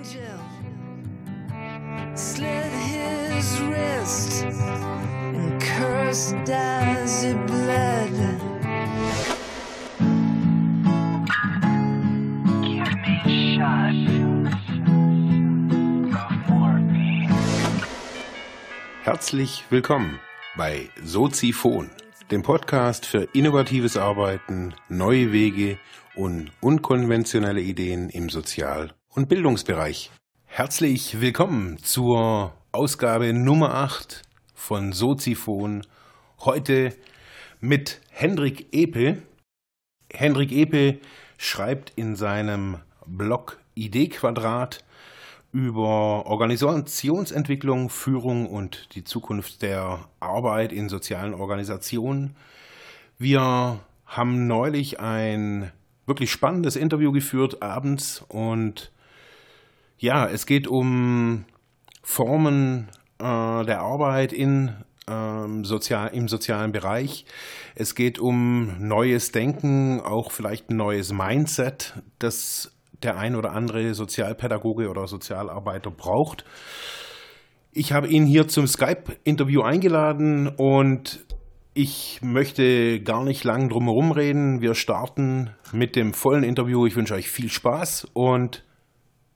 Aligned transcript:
angel 0.00 0.38
slit 2.14 2.72
his 2.72 3.60
wrist 3.60 4.44
and 4.44 5.60
cursed 5.60 6.48
as 6.48 7.22
he 7.22 7.34
bled. 7.34 8.12
Give 12.62 12.94
me 12.96 13.20
a 13.24 13.56
shot. 13.56 13.94
Herzlich 19.02 19.64
willkommen 19.70 20.18
bei 20.56 20.88
Soziphon, 21.02 21.90
dem 22.30 22.42
Podcast 22.42 23.06
für 23.06 23.28
innovatives 23.32 23.96
Arbeiten, 23.96 24.74
neue 24.88 25.32
Wege 25.32 25.78
und 26.14 26.52
unkonventionelle 26.60 27.60
Ideen 27.60 28.08
im 28.10 28.28
Sozial- 28.30 28.94
und 29.14 29.28
Bildungsbereich. 29.28 30.10
Herzlich 30.46 31.20
willkommen 31.20 31.78
zur 31.78 32.54
Ausgabe 32.70 33.32
Nummer 33.32 33.74
8 33.74 34.22
von 34.54 34.92
Soziphon. 34.92 35.82
Heute 36.40 36.94
mit 37.60 38.00
Hendrik 38.10 38.68
Epe. 38.72 39.22
Hendrik 40.12 40.52
Epe 40.52 41.00
schreibt 41.38 41.92
in 41.96 42.14
seinem 42.14 42.78
Blog 43.04 43.58
Idee-Quadrat 43.74 44.84
über 45.52 46.26
Organisationsentwicklung, 46.26 47.90
Führung 47.90 48.46
und 48.46 48.94
die 48.94 49.02
Zukunft 49.02 49.62
der 49.62 50.08
Arbeit 50.20 50.72
in 50.72 50.88
sozialen 50.88 51.34
Organisationen. 51.34 52.36
Wir 53.18 53.80
haben 54.06 54.46
neulich 54.46 55.00
ein 55.00 55.72
wirklich 56.06 56.30
spannendes 56.30 56.76
Interview 56.76 57.10
geführt 57.10 57.60
abends 57.60 58.24
und 58.28 58.92
ja, 60.00 60.26
es 60.26 60.46
geht 60.46 60.66
um 60.66 61.44
Formen 62.02 62.88
äh, 63.18 63.64
der 63.64 63.80
Arbeit 63.80 64.32
in 64.32 64.74
ähm, 65.06 65.64
sozial, 65.64 66.10
im 66.14 66.26
sozialen 66.26 66.72
Bereich. 66.72 67.26
Es 67.74 67.94
geht 67.94 68.18
um 68.18 68.76
neues 68.78 69.30
Denken, 69.30 70.00
auch 70.00 70.32
vielleicht 70.32 70.70
ein 70.70 70.76
neues 70.76 71.12
Mindset, 71.12 72.02
das 72.18 72.72
der 73.02 73.18
ein 73.18 73.36
oder 73.36 73.52
andere 73.52 73.94
Sozialpädagoge 73.94 74.88
oder 74.88 75.06
Sozialarbeiter 75.06 75.90
braucht. 75.90 76.44
Ich 77.72 77.92
habe 77.92 78.08
ihn 78.08 78.26
hier 78.26 78.48
zum 78.48 78.66
Skype-Interview 78.66 79.62
eingeladen 79.62 80.48
und 80.48 81.24
ich 81.72 82.20
möchte 82.22 83.00
gar 83.00 83.24
nicht 83.24 83.44
lang 83.44 83.68
drum 83.68 83.84
herum 83.84 84.12
reden. 84.12 84.60
Wir 84.60 84.74
starten 84.74 85.50
mit 85.72 85.94
dem 85.94 86.14
vollen 86.14 86.42
Interview. 86.42 86.86
Ich 86.86 86.96
wünsche 86.96 87.14
euch 87.14 87.30
viel 87.30 87.48
Spaß 87.48 88.08
und 88.12 88.64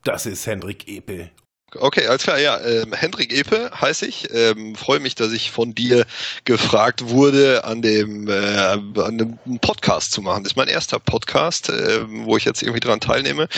das 0.05 0.25
ist 0.25 0.47
Hendrik 0.47 0.87
Epe. 0.87 1.29
Okay, 1.77 2.07
alles 2.07 2.23
klar. 2.23 2.39
Ja, 2.39 2.61
ähm, 2.61 2.93
Hendrik 2.93 3.33
Epe 3.33 3.69
heiße 3.79 4.05
ich. 4.05 4.29
Ähm, 4.33 4.75
Freue 4.75 4.99
mich, 4.99 5.15
dass 5.15 5.33
ich 5.33 5.51
von 5.51 5.75
dir 5.75 6.05
gefragt 6.45 7.09
wurde, 7.09 7.65
an 7.65 7.81
dem, 7.81 8.29
äh, 8.29 8.31
an 8.31 8.93
einem 8.95 9.59
Podcast 9.59 10.13
zu 10.13 10.21
machen. 10.21 10.43
Das 10.43 10.53
ist 10.53 10.57
mein 10.57 10.67
erster 10.67 10.99
Podcast, 10.99 11.69
äh, 11.69 12.05
wo 12.07 12.37
ich 12.37 12.45
jetzt 12.45 12.61
irgendwie 12.61 12.79
dran 12.79 13.01
teilnehme. 13.01 13.49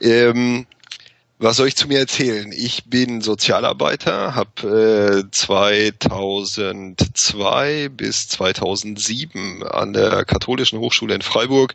Ähm, 0.00 0.66
was 1.38 1.58
soll 1.58 1.68
ich 1.68 1.76
zu 1.76 1.86
mir 1.86 1.98
erzählen? 1.98 2.50
Ich 2.50 2.86
bin 2.86 3.20
Sozialarbeiter, 3.20 4.34
habe 4.34 5.26
äh, 5.26 5.30
2002 5.30 7.90
bis 7.90 8.28
2007 8.28 9.62
an 9.62 9.92
der 9.92 10.24
Katholischen 10.24 10.78
Hochschule 10.78 11.14
in 11.14 11.20
Freiburg 11.20 11.74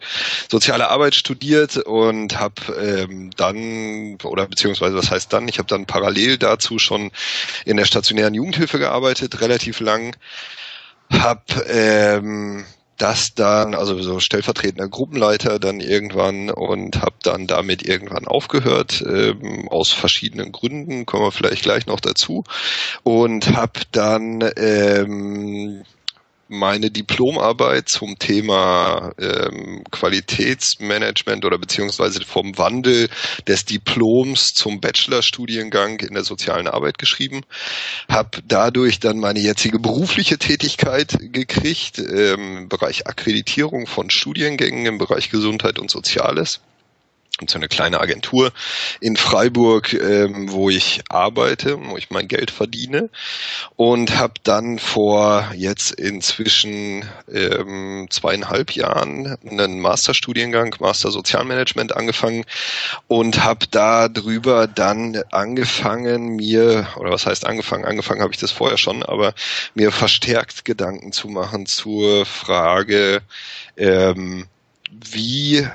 soziale 0.50 0.90
Arbeit 0.90 1.14
studiert 1.14 1.78
und 1.78 2.40
habe 2.40 2.74
ähm, 2.74 3.30
dann, 3.38 4.18
oder 4.24 4.48
beziehungsweise 4.48 4.96
was 4.96 5.12
heißt 5.12 5.32
dann, 5.32 5.48
ich 5.48 5.60
habe 5.60 5.68
dann 5.68 5.86
parallel 5.86 6.40
dazu 6.40 6.80
schon 6.80 7.12
in 7.64 7.78
der 7.78 7.86
stationären 7.86 8.34
Jugendhilfe 8.34 8.80
gearbeitet, 8.80 9.42
relativ 9.42 9.80
lang. 9.80 10.16
Hab 11.12 11.44
ähm, 11.70 12.66
das 13.02 13.34
dann, 13.34 13.74
also 13.74 14.00
so 14.02 14.20
stellvertretender 14.20 14.88
Gruppenleiter 14.88 15.58
dann 15.58 15.80
irgendwann 15.80 16.52
und 16.52 17.02
habe 17.02 17.16
dann 17.24 17.48
damit 17.48 17.82
irgendwann 17.84 18.28
aufgehört, 18.28 19.04
ähm, 19.08 19.68
aus 19.70 19.92
verschiedenen 19.92 20.52
Gründen, 20.52 21.08
kommen 21.08 21.24
wir 21.24 21.32
vielleicht 21.32 21.64
gleich 21.64 21.88
noch 21.88 22.00
dazu. 22.00 22.44
Und 23.04 23.56
habe 23.56 23.80
dann 23.92 24.48
ähm, 24.56 25.84
meine 26.52 26.92
Diplomarbeit 26.92 27.88
zum 27.88 28.20
Thema 28.20 29.14
ähm, 29.18 29.84
Qualitätsmanagement 29.90 31.46
oder 31.46 31.58
beziehungsweise 31.58 32.24
vom 32.26 32.58
Wandel 32.58 33.10
des 33.48 33.64
Diploms 33.66 34.54
zum 34.54 34.82
Bachelorstudiengang 34.82 36.02
in 36.02 36.14
der 36.14 36.26
sozialen 36.26 36.68
Arbeit 36.68 36.98
geschrieben, 36.98 37.42
habe 38.10 38.40
dadurch 38.46 39.00
dann 39.00 39.20
meine 39.20 39.40
jetzige 39.40 39.80
berufliche 39.80 40.38
Tätigkeit 40.38 41.18
gekriegt 41.22 42.00
ähm, 42.00 42.58
im 42.58 42.70
Bereich 42.70 43.08
Akkreditierung 43.08 43.88
von 43.88 44.10
Studiengängen 44.10 44.86
im 44.86 44.98
Bereich 44.98 45.30
Gesundheit 45.30 45.80
und 45.80 45.90
Soziales 45.90 46.60
und 47.42 47.50
so 47.50 47.58
eine 47.58 47.68
kleine 47.68 48.00
Agentur 48.00 48.52
in 49.00 49.18
Freiburg, 49.18 49.94
ähm, 49.94 50.52
wo 50.52 50.70
ich 50.70 51.02
arbeite, 51.10 51.78
wo 51.84 51.98
ich 51.98 52.12
mein 52.12 52.28
Geld 52.28 52.52
verdiene. 52.52 53.10
Und 53.76 54.18
habe 54.18 54.36
dann 54.44 54.80
vor 54.80 55.52
jetzt 55.56 55.92
inzwischen 55.92 57.10
ähm, 57.32 58.08
zweieinhalb 58.10 58.72
Jahren 58.72 59.38
einen 59.46 59.80
Masterstudiengang, 59.80 60.76
Master 60.80 61.12
Sozialmanagement 61.12 61.96
angefangen 61.96 62.46
und 63.08 63.44
habe 63.44 63.66
da 63.70 64.08
drüber 64.08 64.68
dann 64.68 65.22
angefangen, 65.32 66.36
mir, 66.36 66.88
oder 66.98 67.12
was 67.12 67.26
heißt 67.26 67.46
angefangen, 67.46 67.86
angefangen 67.86 68.22
habe 68.22 68.34
ich 68.34 68.40
das 68.40 68.52
vorher 68.52 68.78
schon, 68.78 69.04
aber 69.04 69.34
mir 69.74 69.92
verstärkt 69.92 70.64
Gedanken 70.66 71.12
zu 71.12 71.28
machen 71.28 71.66
zur 71.66 72.26
Frage, 72.26 73.22
ähm, 73.78 74.48
wie 74.92 75.68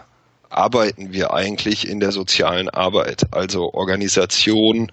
arbeiten 0.56 1.12
wir 1.12 1.34
eigentlich 1.34 1.88
in 1.88 2.00
der 2.00 2.12
sozialen 2.12 2.68
Arbeit, 2.68 3.26
also 3.32 3.72
Organisation 3.74 4.90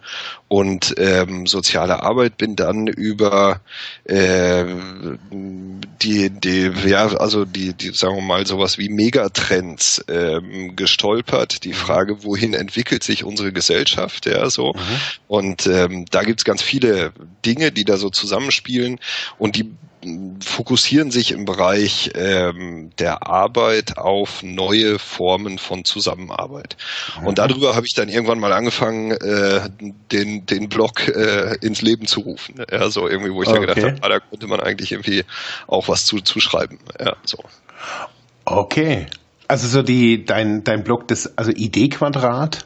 und 0.53 0.93
ähm, 0.99 1.47
soziale 1.47 2.03
Arbeit. 2.03 2.37
Bin 2.37 2.55
dann 2.55 2.85
über 2.85 3.59
äh, 4.03 4.65
die, 5.31 6.29
die, 6.29 6.71
ja, 6.85 7.07
also 7.07 7.43
die, 7.43 7.73
die, 7.73 7.89
sagen 7.89 8.17
wir 8.17 8.21
mal, 8.21 8.45
sowas 8.45 8.77
wie 8.77 8.89
Megatrends 8.89 10.05
ähm, 10.07 10.75
gestolpert. 10.75 11.63
Die 11.63 11.73
Frage, 11.73 12.23
wohin 12.23 12.53
entwickelt 12.53 13.03
sich 13.03 13.23
unsere 13.23 13.51
Gesellschaft, 13.51 14.27
ja, 14.27 14.47
so. 14.51 14.73
Mhm. 14.73 14.79
Und 15.27 15.65
ähm, 15.65 16.05
da 16.11 16.21
gibt's 16.21 16.45
ganz 16.45 16.61
viele 16.61 17.13
Dinge, 17.43 17.71
die 17.71 17.83
da 17.83 17.97
so 17.97 18.11
zusammenspielen 18.11 18.99
und 19.39 19.55
die 19.55 19.71
fokussieren 20.43 21.11
sich 21.11 21.31
im 21.31 21.45
Bereich 21.45 22.11
ähm, 22.15 22.91
der 22.99 23.27
Arbeit 23.27 23.97
auf 23.97 24.43
neue 24.43 24.99
Formen 24.99 25.57
von 25.57 25.85
Zusammenarbeit. 25.85 26.77
Mhm. 27.19 27.27
Und 27.27 27.37
darüber 27.37 27.75
habe 27.75 27.85
ich 27.85 27.93
dann 27.93 28.09
irgendwann 28.09 28.39
mal 28.39 28.53
angefangen, 28.53 29.11
äh, 29.11 29.69
den, 30.11 30.42
den 30.49 30.69
Blog 30.69 31.07
äh, 31.07 31.55
ins 31.61 31.81
Leben 31.81 32.05
zu 32.07 32.21
rufen. 32.21 32.63
Ja, 32.71 32.89
so 32.89 33.07
irgendwie, 33.07 33.31
wo 33.31 33.43
ich 33.43 33.49
okay. 33.49 33.65
dann 33.65 33.67
gedacht 33.67 33.83
habe, 33.83 33.97
ah, 34.03 34.09
da 34.09 34.19
könnte 34.19 34.47
man 34.47 34.59
eigentlich 34.59 34.91
irgendwie 34.91 35.23
auch 35.67 35.87
was 35.87 36.05
zu, 36.05 36.19
zu 36.19 36.39
schreiben. 36.39 36.79
Ja, 36.99 37.15
so. 37.23 37.37
Okay. 38.45 39.07
Also 39.47 39.67
so 39.67 39.81
die, 39.81 40.25
dein, 40.25 40.63
dein 40.63 40.83
Blog, 40.83 41.07
das, 41.07 41.37
also 41.37 41.51
Idee-Quadrat, 41.51 42.65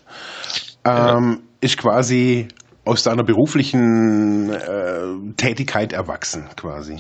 ähm, 0.86 0.94
ja. 0.94 1.38
ist 1.62 1.78
quasi 1.78 2.48
aus 2.86 3.04
deiner 3.04 3.24
beruflichen 3.24 4.50
äh, 4.50 5.34
Tätigkeit 5.36 5.92
erwachsen, 5.92 6.48
quasi. 6.56 6.98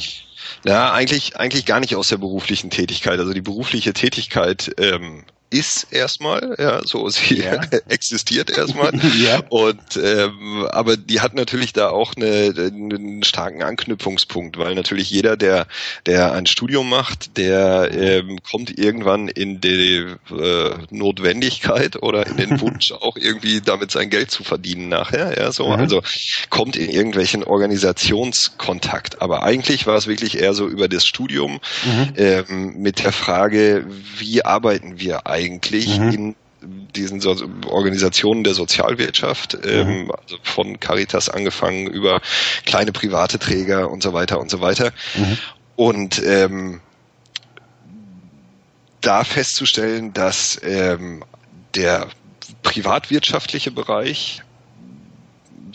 Ja, 0.65 0.91
eigentlich, 0.91 1.37
eigentlich 1.37 1.65
gar 1.65 1.79
nicht 1.79 1.95
aus 1.95 2.09
der 2.09 2.17
beruflichen 2.17 2.69
Tätigkeit. 2.69 3.19
Also 3.19 3.33
die 3.33 3.41
berufliche 3.41 3.93
Tätigkeit 3.93 4.71
ähm, 4.79 5.23
ist 5.49 5.87
erstmal, 5.91 6.55
ja, 6.59 6.81
so 6.85 7.07
sie 7.09 7.41
ja. 7.41 7.61
existiert 7.87 8.49
erstmal. 8.49 8.91
ja. 9.17 9.41
Und 9.49 9.97
ähm, 10.01 10.67
aber 10.71 10.97
die 10.97 11.21
hat 11.21 11.35
natürlich 11.35 11.71
da 11.71 11.89
auch 11.89 12.13
eine, 12.15 12.53
einen 12.57 13.23
starken 13.23 13.63
Anknüpfungspunkt, 13.63 14.57
weil 14.57 14.75
natürlich 14.75 15.09
jeder, 15.09 15.37
der 15.37 15.67
der 16.05 16.33
ein 16.33 16.47
Studium 16.47 16.89
macht, 16.89 17.37
der 17.37 17.89
ähm, 17.93 18.39
kommt 18.43 18.77
irgendwann 18.77 19.29
in 19.29 19.61
die 19.61 20.05
äh, 20.31 20.69
Notwendigkeit 20.89 22.01
oder 22.01 22.27
in 22.27 22.37
den 22.37 22.59
Wunsch 22.61 22.91
auch 22.91 23.15
irgendwie 23.15 23.61
damit 23.61 23.91
sein 23.91 24.09
Geld 24.09 24.31
zu 24.31 24.43
verdienen 24.43 24.89
nachher, 24.89 25.37
ja, 25.37 25.51
so 25.53 25.67
mhm. 25.67 25.73
also 25.73 26.01
kommt 26.49 26.75
in 26.75 26.89
irgendwelchen 26.89 27.45
Organisationskontakt. 27.45 29.21
Aber 29.21 29.43
eigentlich 29.43 29.87
war 29.87 29.95
es 29.95 30.07
wirklich 30.07 30.39
eher 30.39 30.53
so 30.53 30.67
über 30.67 30.89
das 30.89 31.05
Studium 31.05 31.59
mhm. 31.85 32.13
ähm, 32.17 32.73
mit 32.77 33.03
der 33.03 33.13
Frage, 33.13 33.85
wie 34.17 34.43
arbeiten 34.43 34.99
wir 34.99 35.25
eigentlich 35.25 35.36
eigentlich 35.37 35.99
mhm. 35.99 36.09
in 36.11 36.35
diesen 36.95 37.21
so 37.21 37.35
Organisationen 37.67 38.43
der 38.43 38.55
Sozialwirtschaft, 38.55 39.57
ähm, 39.63 40.05
mhm. 40.05 40.11
also 40.11 40.37
von 40.41 40.79
Caritas 40.79 41.29
angefangen 41.29 41.87
über 41.87 42.21
kleine 42.65 42.91
private 42.91 43.37
Träger 43.37 43.91
und 43.91 44.01
so 44.01 44.13
weiter 44.13 44.39
und 44.39 44.49
so 44.49 44.59
weiter. 44.59 44.91
Mhm. 45.15 45.37
Und 45.75 46.21
ähm, 46.25 46.81
da 49.01 49.23
festzustellen, 49.23 50.13
dass 50.13 50.59
ähm, 50.63 51.23
der 51.75 52.07
privatwirtschaftliche 52.63 53.69
Bereich 53.71 54.41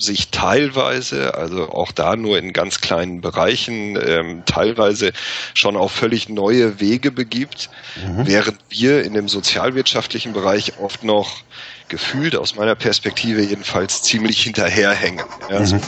sich 0.03 0.31
teilweise, 0.31 1.35
also 1.35 1.71
auch 1.71 1.93
da 1.93 2.17
nur 2.17 2.39
in 2.39 2.53
ganz 2.53 2.81
kleinen 2.81 3.21
Bereichen, 3.21 3.97
ähm, 3.97 4.43
teilweise 4.47 5.13
schon 5.55 5.77
auf 5.77 5.93
völlig 5.93 6.29
neue 6.29 6.81
Wege 6.81 7.11
begibt, 7.11 7.71
mhm. 8.05 8.27
während 8.27 8.59
wir 8.69 9.05
in 9.05 9.15
dem 9.15 9.29
sozialwirtschaftlichen 9.29 10.33
Bereich 10.33 10.75
oft 10.79 11.05
noch 11.05 11.43
gefühlt 11.89 12.37
aus 12.37 12.57
meiner 12.57 12.75
Perspektive 12.75 13.43
jedenfalls 13.43 14.03
ziemlich 14.03 14.43
hinterherhängen. 14.43 15.25
Ja, 15.51 15.61
mhm. 15.61 15.81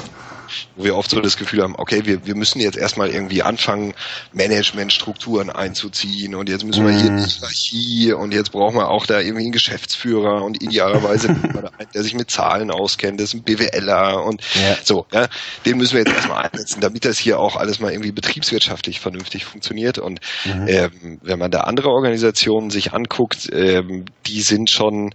Wo 0.76 0.84
wir 0.84 0.96
oft 0.96 1.10
so 1.10 1.20
das 1.20 1.36
Gefühl 1.36 1.62
haben, 1.62 1.74
okay, 1.76 2.02
wir, 2.04 2.26
wir 2.26 2.34
müssen 2.34 2.60
jetzt 2.60 2.76
erstmal 2.76 3.10
irgendwie 3.10 3.42
anfangen, 3.42 3.94
Managementstrukturen 4.32 5.50
einzuziehen 5.50 6.34
und 6.34 6.48
jetzt 6.48 6.64
müssen 6.64 6.86
wir 6.86 6.92
hier 6.92 7.10
die 7.10 7.30
Hierarchie 7.30 8.12
und 8.12 8.32
jetzt 8.32 8.52
brauchen 8.52 8.76
wir 8.76 8.88
auch 8.88 9.06
da 9.06 9.20
irgendwie 9.20 9.44
einen 9.44 9.52
Geschäftsführer 9.52 10.42
und 10.42 10.62
idealerweise 10.62 11.28
einen, 11.28 11.68
der 11.94 12.02
sich 12.02 12.14
mit 12.14 12.30
Zahlen 12.30 12.70
auskennt, 12.70 13.20
das 13.20 13.28
ist 13.28 13.34
ein 13.34 13.42
BWLer 13.42 14.24
und 14.24 14.42
ja. 14.54 14.76
so, 14.82 15.06
ja, 15.12 15.28
den 15.64 15.78
müssen 15.78 15.94
wir 15.94 16.00
jetzt 16.00 16.14
erstmal 16.14 16.46
einsetzen, 16.46 16.80
damit 16.80 17.04
das 17.04 17.18
hier 17.18 17.38
auch 17.38 17.56
alles 17.56 17.80
mal 17.80 17.92
irgendwie 17.92 18.12
betriebswirtschaftlich 18.12 19.00
vernünftig 19.00 19.44
funktioniert 19.44 19.98
und 19.98 20.20
mhm. 20.44 20.66
ähm, 20.68 21.18
wenn 21.22 21.38
man 21.38 21.50
da 21.50 21.60
andere 21.60 21.90
Organisationen 21.90 22.70
sich 22.70 22.92
anguckt, 22.92 23.48
ähm, 23.52 24.04
die 24.26 24.42
sind 24.42 24.70
schon 24.70 25.14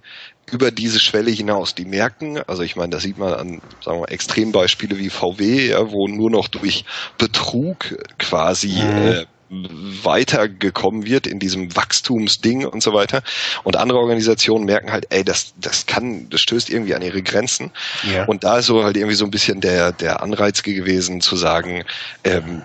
über 0.51 0.71
diese 0.71 0.99
Schwelle 0.99 1.31
hinaus. 1.31 1.75
Die 1.75 1.85
merken, 1.85 2.39
also 2.47 2.63
ich 2.63 2.75
meine, 2.75 2.91
das 2.91 3.03
sieht 3.03 3.17
man 3.17 3.33
an 3.33 3.61
sagen 3.83 4.01
wir, 4.01 4.09
Extrembeispiele 4.09 4.97
wie 4.97 5.09
VW, 5.09 5.69
ja, 5.69 5.91
wo 5.91 6.07
nur 6.07 6.29
noch 6.29 6.47
durch 6.47 6.85
Betrug 7.17 7.97
quasi 8.17 8.81
mhm. 8.81 9.07
äh, 9.07 9.25
weitergekommen 9.49 11.05
wird 11.05 11.25
in 11.25 11.39
diesem 11.39 11.75
Wachstumsding 11.75 12.65
und 12.65 12.83
so 12.83 12.93
weiter. 12.93 13.23
Und 13.63 13.77
andere 13.77 13.99
Organisationen 13.99 14.65
merken 14.65 14.91
halt, 14.91 15.07
ey, 15.09 15.23
das, 15.23 15.53
das 15.59 15.85
kann, 15.85 16.29
das 16.29 16.41
stößt 16.41 16.69
irgendwie 16.69 16.93
an 16.93 17.01
ihre 17.01 17.21
Grenzen. 17.21 17.71
Ja. 18.13 18.25
Und 18.25 18.43
da 18.43 18.59
ist 18.59 18.67
so 18.67 18.83
halt 18.83 18.95
irgendwie 18.95 19.15
so 19.15 19.25
ein 19.25 19.31
bisschen 19.31 19.59
der, 19.61 19.91
der 19.91 20.21
Anreiz 20.21 20.61
gewesen 20.61 21.21
zu 21.21 21.35
sagen, 21.35 21.83
ähm, 22.23 22.61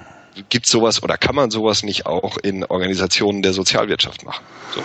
gibt 0.49 0.67
sowas 0.67 1.03
oder 1.03 1.17
kann 1.17 1.35
man 1.35 1.51
sowas 1.51 1.83
nicht 1.83 2.07
auch 2.07 2.37
in 2.39 2.65
Organisationen 2.65 3.43
der 3.43 3.53
Sozialwirtschaft 3.53 4.25
machen? 4.25 4.45
So. 4.75 4.83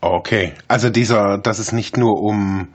Okay, 0.00 0.52
also 0.68 0.90
dieser, 0.90 1.38
dass 1.38 1.58
es 1.58 1.72
nicht 1.72 1.96
nur 1.96 2.20
um, 2.20 2.68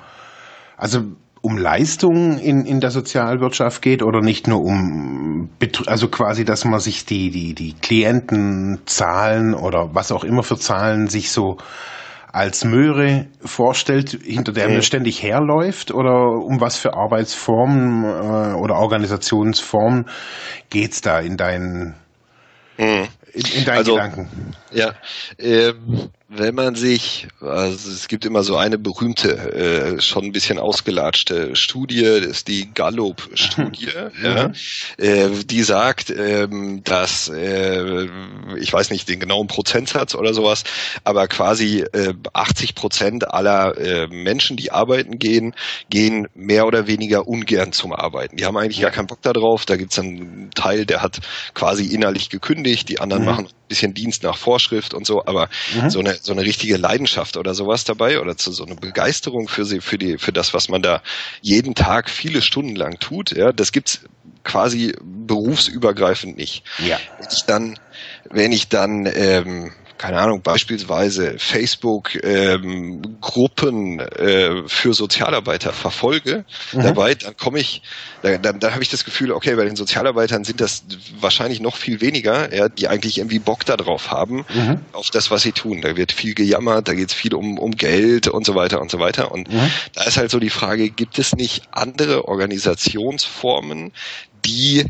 also 0.77 1.03
um 1.41 1.57
Leistungen 1.57 2.37
in, 2.39 2.65
in 2.65 2.79
der 2.79 2.91
Sozialwirtschaft 2.91 3.81
geht 3.81 4.01
oder 4.01 4.21
nicht 4.21 4.47
nur 4.47 4.61
um, 4.61 5.49
also 5.87 6.07
quasi, 6.07 6.45
dass 6.45 6.65
man 6.65 6.79
sich 6.79 7.05
die, 7.05 7.31
die, 7.31 7.53
die 7.53 7.73
Klientenzahlen 7.73 9.53
oder 9.53 9.93
was 9.93 10.11
auch 10.11 10.23
immer 10.23 10.43
für 10.43 10.57
Zahlen 10.57 11.07
sich 11.07 11.31
so 11.31 11.57
als 12.33 12.65
Möhre 12.65 13.27
vorstellt, 13.45 14.17
hinter 14.23 14.53
der 14.53 14.67
man 14.67 14.81
ständig 14.81 15.21
herläuft 15.21 15.91
oder 15.91 16.29
um 16.31 16.59
was 16.59 16.77
für 16.77 16.95
Arbeitsformen 16.95 18.03
äh, 18.03 18.55
oder 18.55 18.75
Organisationsformen 18.75 20.05
geht's 20.69 21.01
da 21.01 21.19
in 21.19 21.37
deinen, 21.37 21.93
mhm. 22.77 23.07
in, 23.33 23.45
in 23.57 23.65
deinen 23.65 23.77
also, 23.77 23.93
Gedanken? 23.93 24.55
Ja, 24.71 24.93
ähm, 25.37 26.09
wenn 26.35 26.55
man 26.55 26.75
sich, 26.75 27.27
also 27.41 27.91
es 27.91 28.07
gibt 28.07 28.25
immer 28.25 28.43
so 28.43 28.57
eine 28.57 28.77
berühmte, 28.77 29.53
äh, 29.53 30.01
schon 30.01 30.25
ein 30.25 30.31
bisschen 30.31 30.57
ausgelatschte 30.57 31.55
Studie, 31.55 32.01
das 32.01 32.25
ist 32.25 32.47
die 32.47 32.73
Gallup-Studie, 32.73 33.89
ja, 34.23 34.51
äh, 34.97 35.29
die 35.45 35.63
sagt, 35.63 36.09
ähm, 36.09 36.83
dass, 36.83 37.29
äh, 37.29 38.07
ich 38.57 38.73
weiß 38.73 38.89
nicht 38.89 39.07
den 39.09 39.19
genauen 39.19 39.47
Prozentsatz 39.47 40.15
oder 40.15 40.33
sowas, 40.33 40.63
aber 41.03 41.27
quasi 41.27 41.81
äh, 41.93 42.13
80 42.33 42.75
Prozent 42.75 43.31
aller 43.31 43.77
äh, 43.77 44.07
Menschen, 44.07 44.57
die 44.57 44.71
arbeiten 44.71 45.19
gehen, 45.19 45.53
gehen 45.89 46.27
mehr 46.33 46.65
oder 46.65 46.87
weniger 46.87 47.27
ungern 47.27 47.73
zum 47.73 47.93
Arbeiten. 47.93 48.37
Die 48.37 48.45
haben 48.45 48.57
eigentlich 48.57 48.81
gar 48.81 48.91
keinen 48.91 49.07
Bock 49.07 49.21
darauf. 49.21 49.65
Da 49.65 49.75
gibt's 49.75 49.99
einen 49.99 50.49
Teil, 50.55 50.85
der 50.85 51.01
hat 51.01 51.19
quasi 51.53 51.85
innerlich 51.85 52.29
gekündigt, 52.29 52.89
die 52.89 52.99
anderen 52.99 53.23
mhm. 53.23 53.29
machen 53.29 53.47
bisschen 53.73 53.95
Dienst 53.95 54.21
nach 54.21 54.37
Vorschrift 54.37 54.93
und 54.93 55.07
so, 55.07 55.25
aber 55.25 55.49
mhm. 55.73 55.89
so 55.89 55.99
eine 55.99 56.17
so 56.21 56.31
eine 56.31 56.43
richtige 56.43 56.77
Leidenschaft 56.77 57.37
oder 57.37 57.55
sowas 57.55 57.83
dabei 57.83 58.21
oder 58.21 58.37
zu 58.37 58.51
so 58.51 58.65
eine 58.65 58.75
Begeisterung 58.75 59.47
für 59.47 59.65
sie, 59.65 59.81
für 59.81 59.97
die, 59.97 60.19
für 60.19 60.31
das, 60.31 60.53
was 60.53 60.69
man 60.69 60.83
da 60.83 61.01
jeden 61.41 61.73
Tag 61.73 62.09
viele 62.09 62.41
Stunden 62.43 62.75
lang 62.75 62.99
tut, 62.99 63.31
ja, 63.31 63.51
das 63.51 63.71
gibt's 63.71 64.01
quasi 64.43 64.93
berufsübergreifend 65.01 66.37
nicht. 66.37 66.63
Ja. 66.79 66.99
Wenn 67.17 67.29
ich 67.31 67.43
dann, 67.45 67.79
wenn 68.29 68.51
ich 68.51 68.67
dann 68.67 69.09
ähm, 69.11 69.71
keine 69.97 70.19
Ahnung, 70.19 70.41
beispielsweise 70.41 71.35
Facebook-Gruppen 71.37 73.99
ähm, 73.99 73.99
äh, 73.99 74.67
für 74.67 74.93
Sozialarbeiter 74.93 75.71
verfolge 75.71 76.43
mhm. 76.73 76.83
dabei, 76.83 77.15
dann 77.15 77.37
komme 77.37 77.59
ich, 77.59 77.81
dann, 78.21 78.41
dann, 78.41 78.59
dann 78.59 78.73
habe 78.73 78.83
ich 78.83 78.89
das 78.89 79.05
Gefühl, 79.05 79.31
okay, 79.31 79.55
bei 79.55 79.63
den 79.65 79.75
Sozialarbeitern 79.75 80.43
sind 80.43 80.61
das 80.61 80.83
wahrscheinlich 81.19 81.61
noch 81.61 81.77
viel 81.77 82.01
weniger, 82.01 82.53
ja, 82.53 82.69
die 82.69 82.87
eigentlich 82.87 83.17
irgendwie 83.19 83.39
Bock 83.39 83.65
darauf 83.65 84.11
haben, 84.11 84.45
mhm. 84.53 84.81
auf 84.91 85.09
das, 85.09 85.31
was 85.31 85.41
sie 85.43 85.53
tun. 85.53 85.81
Da 85.81 85.95
wird 85.95 86.11
viel 86.11 86.33
gejammert, 86.33 86.87
da 86.87 86.93
geht 86.93 87.09
es 87.09 87.13
viel 87.13 87.33
um, 87.33 87.57
um 87.57 87.71
Geld 87.71 88.27
und 88.27 88.45
so 88.45 88.55
weiter 88.55 88.81
und 88.81 88.91
so 88.91 88.99
weiter. 88.99 89.31
Und 89.31 89.51
mhm. 89.51 89.71
da 89.93 90.03
ist 90.03 90.17
halt 90.17 90.31
so 90.31 90.39
die 90.39 90.49
Frage, 90.49 90.89
gibt 90.89 91.19
es 91.19 91.33
nicht 91.33 91.63
andere 91.71 92.27
Organisationsformen, 92.27 93.93
die 94.45 94.85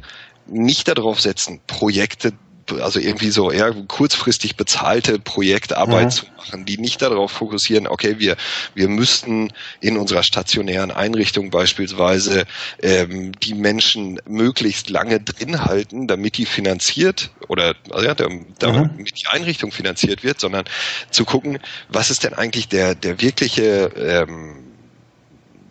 nicht 0.47 0.87
darauf 0.87 1.21
setzen, 1.21 1.61
Projekte 1.67 2.33
also 2.71 2.99
irgendwie 2.99 3.29
so 3.29 3.51
eher 3.51 3.73
kurzfristig 3.87 4.55
bezahlte 4.55 5.19
Projektarbeit 5.19 6.05
mhm. 6.05 6.09
zu 6.09 6.25
machen, 6.37 6.65
die 6.65 6.77
nicht 6.77 7.01
darauf 7.01 7.31
fokussieren, 7.31 7.87
okay, 7.87 8.15
wir, 8.19 8.35
wir 8.73 8.87
müssten 8.87 9.51
in 9.81 9.97
unserer 9.97 10.23
stationären 10.23 10.91
Einrichtung 10.91 11.49
beispielsweise 11.49 12.45
ähm, 12.81 13.31
die 13.39 13.53
Menschen 13.53 14.19
möglichst 14.25 14.89
lange 14.89 15.19
drin 15.19 15.65
halten, 15.65 16.07
damit 16.07 16.37
die 16.37 16.45
finanziert 16.45 17.31
oder 17.47 17.75
also 17.89 18.05
ja, 18.05 18.15
damit 18.15 18.61
mhm. 18.61 19.05
die 19.05 19.27
Einrichtung 19.27 19.71
finanziert 19.71 20.23
wird, 20.23 20.39
sondern 20.39 20.65
zu 21.09 21.25
gucken, 21.25 21.59
was 21.89 22.09
ist 22.09 22.23
denn 22.23 22.33
eigentlich 22.33 22.67
der, 22.67 22.95
der 22.95 23.21
wirkliche 23.21 23.91
ähm, 23.97 24.72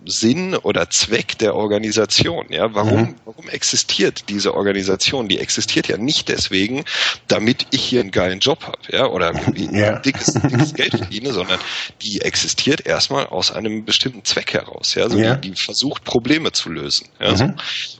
Sinn 0.06 0.54
oder 0.54 0.90
Zweck 0.90 1.38
der 1.38 1.54
Organisation. 1.54 2.46
Ja, 2.50 2.75
warum, 2.75 3.00
mhm. 3.00 3.14
warum 3.25 3.49
existiert 3.49 4.28
diese 4.28 4.54
Organisation? 4.54 5.28
Die 5.28 5.38
existiert 5.38 5.88
ja 5.88 5.96
nicht 5.96 6.28
deswegen, 6.28 6.84
damit 7.28 7.66
ich 7.70 7.82
hier 7.82 8.00
einen 8.00 8.10
geilen 8.10 8.40
Job 8.40 8.64
habe, 8.64 8.78
ja, 8.90 9.06
oder 9.06 9.32
ja. 9.54 9.99
dickes, 9.99 10.34
dickes 10.34 10.75
Geld 10.75 10.96
verdiene, 10.96 11.32
sondern 11.32 11.60
die 12.02 12.20
existiert 12.20 12.87
erstmal 12.87 13.26
aus 13.26 13.52
einem 13.52 13.84
bestimmten 13.84 14.25
Zweck 14.25 14.52
heraus. 14.52 14.94
Ja, 14.94 15.04
also 15.04 15.19
ja. 15.19 15.37
Die, 15.37 15.50
die, 15.50 15.56
versucht 15.56 16.04
Probleme 16.04 16.52
zu 16.52 16.71
lösen. 16.71 17.09
Ja, 17.21 17.32
mhm. 17.32 17.37
so. 17.37 17.54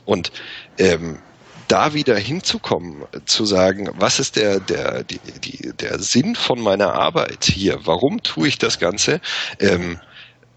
Und 0.05 0.31
ähm, 0.77 1.19
da 1.67 1.93
wieder 1.93 2.17
hinzukommen, 2.17 3.03
zu 3.25 3.45
sagen, 3.45 3.89
was 3.93 4.19
ist 4.19 4.35
der, 4.35 4.59
der, 4.59 5.03
die, 5.03 5.19
die, 5.43 5.71
der 5.73 5.99
Sinn 5.99 6.35
von 6.35 6.59
meiner 6.61 6.93
Arbeit 6.93 7.45
hier? 7.45 7.79
Warum 7.85 8.21
tue 8.21 8.47
ich 8.47 8.57
das 8.57 8.79
Ganze? 8.79 9.21
Ähm, 9.59 9.99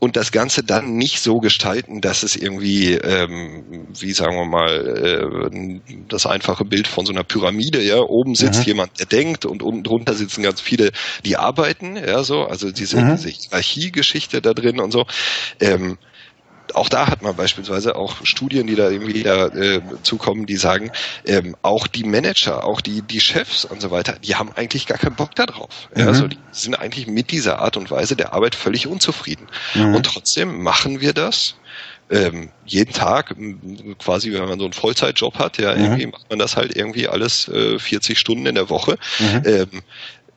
und 0.06 0.14
das 0.14 0.30
Ganze 0.30 0.62
dann 0.62 0.94
nicht 0.94 1.18
so 1.18 1.38
gestalten, 1.38 2.00
dass 2.00 2.22
es 2.22 2.36
irgendwie, 2.36 2.92
ähm, 2.92 3.88
wie 3.98 4.12
sagen 4.12 4.36
wir 4.36 4.46
mal, 4.46 4.70
äh, 4.70 5.80
das 6.08 6.26
einfache 6.26 6.64
Bild 6.64 6.86
von 6.86 7.04
so 7.04 7.12
einer 7.12 7.24
Pyramide, 7.24 7.82
ja, 7.82 7.98
oben 7.98 8.36
sitzt 8.36 8.60
mhm. 8.60 8.66
jemand, 8.66 9.00
der 9.00 9.06
denkt 9.06 9.44
und 9.44 9.64
unten 9.64 9.82
drunter 9.82 10.14
sitzen 10.14 10.44
ganz 10.44 10.60
viele, 10.60 10.92
die 11.24 11.36
arbeiten, 11.36 11.96
ja, 11.96 12.22
so, 12.22 12.44
also 12.44 12.70
diese, 12.70 13.00
mhm. 13.00 13.16
diese 13.16 13.30
Hierarchiegeschichte 13.30 14.40
da 14.40 14.54
drin 14.54 14.78
und 14.78 14.92
so. 14.92 15.06
Ähm, 15.58 15.98
auch 16.74 16.88
da 16.88 17.08
hat 17.08 17.22
man 17.22 17.36
beispielsweise 17.36 17.96
auch 17.96 18.16
Studien, 18.24 18.66
die 18.66 18.74
da 18.74 18.90
irgendwie 18.90 19.22
da 19.22 19.46
äh, 19.48 19.80
zukommen, 20.02 20.46
die 20.46 20.56
sagen, 20.56 20.90
ähm, 21.24 21.56
auch 21.62 21.86
die 21.86 22.04
Manager, 22.04 22.64
auch 22.64 22.80
die, 22.80 23.02
die 23.02 23.20
Chefs 23.20 23.64
und 23.64 23.80
so 23.80 23.90
weiter, 23.90 24.16
die 24.22 24.34
haben 24.36 24.50
eigentlich 24.54 24.86
gar 24.86 24.98
keinen 24.98 25.16
Bock 25.16 25.34
darauf. 25.34 25.88
Mhm. 25.94 26.00
Ja, 26.00 26.06
also 26.08 26.28
die 26.28 26.38
sind 26.52 26.74
eigentlich 26.74 27.06
mit 27.06 27.30
dieser 27.30 27.60
Art 27.60 27.76
und 27.76 27.90
Weise 27.90 28.16
der 28.16 28.32
Arbeit 28.32 28.54
völlig 28.54 28.86
unzufrieden. 28.86 29.46
Mhm. 29.74 29.94
Und 29.94 30.06
trotzdem 30.06 30.62
machen 30.62 31.00
wir 31.00 31.12
das 31.12 31.54
ähm, 32.08 32.50
jeden 32.64 32.92
Tag, 32.92 33.34
quasi, 33.98 34.32
wenn 34.32 34.48
man 34.48 34.58
so 34.58 34.64
einen 34.64 34.72
Vollzeitjob 34.72 35.38
hat, 35.38 35.58
ja, 35.58 35.74
mhm. 35.74 35.82
irgendwie 35.82 36.06
macht 36.06 36.30
man 36.30 36.38
das 36.38 36.56
halt 36.56 36.76
irgendwie 36.76 37.08
alles 37.08 37.48
äh, 37.48 37.78
40 37.78 38.18
Stunden 38.18 38.46
in 38.46 38.54
der 38.54 38.70
Woche. 38.70 38.96
Mhm. 39.18 39.42
Ähm, 39.44 39.82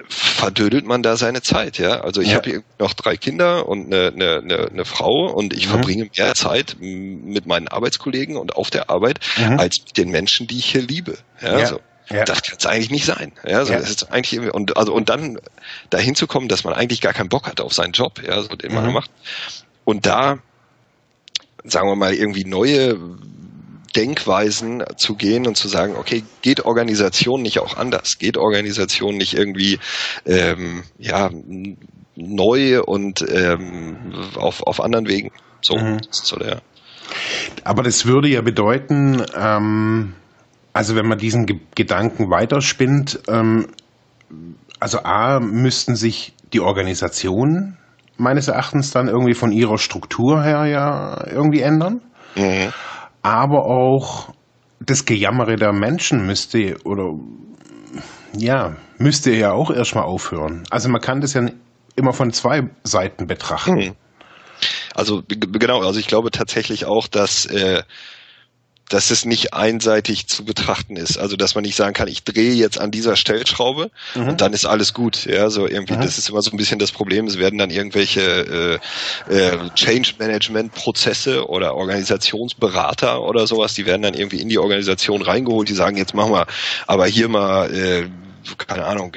verdödelt 0.09 0.85
man 0.85 1.03
da 1.03 1.15
seine 1.15 1.41
Zeit, 1.41 1.77
ja. 1.77 2.01
Also 2.01 2.21
ich 2.21 2.29
ja. 2.29 2.37
habe 2.37 2.49
hier 2.49 2.63
noch 2.79 2.93
drei 2.93 3.15
Kinder 3.15 3.67
und 3.67 3.93
eine, 3.93 4.07
eine, 4.07 4.67
eine 4.71 4.85
Frau 4.85 5.31
und 5.31 5.53
ich 5.53 5.67
mhm. 5.67 5.71
verbringe 5.71 6.09
mehr 6.17 6.33
Zeit 6.33 6.77
mit 6.79 7.45
meinen 7.45 7.67
Arbeitskollegen 7.67 8.35
und 8.35 8.55
auf 8.55 8.71
der 8.71 8.89
Arbeit 8.89 9.19
mhm. 9.37 9.59
als 9.59 9.79
mit 9.85 9.97
den 9.97 10.09
Menschen, 10.09 10.47
die 10.47 10.57
ich 10.57 10.65
hier 10.65 10.81
liebe. 10.81 11.17
Ja, 11.41 11.59
ja. 11.59 11.65
So. 11.67 11.79
Ja. 12.09 12.25
Das 12.25 12.41
kann 12.41 12.55
es 12.57 12.65
eigentlich 12.65 12.89
nicht 12.89 13.05
sein. 13.05 13.33
Ja, 13.45 13.63
so, 13.65 13.73
ja. 13.73 13.79
Das 13.79 13.89
ist 13.89 14.11
eigentlich 14.11 14.51
und 14.51 14.77
also 14.77 14.93
und 14.93 15.09
dann 15.09 15.37
dahin 15.91 16.15
zu 16.15 16.25
kommen, 16.25 16.47
dass 16.47 16.63
man 16.63 16.73
eigentlich 16.73 17.01
gar 17.01 17.13
keinen 17.13 17.29
Bock 17.29 17.47
hat 17.47 17.61
auf 17.61 17.73
seinen 17.73 17.91
Job, 17.91 18.19
ja, 18.25 18.41
so 18.41 18.55
den 18.55 18.73
man 18.73 18.87
mhm. 18.87 18.93
macht. 18.93 19.11
Und 19.83 20.07
da 20.07 20.39
sagen 21.63 21.87
wir 21.87 21.95
mal 21.95 22.15
irgendwie 22.15 22.45
neue 22.45 22.97
Denkweisen 23.95 24.83
zu 24.97 25.15
gehen 25.15 25.47
und 25.47 25.55
zu 25.55 25.67
sagen, 25.67 25.95
okay, 25.95 26.23
geht 26.41 26.65
Organisation 26.65 27.41
nicht 27.41 27.59
auch 27.59 27.77
anders? 27.77 28.17
Geht 28.19 28.37
Organisation 28.37 29.17
nicht 29.17 29.33
irgendwie 29.33 29.79
ähm, 30.25 30.83
ja 30.97 31.29
neu 32.15 32.81
und 32.83 33.25
ähm, 33.29 34.13
auf, 34.35 34.63
auf 34.63 34.81
anderen 34.81 35.07
Wegen. 35.07 35.31
So, 35.61 35.77
Mhm. 35.77 35.97
so 36.09 36.37
der. 36.37 36.61
Aber 37.63 37.83
das 37.83 38.05
würde 38.05 38.27
ja 38.27 38.41
bedeuten, 38.41 39.23
ähm, 39.35 40.13
also 40.73 40.95
wenn 40.95 41.07
man 41.07 41.17
diesen 41.17 41.45
Ge 41.45 41.57
Gedanken 41.75 42.29
weiterspinnt, 42.29 43.19
ähm, 43.27 43.67
also 44.79 44.99
A, 44.99 45.39
müssten 45.39 45.95
sich 45.95 46.33
die 46.53 46.59
Organisationen 46.59 47.77
meines 48.17 48.47
Erachtens 48.47 48.91
dann 48.91 49.07
irgendwie 49.07 49.33
von 49.33 49.51
ihrer 49.51 49.77
Struktur 49.77 50.43
her 50.43 50.65
ja 50.65 51.25
irgendwie 51.27 51.61
ändern. 51.61 52.01
Mhm. 52.35 52.71
Aber 53.21 53.65
auch 53.65 54.33
das 54.79 55.05
Gejammere 55.05 55.55
der 55.55 55.73
Menschen 55.73 56.25
müsste 56.25 56.77
oder 56.83 57.13
ja, 58.33 58.75
müsste 58.97 59.31
ja 59.31 59.51
auch 59.51 59.71
erstmal 59.71 60.05
aufhören. 60.05 60.63
Also 60.69 60.89
man 60.89 61.01
kann 61.01 61.21
das 61.21 61.33
ja 61.33 61.49
immer 61.95 62.13
von 62.13 62.31
zwei 62.31 62.69
Seiten 62.83 63.27
betrachten. 63.27 63.81
Hm. 63.81 63.95
Also 64.95 65.23
genau, 65.27 65.81
also 65.81 65.99
ich 65.99 66.07
glaube 66.07 66.31
tatsächlich 66.31 66.85
auch, 66.85 67.07
dass 67.07 67.45
äh, 67.45 67.83
dass 68.89 69.11
es 69.11 69.23
nicht 69.23 69.53
einseitig 69.53 70.27
zu 70.27 70.43
betrachten 70.43 70.95
ist. 70.97 71.17
Also 71.17 71.37
dass 71.37 71.55
man 71.55 71.63
nicht 71.63 71.75
sagen 71.75 71.93
kann, 71.93 72.07
ich 72.07 72.23
drehe 72.23 72.53
jetzt 72.53 72.79
an 72.79 72.91
dieser 72.91 73.15
Stellschraube 73.15 73.91
Mhm. 74.15 74.29
und 74.29 74.41
dann 74.41 74.53
ist 74.53 74.65
alles 74.65 74.93
gut. 74.93 75.25
Ja, 75.25 75.49
so 75.49 75.67
irgendwie, 75.67 75.93
Mhm. 75.93 76.01
das 76.01 76.17
ist 76.17 76.29
immer 76.29 76.41
so 76.41 76.51
ein 76.51 76.57
bisschen 76.57 76.79
das 76.79 76.91
Problem. 76.91 77.27
Es 77.27 77.37
werden 77.37 77.57
dann 77.57 77.69
irgendwelche 77.69 78.79
äh, 79.29 79.33
äh, 79.33 79.57
Change 79.75 80.13
Management 80.19 80.73
Prozesse 80.73 81.47
oder 81.47 81.75
Organisationsberater 81.75 83.21
oder 83.21 83.47
sowas, 83.47 83.73
die 83.73 83.85
werden 83.85 84.01
dann 84.01 84.13
irgendwie 84.13 84.41
in 84.41 84.49
die 84.49 84.57
Organisation 84.57 85.21
reingeholt, 85.21 85.69
die 85.69 85.73
sagen, 85.73 85.97
jetzt 85.97 86.13
machen 86.13 86.31
wir 86.33 86.47
aber 86.87 87.05
hier 87.05 87.29
mal 87.29 87.73
äh, 87.73 88.07
keine 88.57 88.85
Ahnung, 88.85 89.15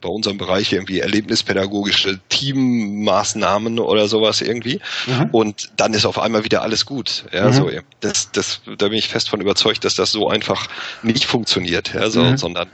bei 0.00 0.08
unserem 0.08 0.38
Bereich 0.38 0.72
irgendwie 0.72 1.00
erlebnispädagogische 1.00 2.20
Teammaßnahmen 2.28 3.78
oder 3.78 4.08
sowas 4.08 4.40
irgendwie. 4.40 4.80
Mhm. 5.06 5.28
Und 5.32 5.68
dann 5.76 5.94
ist 5.94 6.06
auf 6.06 6.18
einmal 6.18 6.44
wieder 6.44 6.62
alles 6.62 6.84
gut. 6.86 7.26
Ja, 7.32 7.48
Mhm. 7.48 7.52
so, 7.52 7.70
das, 8.00 8.30
das, 8.32 8.60
da 8.78 8.88
bin 8.88 8.98
ich 8.98 9.08
fest 9.08 9.28
von 9.28 9.40
überzeugt, 9.40 9.84
dass 9.84 9.94
das 9.94 10.12
so 10.12 10.28
einfach 10.28 10.66
nicht 11.02 11.24
funktioniert, 11.26 11.92
ja, 11.94 12.10
so, 12.10 12.22
Mhm. 12.22 12.36
sondern 12.36 12.72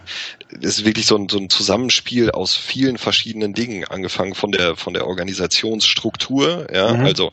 es 0.61 0.79
ist 0.79 0.85
wirklich 0.85 1.07
so 1.07 1.17
ein, 1.17 1.29
so 1.29 1.39
ein 1.39 1.49
Zusammenspiel 1.51 2.31
aus 2.31 2.55
vielen 2.57 2.99
verschiedenen 2.99 3.55
Dingen, 3.55 3.85
angefangen 3.85 4.35
von 4.35 4.53
der, 4.53 4.77
von 4.77 4.95
der 4.95 5.07
Organisationsstruktur, 5.07 6.67
ja, 6.73 6.93
Mhm. 6.95 7.05
also, 7.05 7.33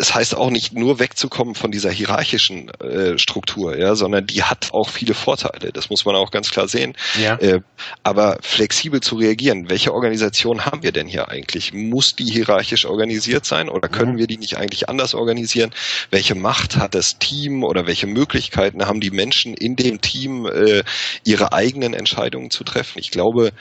es 0.00 0.14
heißt 0.14 0.34
auch 0.34 0.50
nicht 0.50 0.72
nur 0.72 0.98
wegzukommen 0.98 1.54
von 1.54 1.70
dieser 1.70 1.90
hierarchischen 1.90 2.70
äh, 2.80 3.18
Struktur, 3.18 3.76
ja, 3.76 3.94
sondern 3.94 4.26
die 4.26 4.42
hat 4.42 4.70
auch 4.72 4.88
viele 4.88 5.14
Vorteile. 5.14 5.72
Das 5.72 5.90
muss 5.90 6.04
man 6.04 6.16
auch 6.16 6.30
ganz 6.30 6.50
klar 6.50 6.68
sehen. 6.68 6.96
Ja. 7.20 7.36
Äh, 7.36 7.60
aber 8.02 8.38
flexibel 8.40 9.00
zu 9.00 9.16
reagieren. 9.16 9.68
Welche 9.68 9.92
Organisation 9.92 10.64
haben 10.64 10.82
wir 10.82 10.92
denn 10.92 11.06
hier 11.06 11.28
eigentlich? 11.28 11.72
Muss 11.72 12.16
die 12.16 12.24
hierarchisch 12.24 12.86
organisiert 12.86 13.44
sein 13.44 13.68
oder 13.68 13.88
können 13.88 14.16
wir 14.16 14.26
die 14.26 14.38
nicht 14.38 14.56
eigentlich 14.56 14.88
anders 14.88 15.14
organisieren? 15.14 15.70
Welche 16.10 16.34
Macht 16.34 16.76
hat 16.76 16.94
das 16.94 17.18
Team 17.18 17.62
oder 17.62 17.86
welche 17.86 18.06
Möglichkeiten 18.06 18.86
haben 18.86 19.00
die 19.00 19.10
Menschen 19.10 19.54
in 19.54 19.76
dem 19.76 20.00
Team, 20.00 20.46
äh, 20.46 20.82
ihre 21.24 21.52
eigenen 21.52 21.92
Entscheidungen 21.92 22.50
zu 22.50 22.64
treffen? 22.64 22.98
Ich 22.98 23.10
glaube, 23.10 23.52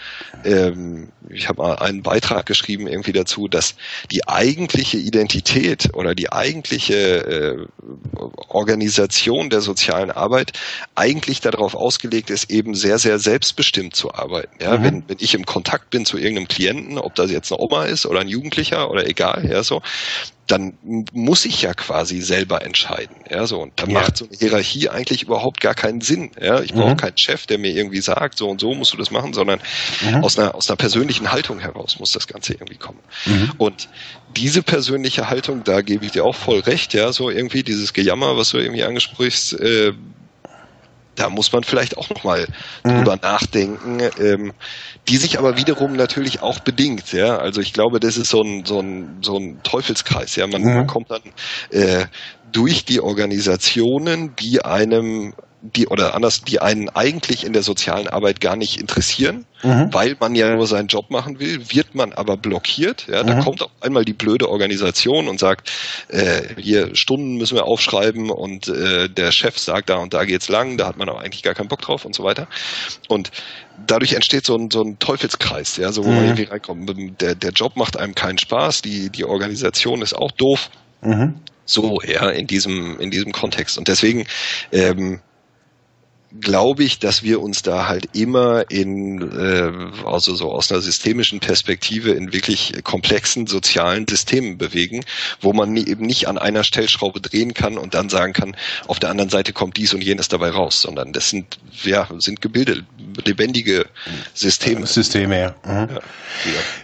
ähm, 0.45 1.09
ich 1.29 1.49
habe 1.49 1.61
mal 1.61 1.75
einen 1.75 2.01
Beitrag 2.01 2.45
geschrieben 2.45 2.87
irgendwie 2.87 3.11
dazu, 3.11 3.47
dass 3.47 3.75
die 4.11 4.27
eigentliche 4.27 4.97
Identität 4.97 5.89
oder 5.93 6.15
die 6.15 6.28
eigentliche 6.33 6.95
äh, 6.95 7.65
Organisation 8.47 9.49
der 9.49 9.61
sozialen 9.61 10.11
Arbeit 10.11 10.53
eigentlich 10.95 11.41
darauf 11.41 11.75
ausgelegt 11.75 12.29
ist, 12.29 12.49
eben 12.49 12.75
sehr, 12.75 12.99
sehr 12.99 13.19
selbstbestimmt 13.19 13.95
zu 13.95 14.13
arbeiten. 14.13 14.57
Ja, 14.61 14.77
Mhm. 14.77 14.83
wenn, 14.83 15.03
wenn 15.09 15.17
ich 15.19 15.33
im 15.33 15.45
Kontakt 15.45 15.89
bin 15.89 16.05
zu 16.05 16.17
irgendeinem 16.17 16.47
Klienten, 16.47 16.97
ob 16.97 17.15
das 17.15 17.31
jetzt 17.31 17.51
eine 17.51 17.61
Oma 17.61 17.85
ist 17.85 18.05
oder 18.05 18.19
ein 18.21 18.27
Jugendlicher 18.27 18.89
oder 18.89 19.07
egal, 19.07 19.49
ja, 19.49 19.63
so, 19.63 19.81
dann 20.51 20.77
muss 21.11 21.45
ich 21.45 21.61
ja 21.61 21.73
quasi 21.73 22.21
selber 22.21 22.63
entscheiden. 22.65 23.17
Ja, 23.29 23.45
so. 23.45 23.61
Und 23.61 23.73
dann 23.79 23.91
Ja. 23.91 23.99
macht 24.01 24.17
so 24.17 24.25
eine 24.25 24.35
Hierarchie 24.35 24.89
eigentlich 24.89 25.21
überhaupt 25.21 25.61
gar 25.61 25.75
keinen 25.75 26.01
Sinn. 26.01 26.31
Ja, 26.41 26.61
ich 26.61 26.73
brauche 26.73 26.93
Mhm. 26.93 26.97
keinen 26.97 27.17
Chef, 27.17 27.45
der 27.45 27.59
mir 27.59 27.71
irgendwie 27.71 28.01
sagt, 28.01 28.37
so 28.37 28.49
und 28.49 28.59
so 28.59 28.73
musst 28.73 28.91
du 28.93 28.97
das 28.97 29.11
machen, 29.11 29.33
sondern 29.33 29.59
Mhm. 30.01 30.23
aus 30.23 30.39
einer, 30.39 30.55
aus 30.55 30.67
einer 30.69 30.77
persönlichen 30.77 31.31
Haltung 31.31 31.59
heraus 31.59 31.97
muss 31.99 32.11
das 32.11 32.25
Ganze 32.27 32.53
irgendwie 32.53 32.77
kommen. 32.77 33.01
Mhm. 33.25 33.51
Und 33.57 33.89
diese 34.27 34.63
persönliche 34.63 35.29
Haltung, 35.29 35.63
da 35.63 35.81
gebe 35.81 36.05
ich 36.05 36.13
dir 36.13 36.25
auch 36.25 36.35
voll 36.35 36.59
recht, 36.61 36.93
ja, 36.95 37.13
so 37.13 37.29
irgendwie 37.29 37.63
dieses 37.63 37.93
Gejammer, 37.93 38.35
was 38.35 38.49
du 38.49 38.57
irgendwie 38.57 38.83
angesprichst, 38.83 39.53
äh, 39.53 39.93
da 41.19 41.29
muss 41.29 41.51
man 41.51 41.63
vielleicht 41.63 41.97
auch 41.97 42.09
nochmal 42.09 42.47
Mhm. 42.83 42.89
drüber 42.95 43.17
nachdenken, 43.21 43.99
ähm, 44.17 44.53
die 45.07 45.17
sich 45.17 45.37
aber 45.37 45.57
wiederum 45.57 45.93
natürlich 45.93 46.41
auch 46.41 46.59
bedingt, 46.59 47.11
ja. 47.13 47.37
Also 47.37 47.61
ich 47.61 47.73
glaube, 47.73 47.99
das 47.99 48.17
ist 48.17 48.29
so 48.29 48.41
ein, 48.41 48.65
so 48.65 48.79
ein, 48.79 49.21
so 49.23 49.37
ein 49.37 49.61
Teufelskreis, 49.63 50.35
ja. 50.35 50.47
Man, 50.47 50.63
Mhm. 50.63 50.73
man 50.73 50.87
kommt 50.87 51.11
dann 51.11 51.21
äh, 51.71 52.05
durch 52.41 52.85
die 52.85 53.01
Organisationen, 53.01 54.35
die 54.35 54.63
einem 54.63 55.33
die 55.61 55.87
oder 55.87 56.15
anders, 56.15 56.41
die 56.41 56.61
einen 56.61 56.87
eigentlich 56.89 57.45
in 57.45 57.51
der 57.53 57.63
sozialen 57.63 58.07
Arbeit 58.07 58.39
gar 58.39 58.55
nicht 58.55 58.79
interessieren, 58.79 59.45
Mhm. 59.61 59.93
weil 59.93 60.15
man 60.17 60.33
ja 60.35 60.55
nur 60.55 60.67
seinen 60.67 60.87
Job 60.87 61.09
machen 61.11 61.39
will, 61.41 61.71
wird 61.73 61.95
man 61.95 62.13
aber 62.13 62.37
blockiert. 62.37 63.07
Ja, 63.09 63.23
da 63.23 63.35
Mhm. 63.35 63.39
kommt 63.41 63.61
auf 63.61 63.71
einmal 63.81 64.05
die 64.05 64.13
blöde 64.13 64.49
Organisation 64.49 65.27
und 65.27 65.37
sagt, 65.37 65.69
äh, 66.07 66.43
hier 66.57 66.95
Stunden 66.95 67.35
müssen 67.35 67.55
wir 67.55 67.65
aufschreiben 67.65 68.29
und 68.29 68.69
äh, 68.69 69.09
der 69.09 69.33
Chef 69.33 69.59
sagt, 69.59 69.89
da 69.89 69.97
und 69.97 70.13
da 70.13 70.23
geht's 70.23 70.47
lang, 70.47 70.77
da 70.77 70.87
hat 70.87 70.95
man 70.95 71.09
aber 71.09 71.19
eigentlich 71.19 71.43
gar 71.43 71.55
keinen 71.55 71.67
Bock 71.67 71.81
drauf 71.81 72.05
und 72.05 72.15
so 72.15 72.23
weiter. 72.23 72.47
Und 73.09 73.31
dadurch 73.85 74.13
entsteht 74.13 74.45
so 74.45 74.55
ein, 74.55 74.71
so 74.71 74.81
ein 74.81 74.97
Teufelskreis, 74.99 75.75
ja, 75.75 75.91
so 75.91 76.05
wo 76.05 76.09
man 76.09 76.19
Mhm. 76.19 76.25
irgendwie 76.29 76.43
reinkommt. 76.43 77.19
Der, 77.21 77.35
der 77.35 77.51
Job 77.51 77.75
macht 77.75 77.97
einem 77.97 78.15
keinen 78.15 78.37
Spaß, 78.37 78.81
die, 78.81 79.09
die 79.09 79.25
Organisation 79.25 80.01
ist 80.01 80.13
auch 80.13 80.31
doof 80.31 80.69
Mhm. 81.01 81.35
so 81.65 82.01
ja 82.01 82.29
in 82.29 82.47
diesem 82.47 82.99
in 82.99 83.11
diesem 83.11 83.31
Kontext 83.31 83.77
und 83.77 83.87
deswegen 83.87 84.25
ähm, 84.71 85.21
glaube 86.39 86.83
ich, 86.83 86.99
dass 86.99 87.23
wir 87.23 87.41
uns 87.41 87.63
da 87.63 87.87
halt 87.87 88.09
immer 88.13 88.69
in 88.69 89.21
äh, 89.31 90.05
also 90.05 90.35
so 90.35 90.51
aus 90.51 90.71
einer 90.71 90.81
systemischen 90.81 91.39
Perspektive 91.39 92.11
in 92.11 92.33
wirklich 92.33 92.83
komplexen 92.83 93.47
sozialen 93.47 94.07
Systemen 94.07 94.57
bewegen, 94.57 95.03
wo 95.41 95.53
man 95.53 95.75
eben 95.75 96.05
nicht 96.05 96.27
an 96.27 96.37
einer 96.37 96.63
Stellschraube 96.63 97.19
drehen 97.19 97.53
kann 97.53 97.77
und 97.77 97.93
dann 97.95 98.09
sagen 98.09 98.33
kann, 98.33 98.55
auf 98.87 98.99
der 98.99 99.09
anderen 99.09 99.29
Seite 99.29 99.53
kommt 99.53 99.77
dies 99.77 99.93
und 99.93 100.03
jenes 100.03 100.27
dabei 100.27 100.51
raus, 100.51 100.81
sondern 100.81 101.13
das 101.13 101.29
sind 101.29 101.57
ja 101.83 102.07
sind 102.19 102.41
Gebilde, 102.41 102.83
lebendige 103.25 103.85
Systeme. 104.33 104.85
Systeme, 104.85 105.39
ja. 105.39 105.55
Mhm. 105.65 105.89
Ja, 105.89 105.95
ja. 105.95 106.01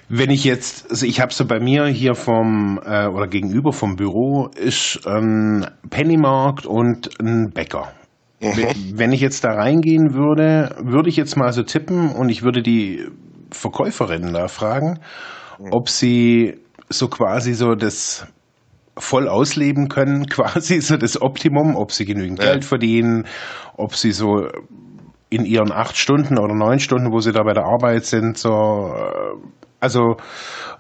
Wenn 0.10 0.32
ich 0.32 0.44
jetzt, 0.44 0.90
also 0.90 1.06
ich 1.06 1.20
habe 1.20 1.34
so 1.34 1.46
bei 1.46 1.60
mir 1.60 1.86
hier 1.86 2.16
vom 2.16 2.80
äh, 2.84 3.06
oder 3.08 3.28
gegenüber 3.28 3.74
vom 3.74 3.96
Büro 3.96 4.48
ist 4.48 5.06
ein 5.06 5.68
Pennymarkt 5.90 6.66
und 6.66 7.20
ein 7.20 7.52
Bäcker. 7.52 7.94
Mhm. 8.42 8.98
Wenn 8.98 9.12
ich 9.12 9.22
jetzt 9.22 9.44
da 9.44 9.52
reingehen 9.52 10.14
würde, 10.14 10.76
würde 10.84 11.10
ich 11.10 11.16
jetzt 11.16 11.38
mal 11.38 11.54
so 11.54 11.64
tippen 11.64 12.12
und 12.12 12.30
ich 12.30 12.44
würde 12.44 12.62
die 12.62 13.08
Verkäuferinnen 13.52 14.34
da 14.34 14.48
fragen, 14.48 15.00
ob 15.72 15.90
sie 15.90 16.60
so 16.90 17.08
quasi 17.08 17.54
so 17.54 17.76
das 17.76 18.28
voll 18.98 19.28
ausleben 19.28 19.88
können, 19.88 20.26
quasi 20.30 20.82
so 20.82 20.98
das 20.98 21.22
Optimum, 21.22 21.76
ob 21.76 21.92
sie 21.92 22.06
genügend 22.06 22.40
Ja. 22.40 22.52
Geld 22.52 22.66
verdienen, 22.66 23.26
ob 23.78 23.96
sie 23.96 24.12
so 24.12 24.48
in 25.30 25.46
ihren 25.46 25.72
acht 25.72 25.98
Stunden 25.98 26.38
oder 26.38 26.54
neun 26.54 26.80
Stunden, 26.80 27.12
wo 27.12 27.20
sie 27.20 27.32
da 27.32 27.44
bei 27.44 27.54
der 27.54 27.66
Arbeit 27.66 28.06
sind, 28.06 28.38
so, 28.38 28.50
äh, 28.50 29.38
also 29.80 30.18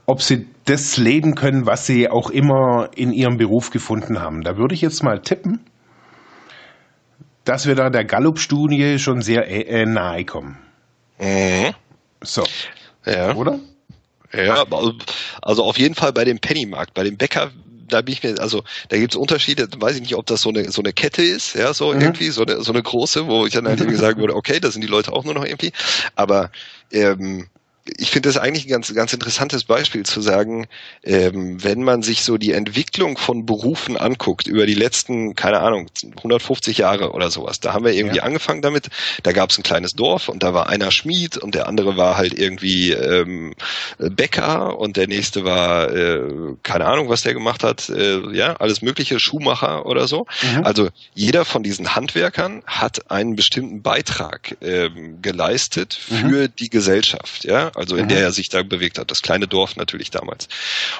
ob 0.05 0.21
sie 0.21 0.47
das 0.65 0.97
leben 0.97 1.35
können, 1.35 1.65
was 1.65 1.85
sie 1.85 2.09
auch 2.09 2.29
immer 2.29 2.89
in 2.95 3.11
ihrem 3.11 3.37
Beruf 3.37 3.71
gefunden 3.71 4.21
haben. 4.21 4.41
Da 4.41 4.57
würde 4.57 4.75
ich 4.75 4.81
jetzt 4.81 5.03
mal 5.03 5.19
tippen, 5.19 5.61
dass 7.45 7.65
wir 7.65 7.75
da 7.75 7.89
der 7.89 8.03
Gallup-Studie 8.05 8.99
schon 8.99 9.21
sehr 9.21 9.47
äh, 9.49 9.61
äh, 9.61 9.85
nahe 9.85 10.25
kommen. 10.25 10.57
Mhm. 11.19 11.73
So, 12.21 12.43
Ja. 13.05 13.33
oder? 13.35 13.59
Ja, 14.33 14.55
aber- 14.61 14.93
also 15.41 15.63
auf 15.63 15.77
jeden 15.77 15.95
Fall 15.95 16.11
bei 16.11 16.25
dem 16.25 16.39
Pennymarkt, 16.39 16.93
bei 16.93 17.03
dem 17.03 17.15
Bäcker, 17.15 17.51
da 17.87 18.01
bin 18.01 18.13
ich 18.13 18.23
mir, 18.23 18.39
also 18.39 18.63
da 18.89 18.97
gibt's 18.97 19.15
Unterschiede, 19.15 19.67
weiß 19.77 19.95
ich 19.95 20.01
nicht, 20.01 20.15
ob 20.15 20.25
das 20.25 20.41
so 20.41 20.49
eine 20.49 20.71
so 20.71 20.81
eine 20.81 20.91
Kette 20.91 21.21
ist, 21.21 21.53
ja, 21.55 21.73
so 21.73 21.93
Mhm. 21.93 22.01
irgendwie, 22.01 22.29
so 22.31 22.41
eine, 22.43 22.61
so 22.61 22.73
eine 22.73 22.81
große, 22.81 23.27
wo 23.27 23.45
ich 23.45 23.53
dann 23.53 23.67
halt 23.67 23.79
irgendwie 23.79 23.99
sagen 23.99 24.19
würde, 24.19 24.35
okay, 24.35 24.59
da 24.59 24.71
sind 24.71 24.81
die 24.81 24.87
Leute 24.87 25.13
auch 25.13 25.23
nur 25.23 25.35
noch 25.35 25.45
irgendwie. 25.45 25.71
Aber 26.15 26.49
ähm, 26.91 27.47
ich 27.97 28.09
finde 28.09 28.29
das 28.29 28.37
eigentlich 28.37 28.65
ein 28.65 28.69
ganz, 28.71 28.93
ganz 28.93 29.13
interessantes 29.13 29.63
Beispiel 29.63 30.03
zu 30.03 30.19
sagen, 30.21 30.67
ähm, 31.03 31.63
wenn 31.63 31.83
man 31.83 32.01
sich 32.01 32.23
so 32.23 32.37
die 32.37 32.51
Entwicklung 32.51 33.17
von 33.17 33.45
Berufen 33.45 33.95
anguckt 33.95 34.47
über 34.47 34.65
die 34.65 34.73
letzten, 34.73 35.35
keine 35.35 35.59
Ahnung, 35.59 35.87
150 36.17 36.79
Jahre 36.79 37.11
oder 37.11 37.29
sowas. 37.29 37.59
Da 37.59 37.73
haben 37.73 37.85
wir 37.85 37.93
irgendwie 37.93 38.17
Ja. 38.17 38.23
angefangen 38.23 38.63
damit, 38.63 38.89
da 39.21 39.33
gab 39.33 39.51
es 39.51 39.59
ein 39.59 39.63
kleines 39.63 39.93
Dorf 39.93 40.29
und 40.29 40.41
da 40.41 40.53
war 40.53 40.67
einer 40.67 40.89
Schmied 40.89 41.37
und 41.37 41.53
der 41.53 41.67
andere 41.67 41.95
war 41.95 42.17
halt 42.17 42.33
irgendwie 42.37 42.91
ähm, 42.91 43.53
Bäcker 43.99 44.79
und 44.79 44.97
der 44.97 45.07
nächste 45.07 45.43
war, 45.45 45.93
äh, 45.93 46.21
keine 46.63 46.85
Ahnung, 46.85 47.09
was 47.09 47.21
der 47.21 47.33
gemacht 47.33 47.63
hat, 47.63 47.89
äh, 47.89 48.19
ja, 48.35 48.53
alles 48.55 48.81
mögliche, 48.81 49.19
Schuhmacher 49.19 49.85
oder 49.85 50.07
so. 50.07 50.25
Mhm. 50.41 50.63
Also 50.65 50.89
jeder 51.13 51.45
von 51.45 51.61
diesen 51.61 51.95
Handwerkern 51.95 52.63
hat 52.65 53.11
einen 53.11 53.35
bestimmten 53.35 53.83
Beitrag 53.83 54.57
ähm, 54.61 55.21
geleistet 55.21 55.93
für 55.93 56.47
die 56.47 56.69
Gesellschaft, 56.69 57.43
ja. 57.43 57.71
Also 57.75 57.95
in 57.95 58.07
der 58.07 58.21
er 58.21 58.31
sich 58.31 58.49
da 58.49 58.63
bewegt 58.63 58.97
hat. 58.97 59.11
Das 59.11 59.21
kleine 59.21 59.47
Dorf 59.47 59.75
natürlich 59.75 60.09
damals. 60.11 60.47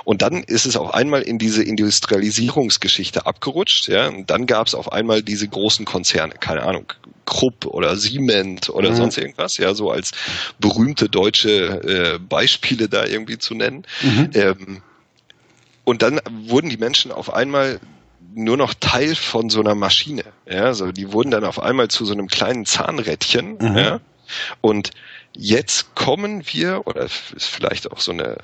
Und 0.04 0.22
dann 0.22 0.44
ist 0.44 0.66
es 0.66 0.76
auf 0.76 0.94
einmal 0.94 1.22
in 1.22 1.38
diese 1.38 1.64
Industrialisierungsgeschichte 1.64 3.26
abgerutscht, 3.26 3.88
ja. 3.88 4.08
Und 4.08 4.30
dann 4.30 4.46
gab 4.46 4.68
es 4.68 4.76
auf 4.76 4.92
einmal 4.92 5.22
diese 5.22 5.48
großen 5.48 5.86
Konzerne, 5.86 6.34
keine 6.40 6.64
Ahnung, 6.64 6.92
Krupp 7.26 7.66
oder 7.66 7.96
Siemens 7.96 8.70
oder 8.70 8.92
Mhm. 8.92 8.96
sonst 8.96 9.18
irgendwas, 9.18 9.58
ja, 9.58 9.74
so 9.74 9.90
als 9.92 10.12
berühmte 10.60 11.10
deutsche 11.10 12.16
äh, 12.16 12.20
Beispiele 12.20 12.88
da 12.90 13.06
irgendwie 13.06 13.38
zu 13.38 13.56
nennen. 13.56 13.86
Mhm. 14.02 14.30
Ähm, 14.34 14.82
und 15.84 16.02
dann 16.02 16.20
wurden 16.48 16.70
die 16.70 16.78
Menschen 16.78 17.12
auf 17.12 17.34
einmal 17.34 17.80
nur 18.34 18.58
noch 18.58 18.74
Teil 18.74 19.16
von 19.16 19.50
so 19.50 19.62
einer 19.62 19.76
Maschine. 19.76 20.24
Ja, 20.50 20.74
so 20.74 20.92
die 20.92 21.14
wurden 21.14 21.32
dann 21.32 21.46
auf 21.46 21.62
einmal 21.62 21.88
zu 21.88 22.06
so 22.06 22.14
einem 22.14 22.28
kleinen 22.28 22.66
Zahnrädchen. 22.66 23.58
Mhm. 23.60 23.78
Ja, 23.78 24.00
und 24.62 24.92
jetzt 25.36 25.96
kommen 25.96 26.44
wir, 26.52 26.84
oder 26.86 27.04
ist 27.04 27.46
vielleicht 27.46 27.92
auch 27.92 28.00
so 28.00 28.12
eine 28.12 28.38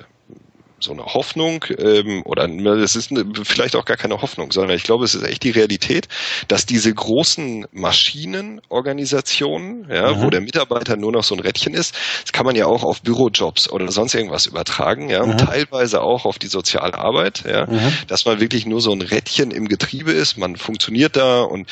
so 0.82 0.92
eine 0.92 1.04
Hoffnung 1.04 1.64
ähm, 1.78 2.22
oder 2.24 2.48
es 2.80 2.96
ist 2.96 3.12
eine, 3.12 3.24
vielleicht 3.44 3.76
auch 3.76 3.84
gar 3.84 3.96
keine 3.96 4.20
Hoffnung, 4.20 4.50
sondern 4.50 4.76
ich 4.76 4.82
glaube, 4.82 5.04
es 5.04 5.14
ist 5.14 5.22
echt 5.22 5.44
die 5.44 5.50
Realität, 5.50 6.08
dass 6.48 6.66
diese 6.66 6.92
großen 6.92 7.66
Maschinenorganisationen, 7.70 9.88
ja, 9.88 10.12
Mhm. 10.12 10.22
wo 10.22 10.30
der 10.30 10.40
Mitarbeiter 10.40 10.96
nur 10.96 11.12
noch 11.12 11.22
so 11.22 11.36
ein 11.36 11.40
Rädchen 11.40 11.74
ist, 11.74 11.94
das 12.22 12.32
kann 12.32 12.46
man 12.46 12.56
ja 12.56 12.66
auch 12.66 12.82
auf 12.82 13.00
Bürojobs 13.02 13.70
oder 13.70 13.92
sonst 13.92 14.14
irgendwas 14.14 14.46
übertragen, 14.46 15.08
ja, 15.08 15.22
und 15.22 15.34
Mhm. 15.34 15.36
teilweise 15.36 16.02
auch 16.02 16.24
auf 16.24 16.40
die 16.40 16.48
soziale 16.48 16.98
Arbeit, 16.98 17.44
ja, 17.46 17.66
Mhm. 17.68 17.92
dass 18.08 18.24
man 18.24 18.40
wirklich 18.40 18.66
nur 18.66 18.80
so 18.80 18.90
ein 18.92 19.02
Rädchen 19.02 19.52
im 19.52 19.68
Getriebe 19.68 20.10
ist, 20.10 20.36
man 20.36 20.56
funktioniert 20.56 21.14
da 21.16 21.42
und 21.42 21.70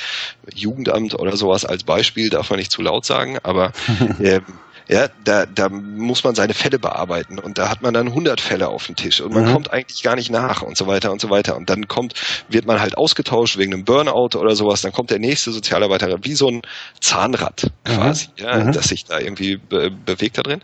Jugendamt 0.54 1.18
oder 1.18 1.36
sowas 1.36 1.64
als 1.64 1.82
Beispiel 1.82 2.30
darf 2.30 2.50
man 2.50 2.60
nicht 2.60 2.70
zu 2.70 2.80
laut 2.82 3.04
sagen, 3.04 3.40
aber 3.42 3.72
ähm, 4.20 4.60
ja, 4.90 5.06
da, 5.22 5.46
da 5.46 5.68
muss 5.68 6.24
man 6.24 6.34
seine 6.34 6.52
Fälle 6.52 6.80
bearbeiten 6.80 7.38
und 7.38 7.58
da 7.58 7.68
hat 7.70 7.80
man 7.80 7.94
dann 7.94 8.08
100 8.08 8.40
Fälle 8.40 8.68
auf 8.68 8.86
dem 8.86 8.96
Tisch 8.96 9.20
und 9.20 9.32
man 9.32 9.44
Mhm. 9.44 9.52
kommt 9.52 9.72
eigentlich 9.72 10.02
gar 10.02 10.16
nicht 10.16 10.30
nach 10.30 10.62
und 10.62 10.76
so 10.76 10.88
weiter 10.88 11.12
und 11.12 11.20
so 11.20 11.30
weiter 11.30 11.56
und 11.56 11.70
dann 11.70 11.86
kommt, 11.86 12.14
wird 12.48 12.66
man 12.66 12.80
halt 12.80 12.98
ausgetauscht 12.98 13.56
wegen 13.56 13.72
einem 13.72 13.84
Burnout 13.84 14.36
oder 14.36 14.56
sowas, 14.56 14.80
dann 14.82 14.90
kommt 14.92 15.10
der 15.10 15.20
nächste 15.20 15.52
Sozialarbeiter 15.52 16.18
wie 16.24 16.34
so 16.34 16.48
ein 16.48 16.62
Zahnrad 17.00 17.70
quasi, 17.84 18.30
ja, 18.36 18.64
Mhm. 18.64 18.72
das 18.72 18.88
sich 18.88 19.04
da 19.04 19.20
irgendwie 19.20 19.56
be 19.58 19.90
bewegt 19.92 20.38
da 20.38 20.42
drin 20.42 20.60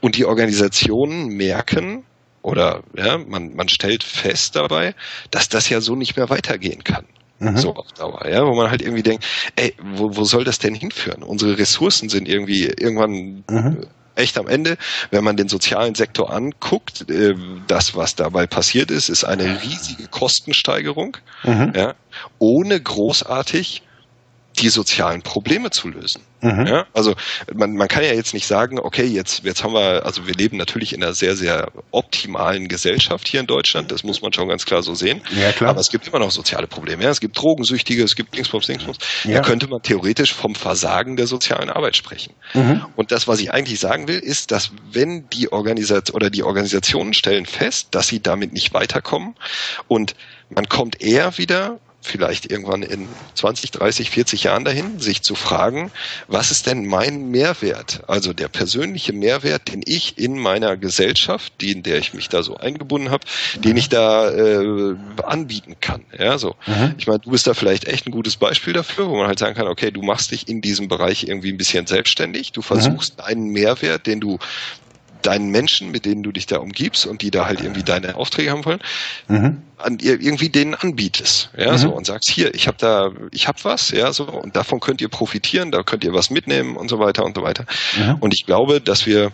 und 0.00 0.16
die 0.16 0.26
Organisationen 0.26 1.28
merken 1.28 2.04
oder 2.42 2.82
ja, 2.94 3.16
man, 3.18 3.54
man 3.54 3.68
stellt 3.70 4.02
fest 4.04 4.56
dabei, 4.56 4.94
dass 5.30 5.48
das 5.48 5.68
ja 5.70 5.80
so 5.80 5.96
nicht 5.96 6.16
mehr 6.16 6.28
weitergehen 6.28 6.84
kann 6.84 7.06
Mhm. 7.40 7.56
so 7.56 7.74
auf 7.74 7.90
Dauer, 7.92 8.26
ja, 8.28 8.46
wo 8.46 8.54
man 8.54 8.70
halt 8.70 8.82
irgendwie 8.82 9.02
denkt, 9.02 9.24
ey, 9.56 9.74
wo, 9.82 10.14
wo 10.16 10.24
soll 10.24 10.44
das 10.44 10.58
denn 10.58 10.74
hinführen? 10.74 11.22
Unsere 11.22 11.56
Ressourcen 11.58 12.08
sind 12.08 12.28
irgendwie 12.28 12.66
irgendwann 12.66 13.44
Mhm. 13.50 13.86
echt 14.14 14.36
am 14.38 14.46
Ende. 14.46 14.76
Wenn 15.10 15.24
man 15.24 15.36
den 15.38 15.48
sozialen 15.48 15.94
Sektor 15.94 16.30
anguckt, 16.32 17.08
äh, 17.10 17.34
das, 17.66 17.94
was 17.96 18.14
dabei 18.14 18.46
passiert 18.46 18.90
ist, 18.90 19.08
ist 19.08 19.24
eine 19.24 19.44
riesige 19.44 20.06
Kostensteigerung, 20.08 21.16
Mhm. 21.44 21.72
ja, 21.74 21.94
ohne 22.38 22.78
großartig 22.80 23.82
die 24.58 24.68
sozialen 24.68 25.22
Probleme 25.22 25.70
zu 25.70 25.88
lösen. 25.88 26.22
Mhm. 26.42 26.66
Ja, 26.66 26.86
also 26.94 27.14
man, 27.54 27.74
man 27.74 27.88
kann 27.88 28.02
ja 28.02 28.12
jetzt 28.12 28.34
nicht 28.34 28.46
sagen, 28.46 28.78
okay, 28.78 29.04
jetzt, 29.04 29.44
jetzt 29.44 29.62
haben 29.62 29.74
wir, 29.74 30.04
also 30.06 30.26
wir 30.26 30.34
leben 30.34 30.56
natürlich 30.56 30.92
in 30.94 31.02
einer 31.02 31.12
sehr, 31.12 31.36
sehr 31.36 31.70
optimalen 31.90 32.68
Gesellschaft 32.68 33.28
hier 33.28 33.40
in 33.40 33.46
Deutschland, 33.46 33.92
das 33.92 34.04
muss 34.04 34.22
man 34.22 34.32
schon 34.32 34.48
ganz 34.48 34.64
klar 34.64 34.82
so 34.82 34.94
sehen. 34.94 35.20
Ja, 35.38 35.52
klar. 35.52 35.70
Aber 35.70 35.80
es 35.80 35.90
gibt 35.90 36.08
immer 36.08 36.18
noch 36.18 36.30
soziale 36.30 36.66
Probleme. 36.66 37.04
Ja? 37.04 37.10
Es 37.10 37.20
gibt 37.20 37.38
Drogensüchtige, 37.38 38.02
es 38.02 38.16
gibt 38.16 38.34
Dingsbums, 38.34 38.66
Dingsbums. 38.66 38.98
Ja. 39.24 39.36
Da 39.36 39.40
könnte 39.42 39.68
man 39.68 39.82
theoretisch 39.82 40.32
vom 40.32 40.54
Versagen 40.54 41.16
der 41.16 41.26
sozialen 41.26 41.68
Arbeit 41.68 41.96
sprechen. 41.96 42.34
Mhm. 42.54 42.84
Und 42.96 43.12
das, 43.12 43.28
was 43.28 43.40
ich 43.40 43.52
eigentlich 43.52 43.80
sagen 43.80 44.08
will, 44.08 44.18
ist, 44.18 44.50
dass 44.50 44.70
wenn 44.92 45.28
die 45.30 45.52
Organisation 45.52 46.14
oder 46.14 46.30
die 46.30 46.42
Organisationen 46.42 47.12
stellen 47.12 47.46
fest, 47.46 47.88
dass 47.92 48.08
sie 48.08 48.20
damit 48.20 48.52
nicht 48.52 48.72
weiterkommen 48.72 49.34
und 49.88 50.14
man 50.48 50.68
kommt 50.68 51.00
eher 51.00 51.36
wieder 51.38 51.78
vielleicht 52.02 52.50
irgendwann 52.50 52.82
in 52.82 53.08
20, 53.34 53.72
30, 53.72 54.10
40 54.10 54.44
Jahren 54.44 54.64
dahin, 54.64 54.98
sich 54.98 55.22
zu 55.22 55.34
fragen, 55.34 55.90
was 56.28 56.50
ist 56.50 56.66
denn 56.66 56.86
mein 56.86 57.30
Mehrwert? 57.30 58.02
Also 58.08 58.32
der 58.32 58.48
persönliche 58.48 59.12
Mehrwert, 59.12 59.68
den 59.72 59.82
ich 59.84 60.18
in 60.18 60.38
meiner 60.38 60.76
Gesellschaft, 60.76 61.52
die, 61.60 61.72
in 61.72 61.82
der 61.82 61.98
ich 61.98 62.14
mich 62.14 62.28
da 62.28 62.42
so 62.42 62.56
eingebunden 62.56 63.10
habe, 63.10 63.26
den 63.56 63.76
ich 63.76 63.88
da 63.88 64.30
äh, 64.30 64.96
anbieten 65.24 65.76
kann. 65.80 66.04
Ja, 66.18 66.38
so. 66.38 66.56
Mhm. 66.66 66.94
Ich 66.98 67.06
meine, 67.06 67.20
du 67.20 67.30
bist 67.30 67.46
da 67.46 67.54
vielleicht 67.54 67.86
echt 67.86 68.06
ein 68.06 68.12
gutes 68.12 68.36
Beispiel 68.36 68.72
dafür, 68.72 69.08
wo 69.08 69.16
man 69.16 69.26
halt 69.26 69.38
sagen 69.38 69.54
kann, 69.54 69.68
okay, 69.68 69.90
du 69.90 70.02
machst 70.02 70.30
dich 70.30 70.48
in 70.48 70.62
diesem 70.62 70.88
Bereich 70.88 71.28
irgendwie 71.28 71.52
ein 71.52 71.58
bisschen 71.58 71.86
selbstständig, 71.86 72.52
du 72.52 72.62
versuchst 72.62 73.20
einen 73.20 73.48
Mehrwert, 73.48 74.06
den 74.06 74.20
du 74.20 74.38
deinen 75.22 75.50
Menschen, 75.50 75.90
mit 75.90 76.04
denen 76.04 76.22
du 76.22 76.32
dich 76.32 76.46
da 76.46 76.58
umgibst 76.58 77.06
und 77.06 77.22
die 77.22 77.30
da 77.30 77.46
halt 77.46 77.60
irgendwie 77.60 77.82
deine 77.82 78.14
Aufträge 78.16 78.50
haben 78.50 78.64
wollen, 78.64 78.80
Mhm. 79.28 79.62
an 79.78 79.98
irgendwie 80.00 80.48
denen 80.48 80.74
anbietest, 80.74 81.50
ja, 81.56 81.72
Mhm. 81.72 81.78
so 81.78 81.90
und 81.90 82.06
sagst 82.06 82.30
hier, 82.30 82.54
ich 82.54 82.66
habe 82.66 82.76
da, 82.78 83.10
ich 83.32 83.48
habe 83.48 83.58
was, 83.62 83.90
ja, 83.90 84.12
so 84.12 84.24
und 84.24 84.56
davon 84.56 84.80
könnt 84.80 85.00
ihr 85.00 85.08
profitieren, 85.08 85.70
da 85.70 85.82
könnt 85.82 86.04
ihr 86.04 86.12
was 86.12 86.30
mitnehmen 86.30 86.76
und 86.76 86.88
so 86.88 86.98
weiter 86.98 87.24
und 87.24 87.36
so 87.36 87.42
weiter. 87.42 87.64
Mhm. 87.98 88.16
Und 88.20 88.34
ich 88.34 88.44
glaube, 88.46 88.80
dass 88.80 89.06
wir 89.06 89.32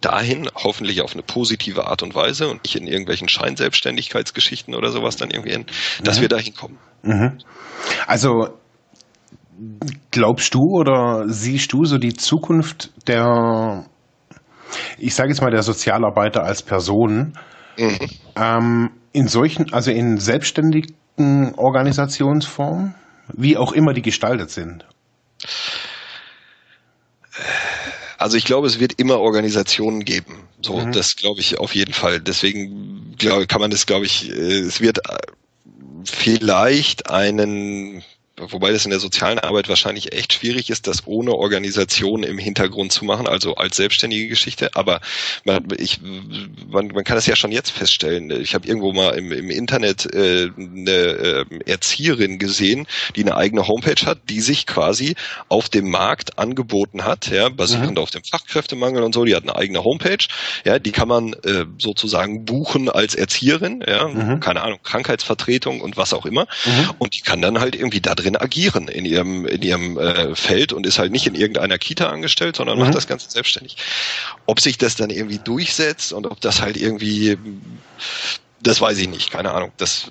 dahin 0.00 0.48
hoffentlich 0.54 1.02
auf 1.02 1.12
eine 1.12 1.22
positive 1.22 1.86
Art 1.86 2.02
und 2.02 2.14
Weise 2.14 2.48
und 2.48 2.62
nicht 2.64 2.76
in 2.76 2.86
irgendwelchen 2.86 3.28
Scheinselbstständigkeitsgeschichten 3.28 4.74
oder 4.74 4.90
sowas 4.90 5.16
dann 5.16 5.30
irgendwie 5.30 5.50
hin, 5.52 5.66
dass 6.04 6.18
Mhm. 6.18 6.22
wir 6.22 6.28
dahin 6.28 6.54
kommen. 6.54 6.78
Mhm. 7.02 7.38
Also 8.06 8.48
glaubst 10.10 10.54
du 10.54 10.60
oder 10.60 11.24
siehst 11.28 11.72
du 11.72 11.84
so 11.84 11.98
die 11.98 12.14
Zukunft 12.14 12.90
der, 13.08 13.84
ich 15.00 15.14
sage 15.14 15.30
jetzt 15.30 15.40
mal 15.40 15.50
der 15.50 15.62
Sozialarbeiter 15.62 16.44
als 16.44 16.62
Person 16.62 17.34
Mhm. 17.78 17.98
ähm, 18.36 18.90
in 19.12 19.28
solchen, 19.28 19.72
also 19.72 19.90
in 19.90 20.18
selbstständigen 20.18 21.54
Organisationsformen, 21.56 22.94
wie 23.32 23.56
auch 23.56 23.72
immer 23.72 23.92
die 23.94 24.02
gestaltet 24.02 24.50
sind? 24.50 24.84
Also 28.18 28.36
ich 28.36 28.44
glaube, 28.44 28.66
es 28.66 28.78
wird 28.80 28.94
immer 28.94 29.18
Organisationen 29.18 30.04
geben. 30.04 30.42
So, 30.60 30.78
Mhm. 30.78 30.92
das 30.92 31.16
glaube 31.16 31.40
ich 31.40 31.58
auf 31.58 31.74
jeden 31.74 31.94
Fall. 31.94 32.20
Deswegen 32.20 33.14
glaube, 33.16 33.46
kann 33.46 33.60
man 33.60 33.70
das, 33.70 33.86
glaube 33.86 34.04
ich, 34.06 34.30
äh, 34.30 34.58
es 34.60 34.80
wird 34.80 34.98
äh, 35.08 35.16
vielleicht 36.04 37.10
einen, 37.10 38.02
wobei 38.48 38.72
das 38.72 38.84
in 38.84 38.90
der 38.90 39.00
sozialen 39.00 39.38
Arbeit 39.38 39.68
wahrscheinlich 39.68 40.12
echt 40.12 40.32
schwierig 40.32 40.70
ist, 40.70 40.86
das 40.86 41.06
ohne 41.06 41.32
Organisation 41.32 42.22
im 42.22 42.38
Hintergrund 42.38 42.92
zu 42.92 43.04
machen, 43.04 43.26
also 43.28 43.54
als 43.54 43.76
selbstständige 43.76 44.28
Geschichte. 44.28 44.70
Aber 44.74 45.00
man, 45.44 45.68
ich, 45.78 46.00
man, 46.68 46.88
man 46.88 47.04
kann 47.04 47.16
das 47.16 47.26
ja 47.26 47.36
schon 47.36 47.52
jetzt 47.52 47.70
feststellen. 47.70 48.30
Ich 48.30 48.54
habe 48.54 48.66
irgendwo 48.66 48.92
mal 48.92 49.10
im, 49.10 49.32
im 49.32 49.50
Internet 49.50 50.12
äh, 50.14 50.50
eine 50.58 50.90
äh, 50.90 51.44
Erzieherin 51.66 52.38
gesehen, 52.38 52.86
die 53.16 53.22
eine 53.22 53.36
eigene 53.36 53.66
Homepage 53.66 54.06
hat, 54.06 54.18
die 54.28 54.40
sich 54.40 54.66
quasi 54.66 55.14
auf 55.48 55.68
dem 55.68 55.90
Markt 55.90 56.38
angeboten 56.38 57.04
hat, 57.04 57.28
ja, 57.28 57.48
basierend 57.48 57.98
auf 57.98 58.10
dem 58.10 58.22
Fachkräftemangel 58.24 59.02
und 59.02 59.14
so. 59.14 59.24
Die 59.24 59.34
hat 59.34 59.42
eine 59.44 59.56
eigene 59.56 59.84
Homepage, 59.84 60.24
ja, 60.64 60.78
die 60.78 60.92
kann 60.92 61.08
man 61.08 61.32
äh, 61.44 61.64
sozusagen 61.78 62.44
buchen 62.44 62.88
als 62.88 63.14
Erzieherin, 63.14 63.84
ja, 63.86 64.08
Mhm. 64.08 64.40
keine 64.40 64.62
Ahnung, 64.62 64.78
Krankheitsvertretung 64.82 65.80
und 65.80 65.96
was 65.96 66.12
auch 66.12 66.26
immer. 66.26 66.46
Mhm. 66.64 66.90
Und 66.98 67.16
die 67.16 67.20
kann 67.20 67.40
dann 67.40 67.60
halt 67.60 67.74
irgendwie 67.74 68.00
da 68.00 68.14
drin 68.14 68.29
agieren 68.36 68.88
in 68.88 69.04
ihrem, 69.04 69.46
in 69.46 69.62
ihrem 69.62 69.98
äh, 69.98 70.34
Feld 70.34 70.72
und 70.72 70.86
ist 70.86 70.98
halt 70.98 71.12
nicht 71.12 71.26
in 71.26 71.34
irgendeiner 71.34 71.78
Kita 71.78 72.08
angestellt, 72.08 72.56
sondern 72.56 72.78
Mhm. 72.78 72.84
macht 72.84 72.94
das 72.94 73.06
Ganze 73.06 73.30
selbstständig. 73.30 73.76
Ob 74.46 74.60
sich 74.60 74.78
das 74.78 74.96
dann 74.96 75.10
irgendwie 75.10 75.38
durchsetzt 75.38 76.12
und 76.12 76.26
ob 76.26 76.40
das 76.40 76.60
halt 76.62 76.76
irgendwie, 76.76 77.36
das 78.62 78.80
weiß 78.80 78.98
ich 78.98 79.08
nicht, 79.08 79.30
keine 79.30 79.52
Ahnung. 79.52 79.72
Das, 79.78 80.10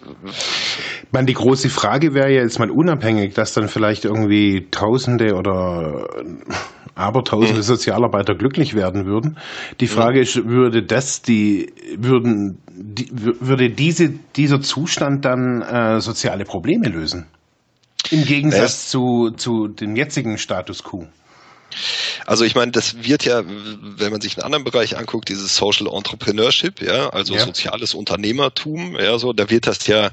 Ich 1.03 1.11
meine, 1.11 1.27
die 1.27 1.33
große 1.33 1.69
Frage 1.69 2.13
wäre 2.13 2.31
ja 2.31 2.41
jetzt 2.41 2.59
mal 2.59 2.71
unabhängig, 2.71 3.33
dass 3.33 3.53
dann 3.53 3.67
vielleicht 3.67 4.05
irgendwie 4.05 4.67
Tausende 4.71 5.35
oder 5.35 6.07
Abertausende 6.95 7.63
Sozialarbeiter 7.63 8.35
glücklich 8.35 8.73
werden 8.75 9.05
würden. 9.05 9.37
Die 9.79 9.87
Frage 9.87 10.19
ist, 10.19 10.35
würde 10.47 10.83
das 10.83 11.21
die, 11.21 11.71
würden, 11.95 12.57
die, 12.69 13.05
wür- 13.07 13.37
würde 13.39 13.69
diese, 13.69 14.09
dieser 14.35 14.59
Zustand 14.61 15.23
dann 15.23 15.61
äh, 15.61 16.01
soziale 16.01 16.43
Probleme 16.43 16.89
lösen? 16.89 17.27
Im 18.11 18.25
Gegensatz 18.25 18.89
zu, 18.89 19.31
zu 19.31 19.67
dem 19.67 19.95
jetzigen 19.95 20.37
Status 20.37 20.83
quo. 20.83 21.07
Also 22.25 22.43
ich 22.45 22.55
meine, 22.55 22.71
das 22.71 23.03
wird 23.03 23.25
ja, 23.25 23.43
wenn 23.45 24.11
man 24.11 24.21
sich 24.21 24.37
einen 24.37 24.43
anderen 24.45 24.63
Bereich 24.63 24.97
anguckt, 24.97 25.29
dieses 25.29 25.55
Social 25.55 25.87
Entrepreneurship, 25.87 26.81
ja, 26.81 27.09
also 27.09 27.35
Ja. 27.35 27.45
soziales 27.45 27.93
Unternehmertum, 27.93 28.95
ja, 28.99 29.17
so, 29.19 29.33
da 29.33 29.49
wird 29.49 29.67
das 29.67 29.87
ja 29.87 30.11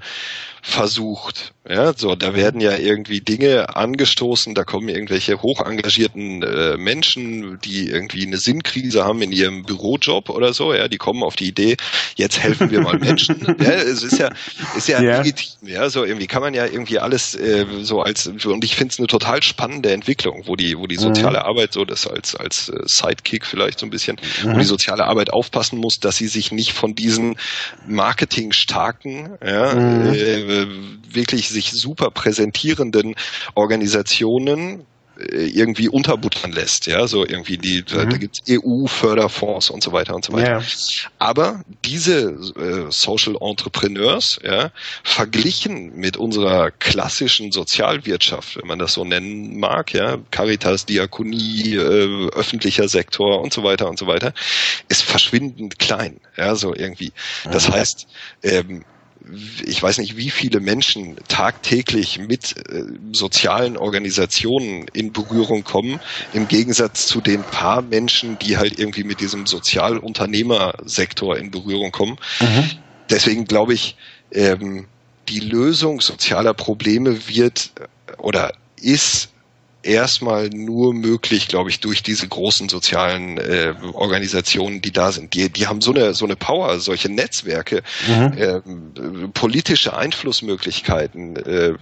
versucht, 0.63 1.53
ja, 1.69 1.93
so, 1.97 2.17
da 2.17 2.35
werden 2.35 2.61
ja 2.61 2.77
irgendwie 2.77 3.21
Dinge 3.21 3.77
angestoßen, 3.77 4.53
da 4.57 4.65
kommen 4.65 4.89
irgendwelche 4.89 5.41
hoch 5.41 5.61
engagierten 5.65 6.43
äh, 6.43 6.77
Menschen, 6.77 7.61
die 7.61 7.89
irgendwie 7.89 8.27
eine 8.27 8.39
Sinnkrise 8.39 9.05
haben 9.05 9.23
in 9.23 9.31
ihrem 9.31 9.63
Bürojob 9.65 10.29
oder 10.29 10.53
so, 10.53 10.75
ja, 10.75 10.89
die 10.89 10.97
kommen 10.99 11.23
auf 11.23 11.37
die 11.37 11.47
Idee, 11.47 11.77
jetzt 12.17 12.41
helfen 12.43 12.71
wir 12.73 12.81
mal 12.81 12.99
Menschen, 12.99 13.37
ja, 13.61 13.71
es 13.71 14.03
ist 14.03 14.19
ja, 14.19 14.31
ist 14.77 14.89
ja, 14.89 15.01
Ja. 15.01 15.19
legitim, 15.19 15.69
ja, 15.69 15.89
so 15.89 16.05
irgendwie 16.05 16.27
kann 16.27 16.43
man 16.43 16.53
ja 16.53 16.67
irgendwie 16.67 16.99
alles 16.99 17.37
äh, 17.37 17.65
so 17.83 18.03
als, 18.03 18.27
und 18.27 18.65
ich 18.65 18.75
finde 18.75 18.93
es 18.93 18.99
eine 18.99 19.07
total 19.07 19.45
spannende 19.45 19.93
Entwicklung, 19.93 20.43
wo 20.47 20.57
die, 20.57 20.77
wo 20.77 20.89
die 20.89 20.97
soziale 20.97 21.45
Arbeit 21.47 21.73
so 21.73 21.85
das 21.85 22.07
als, 22.07 22.35
als 22.35 22.69
äh, 22.69 22.81
Sidekick 22.85 23.47
vielleicht 23.47 23.79
so 23.79 23.87
ein 23.87 23.91
bisschen, 23.91 24.17
mhm. 24.45 24.55
wo 24.55 24.59
die 24.59 24.65
soziale 24.65 25.05
Arbeit 25.05 25.33
aufpassen 25.33 25.79
muss, 25.79 26.01
dass 26.01 26.17
sie 26.17 26.29
sich 26.29 26.53
nicht 26.53 26.73
von 26.73 26.95
diesen 26.95 27.37
marketingstarken, 27.87 29.39
ja, 29.45 29.75
mhm. 29.75 30.13
äh, 30.13 30.67
wirklich 31.15 31.49
sich 31.49 31.73
super 31.73 32.11
präsentierenden 32.11 33.15
Organisationen 33.55 34.85
irgendwie 35.19 35.89
unterbuttern 35.89 36.53
lässt, 36.53 36.87
ja, 36.87 37.07
so 37.07 37.25
irgendwie 37.25 37.57
die, 37.57 37.79
mhm. 37.81 38.11
da 38.11 38.17
gibt's 38.17 38.43
EU-Förderfonds 38.49 39.71
und 39.71 39.83
so 39.83 39.93
weiter 39.93 40.15
und 40.15 40.25
so 40.25 40.33
weiter. 40.33 40.59
Ja. 40.59 40.63
Aber 41.19 41.63
diese 41.85 42.37
äh, 42.57 42.91
Social 42.91 43.37
Entrepreneurs, 43.41 44.39
ja, 44.45 44.71
verglichen 45.03 45.97
mit 45.97 46.17
unserer 46.17 46.71
klassischen 46.71 47.51
Sozialwirtschaft, 47.53 48.57
wenn 48.57 48.67
man 48.67 48.79
das 48.79 48.93
so 48.93 49.05
nennen 49.05 49.59
mag, 49.59 49.95
ja, 49.95 50.19
Caritas, 50.31 50.85
Diakonie, 50.85 51.75
äh, 51.75 52.29
öffentlicher 52.31 52.89
Sektor 52.89 53.41
und 53.41 53.53
so 53.53 53.65
weiter 53.65 53.89
und 53.89 53.99
so 53.99 54.07
weiter, 54.07 54.35
ist 54.89 55.03
verschwindend 55.03 55.79
klein, 55.79 56.21
ja, 56.37 56.55
so 56.55 56.75
irgendwie. 56.75 57.13
Das 57.51 57.69
mhm. 57.69 57.73
heißt, 57.73 58.07
ähm, 58.43 58.85
ich 59.65 59.83
weiß 59.83 59.99
nicht, 59.99 60.17
wie 60.17 60.31
viele 60.31 60.61
Menschen 60.61 61.17
tagtäglich 61.29 62.19
mit 62.19 62.57
äh, 62.69 62.85
sozialen 63.13 63.77
Organisationen 63.77 64.87
in 64.93 65.13
Berührung 65.13 65.65
kommen, 65.65 66.01
im 66.33 66.47
Gegensatz 66.49 67.07
zu 67.07 67.21
den 67.21 67.45
paar 67.45 67.83
Menschen, 67.83 68.39
die 68.39 68.57
halt 68.57 68.79
irgendwie 68.79 69.05
mit 69.05 69.21
diesem 69.21 69.47
Sozialunternehmersektor 69.47 71.37
in 71.37 71.51
Berührung 71.51 71.91
kommen. 71.93 72.19
Mhm. 72.41 72.71
Deswegen 73.11 73.45
glaube 73.47 73.75
ich, 73.75 73.97
ähm, 74.33 74.87
die 75.29 75.41
Lösung 75.41 76.01
sozialer 76.01 76.55
Probleme 76.55 77.29
wird 77.29 77.73
äh, 77.81 78.13
oder 78.19 78.53
ist 78.81 79.31
erstmal 79.87 80.51
nur 80.51 80.93
möglich, 80.93 81.49
glaube 81.49 81.71
ich, 81.71 81.81
durch 81.81 82.03
diese 82.03 82.29
großen 82.29 82.69
sozialen 82.69 83.39
äh, 83.39 83.75
Organisationen, 83.93 84.83
die 84.83 84.93
da 84.93 85.13
sind. 85.13 85.35
Die, 85.35 85.49
die 85.49 85.67
haben 85.67 85.81
so 85.81 85.93
eine, 85.93 86.15
so 86.15 86.25
eine 86.25 86.37
Power, 86.37 86.79
solche 86.81 87.09
Netzwerke, 87.09 87.83
mhm. 88.07 88.33
äh, 88.37 88.61
politische 89.33 89.97
Einflussmöglichkeiten, 89.97 91.37
äh, 91.37 91.75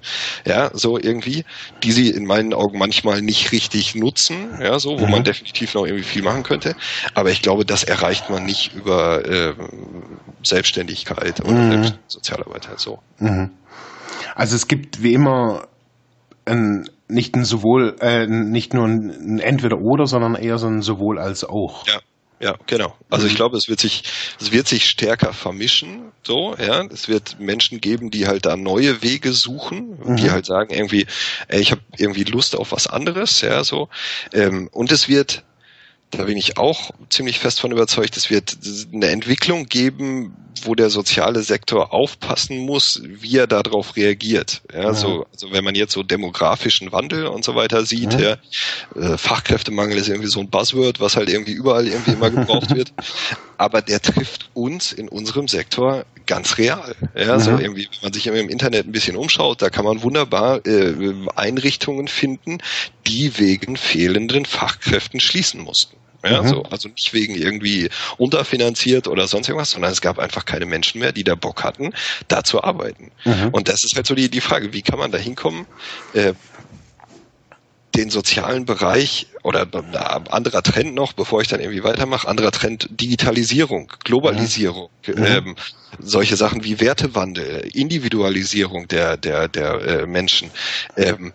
ja, 0.45 0.71
so 0.73 0.99
irgendwie, 0.99 1.45
die 1.83 1.93
sie 1.93 2.11
in 2.11 2.27
meinen 2.27 2.55
Augen 2.55 2.79
manchmal 2.79 3.23
nicht 3.23 3.53
richtig 3.53 3.95
nutzen, 3.95 4.59
ja, 4.61 4.79
so, 4.79 5.01
wo 5.01 5.07
mhm. 5.07 5.13
man 5.13 5.25
definitiv 5.25 5.75
noch 5.75 5.87
irgendwie 5.87 6.05
viel 6.05 6.23
machen 6.23 6.43
könnte. 6.43 6.77
Aber 7.15 7.31
ich 7.31 7.43
glaube, 7.43 7.65
das 7.65 7.85
erreicht 7.85 8.31
man 8.31 8.45
nicht 8.45 8.75
über 8.75 9.25
äh, 9.27 9.55
Selbstständigkeit 10.43 11.41
oder 11.41 11.53
mhm. 11.53 11.93
Sozialarbeit 12.07 12.69
halt 12.69 12.81
so. 12.81 13.01
Mhm. 13.19 13.51
Also 14.35 14.57
es 14.57 14.69
gibt 14.69 15.03
wie 15.03 15.15
immer 15.15 15.69
ein 16.45 16.89
nicht 17.09 17.35
ein 17.37 17.45
sowohl, 17.45 17.97
äh, 18.01 18.27
nicht 18.27 18.75
nur 18.75 18.87
ein 18.87 19.39
Entweder-Oder, 19.39 20.07
sondern 20.07 20.35
eher 20.35 20.59
so 20.59 20.67
ein 20.67 20.83
sowohl 20.83 21.19
als 21.19 21.45
auch. 21.45 21.87
Ja. 21.87 22.01
Ja, 22.41 22.57
genau. 22.67 22.95
Also 23.09 23.27
ich 23.27 23.35
mhm. 23.35 23.37
glaube, 23.37 23.57
es 23.57 23.69
wird 23.69 23.81
sich, 23.81 24.03
es 24.41 24.53
wird 24.53 24.67
sich 24.67 24.87
stärker 24.87 25.33
vermischen, 25.33 26.13
so, 26.25 26.55
ja. 26.57 26.85
Es 26.93 27.09
wird 27.09 27.39
Menschen 27.39 27.81
geben, 27.81 28.11
die 28.11 28.27
halt 28.27 28.45
da 28.45 28.57
neue 28.57 29.03
Wege 29.03 29.33
suchen, 29.33 29.99
mhm. 30.05 30.17
die 30.17 30.31
halt 30.31 30.45
sagen 30.45 30.75
irgendwie, 30.75 31.07
ey, 31.49 31.61
ich 31.61 31.71
habe 31.71 31.81
irgendwie 31.97 32.25
Lust 32.25 32.57
auf 32.57 32.73
was 32.73 32.87
anderes, 32.87 33.41
ja, 33.41 33.65
so. 33.65 33.89
Ähm, 34.33 34.69
und 34.73 34.93
es 34.93 35.09
wird 35.09 35.45
da 36.17 36.25
bin 36.25 36.37
ich 36.37 36.59
auch 36.59 36.91
ziemlich 37.11 37.39
fest 37.39 37.61
von 37.61 37.73
überzeugt, 37.73 38.17
es 38.17 38.31
wird 38.31 38.57
eine 38.93 39.09
Entwicklung 39.09 39.67
geben, 39.67 40.37
wo 40.63 40.75
der 40.75 40.91
soziale 40.91 41.43
Sektor 41.43 41.93
aufpassen 41.93 42.59
muss, 42.59 43.01
wie 43.05 43.39
er 43.39 43.47
darauf 43.47 43.97
reagiert. 43.97 44.63
Ja, 44.73 44.83
ja. 44.83 44.95
So, 44.95 45.27
also 45.33 45.53
wenn 45.53 45.65
man 45.65 45.75
jetzt 45.75 45.93
so 45.93 46.03
demografischen 46.03 46.93
Wandel 46.93 47.27
und 47.27 47.45
so 47.45 47.55
weiter 47.55 47.85
sieht, 47.85 48.15
ja. 48.15 48.37
ja 48.95 49.15
äh, 49.15 49.19
Fachkräftemangel 49.19 49.99
ist 49.99 50.09
irgendwie 50.09 50.29
so 50.29 50.41
ein 50.41 50.49
Buzzword, 50.49 51.01
was 51.01 51.17
halt 51.17 51.29
irgendwie 51.29 51.53
überall 51.53 51.87
irgendwie 51.87 52.13
immer 52.13 52.31
gebraucht 52.31 52.75
wird. 52.75 52.93
Aber 53.59 53.83
der 53.83 54.01
trifft 54.01 54.51
uns 54.55 54.93
in 54.93 55.09
unserem 55.09 55.49
Sektor 55.49 56.05
ganz 56.27 56.59
real. 56.59 56.97
Ja, 57.15 57.39
so 57.39 57.53
irgendwie, 57.53 57.89
wenn 57.93 58.03
man 58.03 58.13
sich 58.13 58.27
im 58.27 58.49
Internet 58.49 58.87
ein 58.87 58.93
bisschen 58.93 59.17
umschaut, 59.17 59.63
da 59.63 59.71
kann 59.71 59.85
man 59.85 60.03
wunderbar 60.03 60.67
äh, 60.67 61.15
Einrichtungen 61.37 62.09
finden, 62.09 62.59
die 63.07 63.39
wegen 63.39 63.77
fehlenden 63.77 64.45
Fachkräften 64.45 65.21
schließen 65.21 65.61
mussten. 65.61 65.97
Ja, 66.25 66.43
mhm. 66.43 66.49
so, 66.49 66.63
also 66.65 66.89
nicht 66.89 67.13
wegen 67.13 67.35
irgendwie 67.35 67.91
unterfinanziert 68.17 69.09
oder 69.09 69.29
sonst 69.29 69.49
irgendwas, 69.49 69.71
sondern 69.71 69.93
es 69.93 70.01
gab 70.01 70.19
einfach 70.19 70.45
keine 70.45 70.67
Menschen 70.67 71.01
mehr, 71.01 71.13
die 71.13 71.25
da 71.25 71.35
Bock 71.35 71.65
hatten, 71.65 71.93
da 72.29 72.43
zu 72.45 72.63
arbeiten. 72.63 73.11
Mhm. 73.25 73.49
Und 73.53 73.69
das 73.69 73.85
ist 73.85 73.97
halt 73.97 74.07
so 74.07 74.15
die, 74.15 74.31
die 74.31 74.41
Frage, 74.41 74.73
wie 74.73 74.83
kann 74.83 74.99
man 74.99 75.13
da 75.13 75.19
hinkommen? 75.19 75.67
Äh, 76.15 76.33
den 77.95 78.11
sozialen 78.11 78.65
Bereich 78.65 79.29
oder 79.43 79.67
anderer 80.31 80.63
Trend 80.63 80.95
noch, 80.95 81.13
bevor 81.13 81.43
ich 81.43 81.49
dann 81.49 81.61
irgendwie 81.61 81.85
weitermache, 81.85 82.27
anderer 82.27 82.51
Trend 82.51 82.89
Digitalisierung, 82.91 83.93
Globalisierung, 84.03 84.91
mhm. 85.07 85.25
ähm, 85.25 85.57
solche 86.01 86.37
Sachen 86.37 86.65
wie 86.65 86.81
Wertewandel, 86.81 87.69
Individualisierung 87.73 88.89
der 88.89 89.17
der 89.17 89.49
der 89.49 89.75
äh, 89.81 90.07
Menschen. 90.07 90.51
Ähm, 90.97 91.33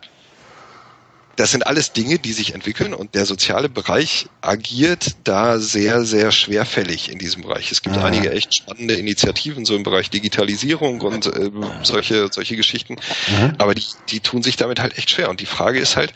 das 1.40 1.52
sind 1.52 1.66
alles 1.66 1.94
Dinge, 1.94 2.20
die 2.20 2.34
sich 2.34 2.54
entwickeln 2.54 2.94
und 2.94 3.16
der 3.16 3.26
soziale 3.26 3.70
Bereich 3.70 4.28
agiert 4.42 5.16
da 5.24 5.58
sehr, 5.58 6.04
sehr 6.04 6.34
schwerfällig 6.34 7.10
in 7.10 7.18
diesem 7.18 7.44
Bereich. 7.44 7.72
Es 7.72 7.82
gibt 7.82 7.96
ja. 7.96 8.04
einige 8.04 8.34
echt 8.34 8.54
spannende 8.54 8.96
Initiativen 8.96 9.64
so 9.64 9.74
im 9.74 9.84
Bereich 9.84 10.10
Digitalisierung 10.10 11.00
und 11.00 11.28
äh, 11.28 11.50
solche, 11.84 12.28
solche 12.30 12.58
Geschichten, 12.58 12.98
mhm. 13.30 13.54
aber 13.58 13.74
die, 13.74 13.86
die 14.10 14.20
tun 14.20 14.44
sich 14.44 14.58
damit 14.58 14.82
halt 14.82 14.98
echt 14.98 15.12
schwer. 15.12 15.30
Und 15.30 15.40
die 15.40 15.46
Frage 15.46 15.80
ist 15.80 15.96
halt, 15.96 16.14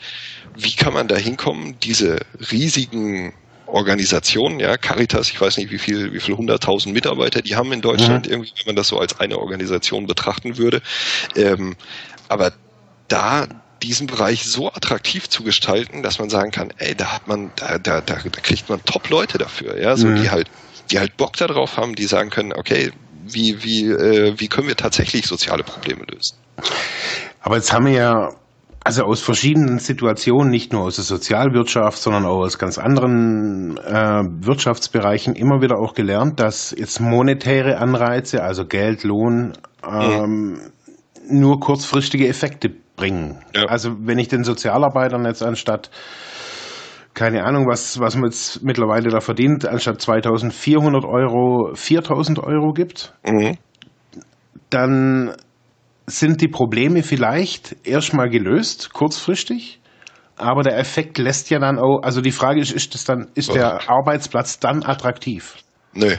wie 0.56 0.76
kann 0.76 0.92
man 0.92 1.08
da 1.08 1.16
hinkommen, 1.16 1.76
diese 1.82 2.18
riesigen 2.52 3.32
Organisationen, 3.64 4.60
ja, 4.60 4.76
Caritas, 4.76 5.30
ich 5.30 5.40
weiß 5.40 5.56
nicht, 5.56 5.70
wie 5.70 5.78
viel, 5.78 6.12
wie 6.12 6.20
viel 6.20 6.36
hunderttausend 6.36 6.94
Mitarbeiter 6.94 7.40
die 7.40 7.56
haben 7.56 7.72
in 7.72 7.80
Deutschland, 7.80 8.26
mhm. 8.26 8.32
irgendwie, 8.32 8.52
wenn 8.58 8.74
man 8.74 8.76
das 8.76 8.88
so 8.88 8.98
als 8.98 9.18
eine 9.20 9.38
Organisation 9.38 10.06
betrachten 10.06 10.58
würde. 10.58 10.82
Ähm, 11.34 11.76
aber 12.28 12.52
da 13.08 13.48
diesen 13.84 14.06
Bereich 14.06 14.44
so 14.44 14.68
attraktiv 14.72 15.28
zu 15.28 15.44
gestalten, 15.44 16.02
dass 16.02 16.18
man 16.18 16.30
sagen 16.30 16.50
kann, 16.50 16.72
ey, 16.78 16.94
da 16.94 17.12
hat 17.12 17.28
man, 17.28 17.50
da, 17.56 17.78
da, 17.78 18.00
da, 18.00 18.16
da 18.16 18.40
kriegt 18.40 18.68
man 18.68 18.84
Top-Leute 18.84 19.38
dafür, 19.38 19.80
ja, 19.80 19.96
so 19.96 20.06
mhm. 20.06 20.22
die 20.22 20.30
halt, 20.30 20.48
die 20.90 20.98
halt 20.98 21.16
Bock 21.16 21.36
darauf 21.36 21.76
haben, 21.76 21.94
die 21.94 22.04
sagen 22.04 22.30
können, 22.30 22.52
okay, 22.52 22.90
wie, 23.26 23.62
wie, 23.62 23.88
äh, 23.88 24.34
wie 24.38 24.48
können 24.48 24.68
wir 24.68 24.76
tatsächlich 24.76 25.26
soziale 25.26 25.62
Probleme 25.62 26.04
lösen? 26.10 26.36
Aber 27.40 27.56
jetzt 27.56 27.72
haben 27.72 27.86
wir 27.86 27.92
ja 27.92 28.30
also 28.84 29.04
aus 29.04 29.22
verschiedenen 29.22 29.78
Situationen, 29.78 30.50
nicht 30.50 30.72
nur 30.72 30.82
aus 30.82 30.96
der 30.96 31.04
Sozialwirtschaft, 31.04 31.96
sondern 31.96 32.26
auch 32.26 32.40
aus 32.40 32.58
ganz 32.58 32.76
anderen 32.76 33.78
äh, 33.78 34.24
Wirtschaftsbereichen 34.46 35.34
immer 35.34 35.62
wieder 35.62 35.78
auch 35.78 35.94
gelernt, 35.94 36.38
dass 36.38 36.74
jetzt 36.76 37.00
monetäre 37.00 37.78
Anreize, 37.78 38.42
also 38.42 38.66
Geld, 38.66 39.02
Lohn, 39.02 39.54
ähm, 39.90 40.58
ja. 40.60 41.34
nur 41.34 41.60
kurzfristige 41.60 42.28
Effekte 42.28 42.72
bringen. 42.96 43.40
Ja. 43.54 43.64
Also 43.64 43.96
wenn 44.00 44.18
ich 44.18 44.28
den 44.28 44.44
Sozialarbeitern 44.44 45.24
jetzt 45.24 45.42
anstatt 45.42 45.90
keine 47.14 47.44
Ahnung, 47.44 47.66
was, 47.68 48.00
was 48.00 48.16
man 48.16 48.24
jetzt 48.24 48.62
mittlerweile 48.64 49.08
da 49.08 49.20
verdient, 49.20 49.64
anstatt 49.66 50.00
2400 50.00 51.04
Euro 51.04 51.72
4000 51.74 52.40
Euro 52.40 52.72
gibt, 52.72 53.14
mhm. 53.24 53.56
dann 54.68 55.36
sind 56.06 56.40
die 56.40 56.48
Probleme 56.48 57.04
vielleicht 57.04 57.86
erstmal 57.86 58.28
gelöst, 58.28 58.92
kurzfristig. 58.92 59.80
Aber 60.36 60.62
der 60.62 60.76
Effekt 60.76 61.18
lässt 61.18 61.50
ja 61.50 61.60
dann 61.60 61.78
auch, 61.78 62.00
also 62.02 62.20
die 62.20 62.32
Frage 62.32 62.60
ist, 62.60 62.72
ist 62.72 62.94
das 62.94 63.04
dann, 63.04 63.28
ist 63.36 63.54
der 63.54 63.88
Arbeitsplatz 63.88 64.58
dann 64.58 64.82
attraktiv? 64.82 65.58
Nö, 65.92 66.16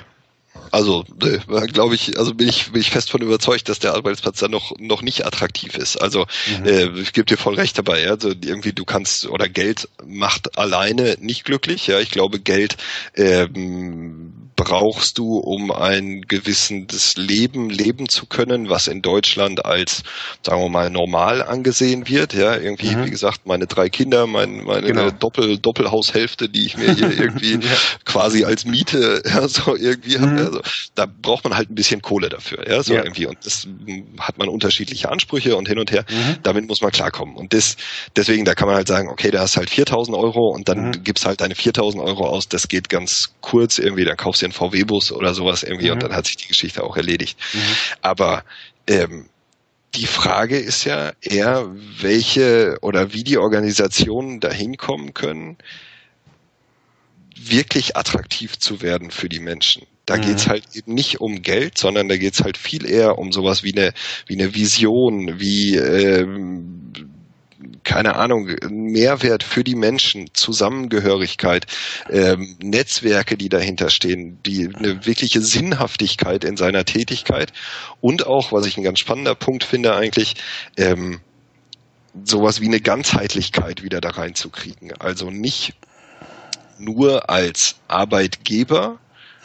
also, 0.76 1.06
äh, 1.24 1.68
glaube 1.68 1.96
ich, 1.96 2.20
also 2.20 2.34
bin 2.34 2.50
ich, 2.50 2.74
bin 2.74 2.82
ich 2.82 2.92
fest 2.92 3.10
von 3.10 3.22
überzeugt, 3.22 3.70
dass 3.70 3.80
der 3.80 3.94
Arbeitsplatz 3.94 4.40
dann 4.40 4.52
noch, 4.52 4.78
noch 4.78 5.02
nicht 5.02 5.26
attraktiv 5.26 5.78
ist. 5.78 5.96
Also, 5.96 6.26
mhm. 6.60 6.66
äh, 6.66 7.00
ich 7.00 7.14
gebe 7.14 7.24
dir 7.24 7.38
voll 7.38 7.56
recht 7.56 7.78
dabei. 7.78 8.02
Ja? 8.02 8.10
Also 8.10 8.32
irgendwie 8.32 8.74
du 8.74 8.84
kannst 8.84 9.26
oder 9.28 9.48
Geld 9.48 9.88
macht 10.06 10.58
alleine 10.58 11.16
nicht 11.22 11.46
glücklich. 11.46 11.88
Ja, 11.88 12.02
ich 12.02 12.12
glaube, 12.12 12.42
Geld 12.42 12.76
ähm, 13.16 14.45
brauchst 14.56 15.18
du, 15.18 15.38
um 15.38 15.72
ein 15.72 16.22
gewisses 16.22 17.15
Leben 17.18 17.70
leben 17.70 18.08
zu 18.08 18.26
können, 18.26 18.70
was 18.70 18.88
in 18.88 19.02
Deutschland 19.02 19.65
als, 19.65 20.04
sagen 20.46 20.62
wir 20.62 20.70
mal, 20.70 20.89
normal 20.89 21.41
angesehen 21.41 22.08
wird. 22.08 22.34
Ja, 22.34 22.56
irgendwie, 22.56 22.96
mhm. 22.96 23.06
wie 23.06 23.10
gesagt, 23.10 23.46
meine 23.46 23.68
drei 23.68 23.89
Kinder, 23.89 24.28
mein, 24.28 24.63
meine 24.63 24.88
genau. 24.88 25.12
Doppel, 25.12 25.58
Doppelhaushälfte, 25.58 26.48
die 26.48 26.65
ich 26.65 26.78
mir 26.78 26.94
hier 26.94 27.12
irgendwie 27.20 27.54
ja. 27.54 27.78
quasi 28.06 28.46
als 28.46 28.65
Miete 28.65 29.22
ja, 29.26 29.48
so 29.48 29.76
irgendwie 29.76 30.18
mhm. 30.18 30.22
habe. 30.22 30.46
Also, 30.46 30.62
da 30.96 31.06
braucht 31.06 31.44
man 31.44 31.56
halt 31.56 31.70
ein 31.70 31.76
bisschen 31.76 32.02
Kohle 32.02 32.30
dafür. 32.30 32.68
Ja, 32.70 32.82
so 32.82 32.94
ja. 32.94 33.04
irgendwie. 33.04 33.26
Und 33.26 33.38
das 33.44 33.68
hat 34.20 34.38
man 34.38 34.48
unterschiedliche 34.48 35.10
Ansprüche 35.10 35.58
und 35.58 35.68
hin 35.68 35.80
und 35.80 35.91
her. 35.91 36.06
Mhm. 36.10 36.38
Damit 36.44 36.68
muss 36.68 36.82
man 36.82 36.91
klarkommen. 36.91 37.36
Und 37.36 37.54
das, 37.54 37.76
deswegen, 38.15 38.46
da 38.46 38.56
kann 38.56 38.68
man 38.68 38.78
halt 38.78 38.88
sagen, 38.88 39.10
okay, 39.10 39.32
da 39.32 39.41
hast 39.41 39.58
halt 39.58 39.70
4000 39.70 40.15
Euro 40.15 40.50
und 40.50 40.70
dann 40.70 40.88
mhm. 40.88 41.04
gibst 41.04 41.26
halt 41.26 41.41
deine 41.41 41.56
4000 41.56 42.02
Euro 42.02 42.28
aus. 42.28 42.48
Das 42.48 42.70
geht 42.70 42.88
ganz 42.88 43.34
kurz 43.41 43.80
irgendwie. 43.80 44.06
Dann 44.06 44.15
kaufst 44.15 44.41
du 44.41 44.45
den 44.46 44.52
VW-Bus 44.54 45.12
oder 45.12 45.34
sowas 45.34 45.64
irgendwie 45.64 45.88
mhm. 45.88 45.94
und 45.94 46.04
dann 46.04 46.14
hat 46.14 46.26
sich 46.28 46.38
die 46.38 46.48
Geschichte 46.48 46.84
auch 46.84 46.98
erledigt. 46.98 47.38
Mhm. 47.54 47.60
Aber 48.02 48.44
ähm, 48.88 49.26
die 49.96 50.08
Frage 50.08 50.58
ist 50.58 50.84
ja 50.84 51.14
eher, 51.22 51.70
welche 52.00 52.78
oder 52.82 53.14
wie 53.14 53.24
die 53.24 53.38
Organisationen 53.38 54.40
dahin 54.40 54.78
kommen 54.78 55.14
können, 55.14 55.58
wirklich 57.38 57.96
attraktiv 57.96 58.58
zu 58.58 58.82
werden 58.82 59.12
für 59.12 59.30
die 59.30 59.40
Menschen. 59.40 59.86
Da 60.06 60.18
Mhm. 60.18 60.22
geht's 60.22 60.48
halt 60.48 60.64
eben 60.74 60.94
nicht 60.94 61.20
um 61.22 61.42
Geld, 61.42 61.78
sondern 61.78 62.08
da 62.08 62.18
geht's 62.18 62.44
halt 62.44 62.58
viel 62.58 62.86
eher 62.86 63.18
um 63.18 63.32
sowas 63.32 63.64
wie 63.64 63.76
eine, 63.76 63.94
wie 64.28 64.36
eine 64.36 64.54
Vision, 64.54 65.40
wie 65.40 65.76
ähm, 65.78 66.92
keine 67.86 68.15
Ahnung, 68.15 68.50
Mehrwert 68.69 69.43
für 69.43 69.63
die 69.63 69.76
Menschen, 69.76 70.30
Zusammengehörigkeit, 70.34 71.67
ähm, 72.10 72.58
Netzwerke, 72.62 73.38
die 73.38 73.48
dahinter 73.48 73.89
stehen, 73.89 74.39
die 74.43 74.69
eine 74.76 75.06
wirkliche 75.06 75.41
Sinnhaftigkeit 75.41 76.43
in 76.43 76.58
seiner 76.58 76.84
Tätigkeit 76.84 77.54
und 78.02 78.28
auch, 78.28 78.52
was 78.52 78.65
ich 78.65 78.76
ein 78.76 78.84
ganz 78.84 79.00
spannender 79.00 79.36
Punkt 79.36 79.63
finde 79.63 79.95
eigentlich, 79.95 80.36
ähm, 80.76 81.21
sowas 82.24 82.60
wie 82.60 82.67
eine 82.67 82.82
Ganzheitlichkeit 82.82 83.84
wieder 83.84 84.02
da 84.02 84.10
reinzukriegen. 84.10 84.93
Also 85.00 85.30
nicht 85.30 85.74
nur 86.78 87.30
als 87.30 87.76
Arbeitgeber 87.88 89.00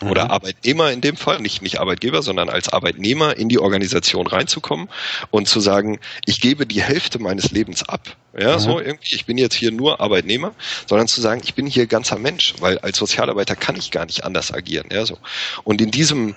oder 0.08 0.30
Arbeitnehmer 0.30 0.90
in 0.92 1.00
dem 1.00 1.16
Fall, 1.16 1.40
nicht, 1.40 1.62
nicht 1.62 1.80
Arbeitgeber, 1.80 2.22
sondern 2.22 2.48
als 2.48 2.68
Arbeitnehmer 2.68 3.36
in 3.36 3.48
die 3.48 3.58
Organisation 3.58 4.26
reinzukommen 4.26 4.88
und 5.30 5.48
zu 5.48 5.60
sagen, 5.60 6.00
ich 6.26 6.40
gebe 6.40 6.66
die 6.66 6.82
Hälfte 6.82 7.18
meines 7.18 7.50
Lebens 7.50 7.88
ab. 7.88 8.16
Ja, 8.38 8.58
so 8.58 8.78
irgendwie, 8.78 9.14
ich 9.14 9.26
bin 9.26 9.38
jetzt 9.38 9.54
hier 9.54 9.72
nur 9.72 10.00
Arbeitnehmer, 10.00 10.54
sondern 10.86 11.08
zu 11.08 11.20
sagen, 11.20 11.40
ich 11.42 11.54
bin 11.54 11.66
hier 11.66 11.86
ganzer 11.86 12.18
Mensch, 12.18 12.54
weil 12.60 12.78
als 12.78 12.98
Sozialarbeiter 12.98 13.56
kann 13.56 13.76
ich 13.76 13.90
gar 13.90 14.06
nicht 14.06 14.24
anders 14.24 14.52
agieren. 14.54 14.88
Ja, 14.92 15.04
so. 15.04 15.18
Und 15.64 15.80
in 15.80 15.90
diesem, 15.90 16.36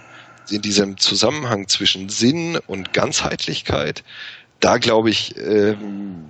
in 0.50 0.62
diesem 0.62 0.98
Zusammenhang 0.98 1.68
zwischen 1.68 2.10
Sinn 2.10 2.58
und 2.68 2.94
Ganzheitlichkeit, 2.94 4.04
da 4.60 4.78
glaube 4.78 5.12
ich, 5.12 5.38
ähm, 5.38 6.26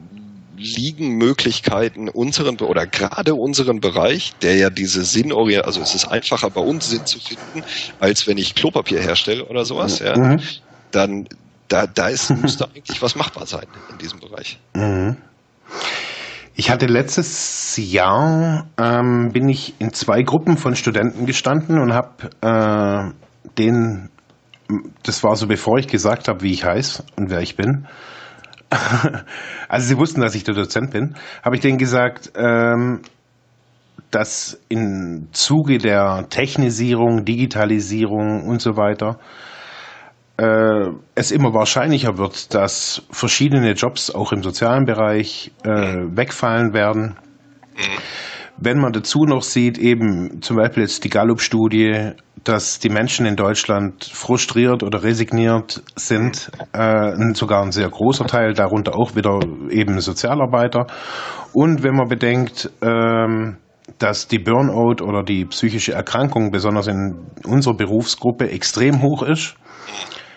liegen 0.64 1.18
Möglichkeiten 1.18 2.10
unseren 2.10 2.58
oder 2.60 2.88
gerade 2.88 3.36
unseren 3.36 3.80
Bereich, 3.80 4.32
der 4.42 4.56
ja 4.56 4.70
diese 4.70 5.04
Sinnorientierung, 5.04 5.66
also 5.68 5.82
es 5.82 5.94
ist 5.94 6.06
einfacher 6.06 6.50
bei 6.50 6.62
uns 6.62 6.88
Sinn 6.88 7.06
zu 7.06 7.20
finden, 7.20 7.64
als 8.00 8.28
wenn 8.28 8.38
ich 8.38 8.56
Klopapier 8.56 9.02
herstelle 9.02 9.46
oder 9.46 9.66
sowas, 9.66 10.00
ja, 10.00 10.18
Mhm. 10.18 10.40
dann 10.92 11.28
da, 11.68 11.88
da 11.88 12.08
ist, 12.08 12.30
müsste 12.30 12.68
eigentlich 12.70 13.02
was 13.02 13.16
machbar 13.16 13.46
sein 13.46 13.68
in 13.88 13.98
diesem 13.98 14.20
Bereich. 14.20 14.60
Mhm. 14.76 15.18
Ich 16.56 16.70
hatte 16.70 16.86
letztes 16.86 17.78
Jahr 17.78 18.68
ähm, 18.78 19.32
bin 19.34 19.50
ich 19.50 19.74
in 19.80 19.92
zwei 19.92 20.22
Gruppen 20.22 20.58
von 20.58 20.76
Studenten 20.76 21.26
gestanden 21.26 21.80
und 21.80 21.94
habe 21.94 22.30
äh, 22.42 23.50
den, 23.58 24.10
das 25.02 25.24
war 25.24 25.36
so 25.36 25.48
bevor 25.48 25.80
ich 25.80 25.88
gesagt 25.88 26.28
habe, 26.28 26.42
wie 26.42 26.54
ich 26.54 26.64
heiße 26.64 27.04
und 27.16 27.32
wer 27.32 27.42
ich 27.42 27.56
bin. 27.56 27.88
Also 29.68 29.88
sie 29.88 29.98
wussten, 29.98 30.22
dass 30.22 30.36
ich 30.36 30.44
der 30.44 30.56
Dozent 30.56 30.92
bin, 30.92 31.16
habe 31.44 31.56
ich 31.56 31.62
denen 31.62 31.78
gesagt, 31.78 32.32
ähm, 32.36 33.02
dass 34.12 34.60
im 34.70 35.30
Zuge 35.32 35.78
der 35.78 36.28
Technisierung, 36.30 37.26
Digitalisierung 37.26 38.48
und 38.48 38.62
so 38.62 38.78
weiter 38.78 39.20
äh, 40.38 40.90
es 41.16 41.32
immer 41.32 41.54
wahrscheinlicher 41.54 42.18
wird, 42.18 42.54
dass 42.54 43.04
verschiedene 43.12 43.74
Jobs 43.74 44.12
auch 44.12 44.32
im 44.32 44.44
sozialen 44.44 44.86
Bereich 44.86 45.52
äh, 45.64 45.70
wegfallen 45.70 46.74
werden. 46.74 47.16
Wenn 48.58 48.80
man 48.80 48.94
dazu 48.94 49.26
noch 49.26 49.44
sieht, 49.44 49.78
eben 49.78 50.42
zum 50.42 50.58
Beispiel 50.58 50.84
jetzt 50.84 51.04
die 51.04 51.10
Gallup-Studie, 51.10 52.12
dass 52.44 52.80
die 52.80 52.90
Menschen 52.90 53.26
in 53.26 53.36
Deutschland 53.36 54.04
frustriert 54.04 54.84
oder 54.84 55.04
resigniert 55.04 55.82
sind, 55.96 56.52
äh, 56.74 57.34
sogar 57.34 57.64
ein 57.64 57.72
sehr 57.72 57.90
großer 57.90 58.26
Teil, 58.26 58.54
darunter 58.54 58.96
auch 58.96 59.16
wieder 59.16 59.40
eben 59.70 60.00
Sozialarbeiter. 60.00 60.88
Und 61.54 61.84
wenn 61.84 61.96
man 61.96 62.08
bedenkt, 62.08 62.70
ähm, 62.82 63.58
dass 64.00 64.28
die 64.28 64.40
Burnout 64.40 65.04
oder 65.04 65.24
die 65.24 65.46
psychische 65.46 65.94
Erkrankung 65.94 66.52
besonders 66.52 66.88
in 66.88 67.28
unserer 67.46 67.76
Berufsgruppe 67.76 68.50
extrem 68.50 69.02
hoch 69.02 69.24
ist, 69.24 69.56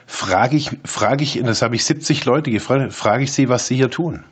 frage 0.06 0.56
ich, 0.56 0.70
frage 0.84 1.24
ich, 1.24 1.40
das 1.42 1.62
habe 1.62 1.76
ich 1.76 1.84
70 1.84 2.24
Leute 2.24 2.50
gefragt, 2.50 2.92
frage 2.92 3.24
ich 3.24 3.32
sie, 3.32 3.48
was 3.48 3.66
sie 3.66 3.76
hier 3.76 3.90
tun. 3.90 4.24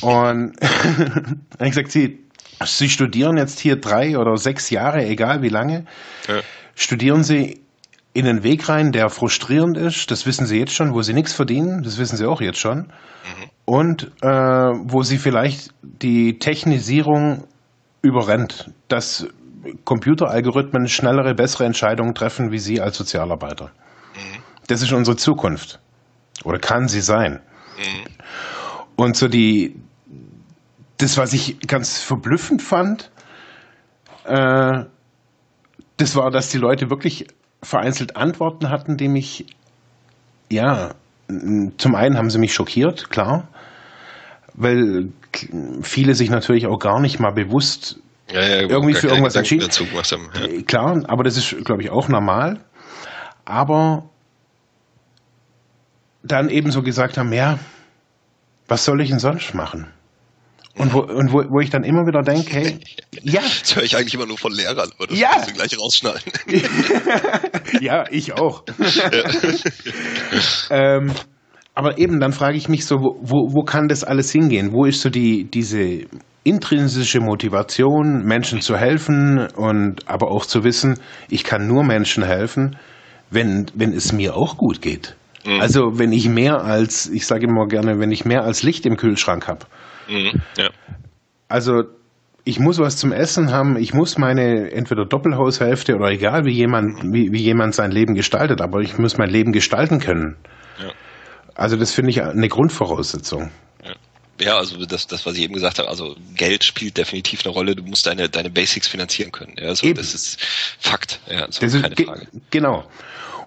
Und 0.00 0.52
ich 1.60 1.70
gesagt, 1.70 1.90
sie, 1.90 2.27
sie 2.64 2.88
studieren 2.88 3.36
jetzt 3.36 3.60
hier 3.60 3.76
drei 3.76 4.18
oder 4.18 4.36
sechs 4.36 4.70
Jahre, 4.70 5.04
egal 5.04 5.42
wie 5.42 5.48
lange, 5.48 5.84
Ja. 6.26 6.40
studieren 6.74 7.22
sie 7.24 7.60
in 8.14 8.26
einen 8.26 8.42
Weg 8.42 8.68
rein, 8.68 8.90
der 8.92 9.10
frustrierend 9.10 9.76
ist, 9.76 10.10
das 10.10 10.26
wissen 10.26 10.46
sie 10.46 10.58
jetzt 10.58 10.72
schon, 10.74 10.92
wo 10.92 11.02
sie 11.02 11.12
nichts 11.12 11.32
verdienen, 11.32 11.82
das 11.82 11.98
wissen 11.98 12.16
sie 12.16 12.26
auch 12.26 12.40
jetzt 12.40 12.58
schon. 12.58 12.92
Und 13.64 14.10
äh, 14.22 14.28
wo 14.28 15.02
sie 15.02 15.18
vielleicht 15.18 15.70
die 15.82 16.38
Technisierung 16.38 17.44
überrennt, 18.02 18.70
dass 18.88 19.26
Computeralgorithmen 19.84 20.88
schnellere, 20.88 21.34
bessere 21.34 21.64
Entscheidungen 21.64 22.14
treffen, 22.14 22.50
wie 22.50 22.58
sie 22.58 22.80
als 22.80 22.96
Sozialarbeiter. 22.96 23.70
Das 24.68 24.82
ist 24.82 24.92
unsere 24.92 25.16
Zukunft. 25.16 25.80
Oder 26.44 26.58
kann 26.58 26.88
sie 26.88 27.00
sein. 27.02 27.40
Und 28.96 29.16
so 29.16 29.28
die, 29.28 29.76
das, 30.98 31.16
was 31.16 31.32
ich 31.32 31.60
ganz 31.66 32.00
verblüffend 32.00 32.62
fand, 32.62 33.10
äh, 34.24 34.84
das 35.96 36.14
war, 36.16 36.30
dass 36.30 36.48
die 36.50 36.58
Leute 36.58 36.90
wirklich 36.90 37.26
vereinzelt 37.62 38.16
Antworten 38.16 38.70
hatten, 38.70 38.96
die 38.96 39.08
mich, 39.08 39.46
ja, 40.50 40.94
zum 41.28 41.94
einen 41.94 42.16
haben 42.16 42.30
sie 42.30 42.38
mich 42.38 42.54
schockiert, 42.54 43.10
klar, 43.10 43.48
weil 44.54 45.08
viele 45.82 46.14
sich 46.14 46.30
natürlich 46.30 46.66
auch 46.66 46.78
gar 46.78 47.00
nicht 47.00 47.20
mal 47.20 47.32
bewusst 47.32 47.98
Ja, 48.32 48.40
ja, 48.42 48.60
Irgendwie 48.68 48.94
für 48.94 49.08
irgendwas 49.08 49.34
Gedanken 49.34 49.62
entschieden. 49.62 50.10
haben. 50.12 50.30
Ja. 50.34 50.46
Äh, 50.58 50.62
Klar, 50.62 51.02
aber 51.08 51.24
das 51.24 51.36
ist, 51.36 51.64
glaube 51.64 51.82
ich, 51.82 51.90
auch 51.90 52.08
normal. 52.08 52.60
Aber 53.44 54.08
dann 56.22 56.48
eben 56.48 56.70
so 56.70 56.82
gesagt 56.82 57.16
haben, 57.18 57.32
ja, 57.32 57.58
was 58.68 58.84
soll 58.84 59.00
ich 59.00 59.08
denn 59.10 59.18
sonst 59.18 59.54
machen? 59.54 59.86
Und 60.78 60.92
wo, 60.94 61.00
und 61.00 61.32
wo, 61.32 61.42
wo 61.50 61.60
ich 61.60 61.70
dann 61.70 61.82
immer 61.84 62.06
wieder 62.06 62.22
denke, 62.22 62.50
hey, 62.50 62.78
ja, 63.22 63.40
Das 63.60 63.74
höre 63.76 63.82
ich 63.82 63.96
eigentlich 63.96 64.14
immer 64.14 64.26
nur 64.26 64.38
von 64.38 64.52
Lehrern, 64.52 64.90
aber 64.96 65.06
das 65.08 65.18
Ja. 65.18 65.30
müssen 65.36 65.48
wir 65.48 65.54
gleich 65.54 65.78
rausschneiden. 65.78 66.32
ja, 67.80 68.04
ich 68.10 68.32
auch. 68.34 68.62
ähm, 70.70 71.12
aber 71.74 71.98
eben, 71.98 72.20
dann 72.20 72.32
frage 72.32 72.56
ich 72.56 72.68
mich 72.68 72.86
so, 72.86 72.96
wo, 72.96 73.18
wo, 73.22 73.54
wo 73.54 73.62
kann 73.62 73.88
das 73.88 74.04
alles 74.04 74.32
hingehen? 74.32 74.72
Wo 74.72 74.84
ist 74.84 75.00
so 75.00 75.10
die, 75.10 75.44
diese 75.44 76.06
intrinsische 76.44 77.20
Motivation, 77.20 78.24
Menschen 78.24 78.60
zu 78.60 78.76
helfen 78.76 79.48
und 79.54 80.08
aber 80.08 80.30
auch 80.30 80.46
zu 80.46 80.64
wissen, 80.64 80.98
ich 81.28 81.44
kann 81.44 81.66
nur 81.66 81.84
Menschen 81.84 82.24
helfen, 82.24 82.76
wenn, 83.30 83.66
wenn 83.74 83.92
es 83.92 84.12
mir 84.12 84.34
auch 84.36 84.56
gut 84.56 84.80
geht. 84.80 85.14
Also 85.60 85.98
wenn 85.98 86.12
ich 86.12 86.28
mehr 86.28 86.62
als, 86.62 87.08
ich 87.08 87.26
sage 87.26 87.46
immer 87.46 87.66
gerne, 87.68 87.98
wenn 88.00 88.10
ich 88.12 88.24
mehr 88.26 88.42
als 88.44 88.62
Licht 88.62 88.84
im 88.84 88.96
Kühlschrank 88.96 89.48
habe. 89.48 89.66
Mhm. 90.08 90.40
Ja. 90.56 90.70
Also 91.48 91.84
ich 92.44 92.58
muss 92.58 92.78
was 92.78 92.96
zum 92.96 93.12
Essen 93.12 93.52
haben, 93.52 93.76
ich 93.76 93.92
muss 93.92 94.16
meine 94.16 94.70
entweder 94.72 95.04
Doppelhaushälfte 95.04 95.94
oder 95.96 96.08
egal 96.10 96.44
wie 96.44 96.52
jemand, 96.54 97.02
wie, 97.12 97.32
wie 97.32 97.42
jemand 97.42 97.74
sein 97.74 97.90
Leben 97.90 98.14
gestaltet, 98.14 98.60
aber 98.60 98.80
ich 98.80 98.98
muss 98.98 99.18
mein 99.18 99.28
Leben 99.30 99.52
gestalten 99.52 99.98
können. 100.00 100.36
Ja. 100.82 100.90
Also 101.54 101.76
das 101.76 101.92
finde 101.92 102.10
ich 102.10 102.22
eine 102.22 102.48
Grundvoraussetzung. 102.48 103.50
Ja, 104.40 104.56
also 104.56 104.84
das, 104.86 105.08
das, 105.08 105.26
was 105.26 105.36
ich 105.36 105.42
eben 105.42 105.54
gesagt 105.54 105.80
habe, 105.80 105.88
also 105.88 106.14
Geld 106.36 106.62
spielt 106.62 106.96
definitiv 106.96 107.44
eine 107.44 107.52
Rolle. 107.52 107.74
Du 107.74 107.82
musst 107.82 108.06
deine, 108.06 108.28
deine 108.28 108.50
Basics 108.50 108.86
finanzieren 108.86 109.32
können. 109.32 109.54
Ja, 109.58 109.66
also 109.68 109.84
Eben. 109.84 109.96
das 109.96 110.14
ist 110.14 110.40
Fakt. 110.78 111.20
Ja, 111.28 111.46
also 111.46 111.60
Das 111.60 111.74
ist 111.74 111.82
keine 111.82 111.96
Frage. 111.96 112.28
genau. 112.50 112.84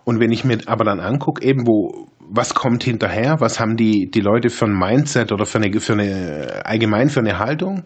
Und 0.04 0.20
wenn 0.20 0.32
ich 0.32 0.44
mir 0.44 0.60
aber 0.66 0.84
dann 0.84 1.00
angucke, 1.00 1.46
eben 1.46 1.66
wo, 1.66 2.10
was 2.30 2.54
kommt 2.54 2.84
hinterher, 2.84 3.38
was 3.40 3.60
haben 3.60 3.76
die, 3.78 4.10
die 4.10 4.22
Leute 4.22 4.50
für 4.50 4.66
ein 4.66 4.78
Mindset 4.78 5.32
oder 5.32 5.46
für 5.46 5.58
eine, 5.60 5.80
für 5.80 5.94
eine 5.94 6.62
allgemein 6.66 7.10
für 7.10 7.20
eine 7.20 7.40
Haltung? 7.40 7.84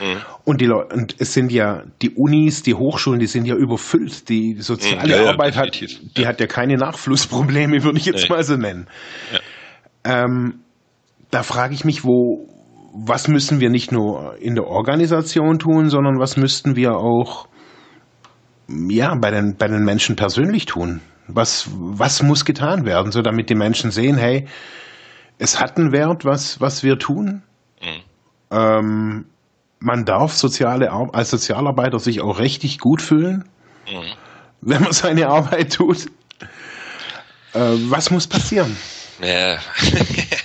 Mhm. 0.00 0.18
Und 0.44 0.60
die 0.60 0.66
Leute, 0.66 0.94
und 0.94 1.14
es 1.18 1.32
sind 1.32 1.52
ja 1.52 1.82
die 2.00 2.10
Unis, 2.10 2.62
die 2.62 2.74
Hochschulen, 2.74 3.20
die 3.20 3.26
sind 3.26 3.44
ja 3.46 3.54
überfüllt. 3.54 4.28
Die 4.28 4.56
soziale 4.60 5.04
Mhm, 5.04 5.10
ja, 5.10 5.22
ja, 5.22 5.30
Arbeit 5.30 5.56
hat, 5.56 5.74
definitiv. 5.74 6.12
die 6.14 6.26
hat 6.26 6.40
ja 6.40 6.46
keine 6.46 6.74
Nachflussprobleme, 6.76 7.82
würde 7.84 7.98
ich 7.98 8.06
jetzt 8.06 8.28
mal 8.28 8.42
so 8.42 8.56
nennen. 8.56 8.86
Ähm, 10.04 10.60
da 11.30 11.42
frage 11.42 11.74
ich 11.74 11.84
mich, 11.84 12.04
wo, 12.04 12.48
was 12.92 13.28
müssen 13.28 13.60
wir 13.60 13.70
nicht 13.70 13.92
nur 13.92 14.36
in 14.40 14.54
der 14.54 14.66
Organisation 14.66 15.58
tun, 15.58 15.88
sondern 15.88 16.18
was 16.18 16.36
müssten 16.36 16.74
wir 16.76 16.92
auch 16.96 17.46
ja, 18.68 19.14
bei 19.14 19.30
den, 19.30 19.56
bei 19.56 19.68
den 19.68 19.84
Menschen 19.84 20.16
persönlich 20.16 20.66
tun? 20.66 21.00
Was, 21.28 21.68
was 21.72 22.22
muss 22.22 22.44
getan 22.44 22.84
werden, 22.84 23.12
so 23.12 23.22
damit 23.22 23.48
die 23.48 23.54
Menschen 23.54 23.90
sehen, 23.90 24.16
hey, 24.16 24.46
es 25.38 25.60
hat 25.60 25.76
einen 25.76 25.92
Wert, 25.92 26.24
was, 26.24 26.60
was 26.60 26.82
wir 26.82 26.98
tun. 26.98 27.42
Mhm. 27.80 28.00
Ähm, 28.50 29.24
man 29.78 30.04
darf 30.04 30.32
soziale, 30.34 30.90
als 30.92 31.30
Sozialarbeiter 31.30 31.98
sich 31.98 32.20
auch 32.20 32.38
richtig 32.38 32.78
gut 32.78 33.02
fühlen, 33.02 33.44
Mhm. 33.90 34.12
wenn 34.60 34.82
man 34.82 34.92
seine 34.92 35.28
Arbeit 35.28 35.74
tut. 35.74 36.06
Äh, 37.54 37.60
was 37.90 38.10
muss 38.10 38.26
passieren? 38.26 38.76
Ja. 39.20 39.58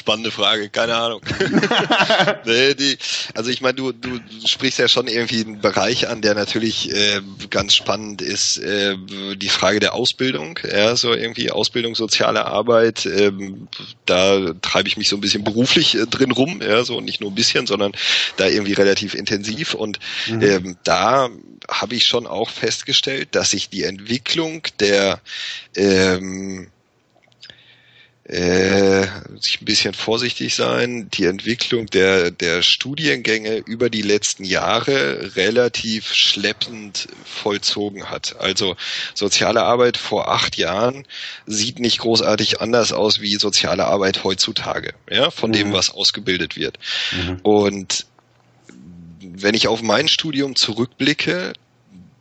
Spannende 0.00 0.30
Frage, 0.30 0.70
keine 0.70 0.94
Ahnung. 0.96 1.20
nee, 2.46 2.72
die, 2.72 2.96
Also 3.34 3.50
ich 3.50 3.60
meine, 3.60 3.74
du, 3.74 3.92
du 3.92 4.18
sprichst 4.46 4.78
ja 4.78 4.88
schon 4.88 5.08
irgendwie 5.08 5.44
einen 5.44 5.60
Bereich 5.60 6.08
an, 6.08 6.22
der 6.22 6.34
natürlich 6.34 6.90
äh, 6.90 7.20
ganz 7.50 7.74
spannend 7.74 8.22
ist. 8.22 8.56
Äh, 8.56 8.96
die 9.36 9.50
Frage 9.50 9.78
der 9.78 9.92
Ausbildung, 9.92 10.58
ja, 10.66 10.96
so 10.96 11.12
irgendwie 11.12 11.50
Ausbildung, 11.50 11.94
soziale 11.94 12.46
Arbeit. 12.46 13.04
Ähm, 13.04 13.68
da 14.06 14.54
treibe 14.62 14.88
ich 14.88 14.96
mich 14.96 15.10
so 15.10 15.18
ein 15.18 15.20
bisschen 15.20 15.44
beruflich 15.44 15.94
äh, 15.94 16.06
drin 16.06 16.30
rum, 16.30 16.62
ja, 16.62 16.82
so 16.82 17.02
nicht 17.02 17.20
nur 17.20 17.30
ein 17.30 17.34
bisschen, 17.34 17.66
sondern 17.66 17.92
da 18.38 18.46
irgendwie 18.46 18.72
relativ 18.72 19.12
intensiv. 19.12 19.74
Und 19.74 19.98
mhm. 20.28 20.42
ähm, 20.42 20.76
da 20.82 21.28
habe 21.68 21.94
ich 21.94 22.06
schon 22.06 22.26
auch 22.26 22.48
festgestellt, 22.48 23.28
dass 23.32 23.50
sich 23.50 23.68
die 23.68 23.82
Entwicklung 23.82 24.62
der 24.80 25.20
ähm, 25.76 26.68
äh, 28.30 29.08
sich 29.40 29.60
ein 29.60 29.64
bisschen 29.64 29.92
vorsichtig 29.92 30.54
sein, 30.54 31.08
die 31.10 31.24
Entwicklung 31.24 31.86
der, 31.86 32.30
der 32.30 32.62
Studiengänge 32.62 33.56
über 33.56 33.90
die 33.90 34.02
letzten 34.02 34.44
Jahre 34.44 35.34
relativ 35.34 36.14
schleppend 36.14 37.08
vollzogen 37.24 38.08
hat. 38.08 38.36
Also 38.38 38.76
soziale 39.14 39.64
Arbeit 39.64 39.96
vor 39.96 40.28
acht 40.28 40.56
Jahren 40.56 41.06
sieht 41.46 41.80
nicht 41.80 41.98
großartig 41.98 42.60
anders 42.60 42.92
aus 42.92 43.20
wie 43.20 43.34
soziale 43.34 43.86
Arbeit 43.86 44.22
heutzutage, 44.22 44.94
ja, 45.10 45.32
von 45.32 45.50
mhm. 45.50 45.54
dem, 45.54 45.72
was 45.72 45.90
ausgebildet 45.90 46.56
wird. 46.56 46.78
Mhm. 47.10 47.40
Und 47.42 48.06
wenn 49.20 49.54
ich 49.54 49.66
auf 49.66 49.82
mein 49.82 50.06
Studium 50.06 50.54
zurückblicke, 50.54 51.52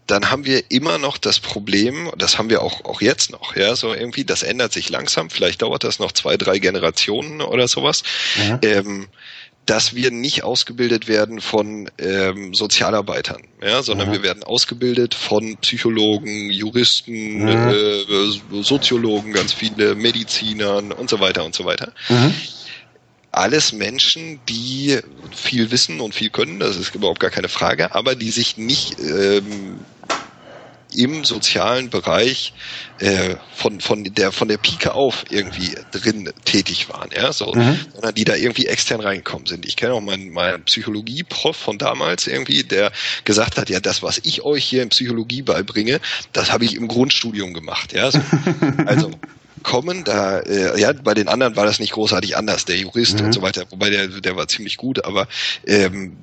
dann 0.10 0.32
haben 0.32 0.46
wir 0.46 0.64
immer 0.70 0.98
noch 0.98 1.18
das 1.20 1.40
Problem, 1.40 2.10
das 2.18 2.38
haben 2.38 2.50
wir 2.50 2.64
auch, 2.64 2.84
auch 2.86 3.00
jetzt 3.00 3.32
noch, 3.32 3.56
ja, 3.56 3.76
so 3.76 3.94
irgendwie, 3.94 4.26
das 4.26 4.42
ändert 4.42 4.74
sich 4.74 4.90
langsam, 4.90 5.30
vielleicht 5.30 5.62
dauert 5.62 5.84
das 5.84 6.00
noch 6.00 6.12
zwei, 6.12 6.36
drei 6.36 6.58
Generationen 6.58 7.42
oder 7.42 7.68
sowas, 7.68 8.04
mhm. 8.36 8.60
ähm, 8.64 9.08
dass 9.68 9.94
wir 9.94 10.10
nicht 10.10 10.44
ausgebildet 10.44 11.08
werden 11.08 11.42
von 11.42 11.92
ähm, 12.00 12.56
Sozialarbeitern, 12.56 13.44
ja, 13.62 13.84
sondern 13.84 14.10
mhm. 14.10 14.14
wir 14.14 14.24
werden 14.24 14.42
ausgebildet 14.42 15.14
von 15.14 15.58
Psychologen, 15.58 16.50
Juristen, 16.50 17.44
mhm. 17.44 17.70
äh, 17.70 18.64
Soziologen, 18.64 19.32
ganz 19.32 19.54
viele 19.54 19.94
Medizinern 19.94 20.92
und 20.92 21.08
so 21.08 21.20
weiter 21.20 21.46
und 21.46 21.54
so 21.54 21.66
weiter. 21.66 21.94
Alles 23.32 23.74
Menschen, 23.74 24.40
die 24.50 24.98
viel 25.32 25.70
wissen 25.70 26.00
und 26.00 26.16
viel 26.16 26.32
können, 26.32 26.60
das 26.60 26.78
ist 26.78 26.96
überhaupt 26.96 27.20
gar 27.20 27.30
keine 27.30 27.48
Frage, 27.48 27.94
aber 27.94 28.16
die 28.16 28.32
sich 28.32 28.58
nicht 28.58 28.98
ähm, 29.00 29.78
im 30.94 31.24
sozialen 31.24 31.90
Bereich 31.90 32.54
äh, 33.00 33.36
von 33.54 33.80
von 33.80 34.04
der 34.04 34.32
von 34.32 34.48
der 34.48 34.58
Pike 34.58 34.94
auf 34.94 35.26
irgendwie 35.30 35.76
drin 35.92 36.32
tätig 36.46 36.90
waren, 36.90 37.10
ja, 37.16 37.32
so, 37.32 37.54
mhm. 37.54 37.80
sondern 37.94 38.16
die 38.16 38.24
da 38.24 38.36
irgendwie 38.36 38.66
extern 38.66 39.00
reingekommen 39.00 39.46
sind. 39.46 39.66
Ich 39.66 39.76
kenne 39.76 39.94
auch 39.94 40.02
meinen 40.02 40.32
meinen 40.32 40.64
Psychologie-Prof 40.64 41.56
von 41.56 41.78
damals 41.78 42.28
irgendwie, 42.28 42.64
der 42.64 42.92
gesagt 43.24 43.58
hat, 43.58 43.70
ja, 43.70 43.80
das 43.80 44.02
was 44.02 44.20
ich 44.24 44.44
euch 44.44 44.66
hier 44.66 44.84
in 44.84 44.90
Psychologie 44.90 45.42
beibringe, 45.42 46.00
das 46.34 46.52
habe 46.52 46.66
ich 46.66 46.76
im 46.76 46.88
Grundstudium 46.88 47.54
gemacht, 47.54 47.94
ja, 47.94 48.12
so. 48.12 48.20
also 48.86 49.12
kommen 49.62 50.04
da 50.06 50.40
äh, 50.40 50.80
ja 50.80 50.94
bei 50.94 51.14
den 51.14 51.28
anderen 51.28 51.56
war 51.56 51.66
das 51.66 51.80
nicht 51.80 51.92
großartig 51.92 52.38
anders, 52.38 52.66
der 52.66 52.78
Jurist 52.78 53.20
mhm. 53.20 53.28
und 53.28 53.34
so 53.34 53.42
weiter, 53.42 53.66
wobei 53.70 53.90
der 53.90 54.08
der 54.08 54.36
war 54.36 54.48
ziemlich 54.48 54.78
gut, 54.78 55.06
aber 55.06 55.28
ähm, 55.68 56.18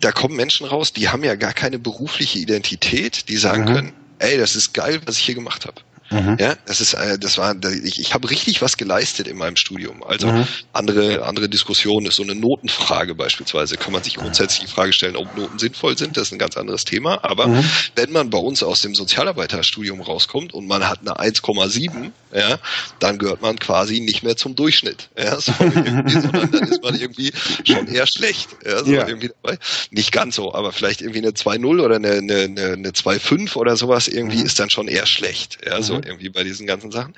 da 0.00 0.12
kommen 0.12 0.36
Menschen 0.36 0.66
raus, 0.66 0.92
die 0.92 1.08
haben 1.08 1.24
ja 1.24 1.34
gar 1.34 1.52
keine 1.52 1.78
berufliche 1.78 2.38
Identität, 2.38 3.28
die 3.28 3.36
sagen 3.36 3.62
mhm. 3.62 3.74
können, 3.74 3.92
ey, 4.18 4.38
das 4.38 4.56
ist 4.56 4.72
geil, 4.72 5.00
was 5.06 5.18
ich 5.18 5.24
hier 5.24 5.34
gemacht 5.34 5.66
habe. 5.66 5.80
Mhm. 6.10 6.36
Ja, 6.38 6.54
das 6.66 6.80
ist, 6.80 6.94
äh, 6.94 7.18
das 7.18 7.36
war, 7.38 7.56
ich, 7.84 8.00
ich 8.00 8.14
habe 8.14 8.30
richtig 8.30 8.62
was 8.62 8.76
geleistet 8.76 9.26
in 9.26 9.36
meinem 9.36 9.56
Studium. 9.56 10.02
Also 10.04 10.28
mhm. 10.28 10.46
andere, 10.72 11.24
andere 11.24 11.48
Diskussion 11.48 12.06
ist 12.06 12.16
so 12.16 12.22
eine 12.22 12.34
Notenfrage 12.34 13.14
beispielsweise. 13.14 13.76
Kann 13.76 13.92
man 13.92 14.02
sich 14.02 14.14
grundsätzlich 14.14 14.68
die 14.68 14.72
Frage 14.72 14.92
stellen, 14.92 15.16
ob 15.16 15.36
Noten 15.36 15.58
sinnvoll 15.58 15.98
sind. 15.98 16.16
Das 16.16 16.28
ist 16.28 16.32
ein 16.32 16.38
ganz 16.38 16.56
anderes 16.56 16.84
Thema. 16.84 17.24
Aber 17.24 17.48
mhm. 17.48 17.64
wenn 17.96 18.12
man 18.12 18.30
bei 18.30 18.38
uns 18.38 18.62
aus 18.62 18.80
dem 18.80 18.94
Sozialarbeiterstudium 18.94 20.00
rauskommt 20.00 20.54
und 20.54 20.66
man 20.68 20.88
hat 20.88 21.00
eine 21.00 21.16
1,7, 21.16 22.12
ja, 22.32 22.58
dann 23.00 23.18
gehört 23.18 23.42
man 23.42 23.58
quasi 23.58 24.00
nicht 24.00 24.22
mehr 24.22 24.36
zum 24.36 24.54
Durchschnitt. 24.54 25.08
Ja, 25.18 25.40
so 25.40 25.52
sondern 25.52 26.50
dann 26.52 26.68
ist 26.68 26.82
man 26.82 26.94
irgendwie 26.94 27.32
schon 27.64 27.88
eher 27.88 28.06
schlecht. 28.06 28.50
Ja, 28.64 28.84
so 28.84 28.92
ja. 28.92 29.08
irgendwie 29.08 29.30
dabei. 29.42 29.58
Nicht 29.90 30.12
ganz 30.12 30.36
so, 30.36 30.54
aber 30.54 30.72
vielleicht 30.72 31.00
irgendwie 31.00 31.20
eine 31.20 31.30
2,0 31.30 31.82
oder 31.82 31.96
eine, 31.96 32.12
eine, 32.12 32.44
eine 32.44 32.90
2,5 32.90 33.56
oder 33.56 33.76
sowas 33.76 34.06
irgendwie 34.06 34.38
mhm. 34.38 34.46
ist 34.46 34.60
dann 34.60 34.70
schon 34.70 34.86
eher 34.86 35.06
schlecht. 35.06 35.58
Ja, 35.66 35.82
so 35.82 35.95
irgendwie 36.04 36.28
bei 36.28 36.44
diesen 36.44 36.66
ganzen 36.66 36.90
Sachen. 36.90 37.14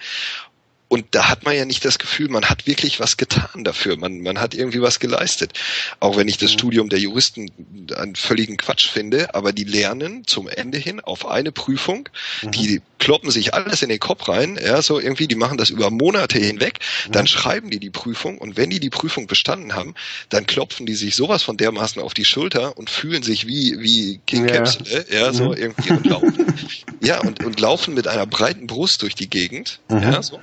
Und 0.88 1.04
da 1.10 1.28
hat 1.28 1.44
man 1.44 1.54
ja 1.54 1.66
nicht 1.66 1.84
das 1.84 1.98
Gefühl, 1.98 2.28
man 2.28 2.46
hat 2.46 2.66
wirklich 2.66 2.98
was 2.98 3.18
getan 3.18 3.62
dafür. 3.62 3.98
Man, 3.98 4.20
man 4.20 4.40
hat 4.40 4.54
irgendwie 4.54 4.80
was 4.80 5.00
geleistet. 5.00 5.52
Auch 6.00 6.16
wenn 6.16 6.28
ich 6.28 6.38
das 6.38 6.52
mhm. 6.52 6.58
Studium 6.58 6.88
der 6.88 6.98
Juristen 6.98 7.50
einen 7.94 8.16
völligen 8.16 8.56
Quatsch 8.56 8.88
finde, 8.88 9.34
aber 9.34 9.52
die 9.52 9.64
lernen 9.64 10.26
zum 10.26 10.48
Ende 10.48 10.78
hin 10.78 11.00
auf 11.00 11.26
eine 11.26 11.52
Prüfung, 11.52 12.08
mhm. 12.42 12.50
die 12.52 12.80
kloppen 12.98 13.30
sich 13.30 13.54
alles 13.54 13.82
in 13.82 13.90
den 13.90 14.00
Kopf 14.00 14.28
rein, 14.28 14.58
ja, 14.62 14.82
so 14.82 14.98
irgendwie, 14.98 15.28
die 15.28 15.34
machen 15.34 15.58
das 15.58 15.70
über 15.70 15.90
Monate 15.90 16.38
hinweg, 16.38 16.80
mhm. 17.06 17.12
dann 17.12 17.26
schreiben 17.26 17.70
die 17.70 17.78
die 17.78 17.90
Prüfung 17.90 18.38
und 18.38 18.56
wenn 18.56 18.70
die 18.70 18.80
die 18.80 18.90
Prüfung 18.90 19.26
bestanden 19.26 19.74
haben, 19.74 19.94
dann 20.30 20.46
klopfen 20.46 20.86
die 20.86 20.94
sich 20.94 21.14
sowas 21.14 21.42
von 21.42 21.56
dermaßen 21.56 22.02
auf 22.02 22.14
die 22.14 22.24
Schulter 22.24 22.76
und 22.76 22.90
fühlen 22.90 23.22
sich 23.22 23.46
wie, 23.46 23.76
wie 23.78 24.20
King 24.26 24.48
ja. 24.48 24.56
Capsule, 24.56 25.06
ja, 25.10 25.32
so 25.32 25.50
mhm. 25.50 25.56
irgendwie 25.56 25.90
und 25.92 26.06
laufen, 26.06 26.54
ja, 27.02 27.20
und, 27.20 27.44
und 27.44 27.60
laufen 27.60 27.94
mit 27.94 28.08
einer 28.08 28.26
breiten 28.26 28.66
Brust 28.66 29.02
durch 29.02 29.14
die 29.14 29.28
Gegend, 29.28 29.80
mhm. 29.88 30.02
ja, 30.02 30.22
so 30.22 30.40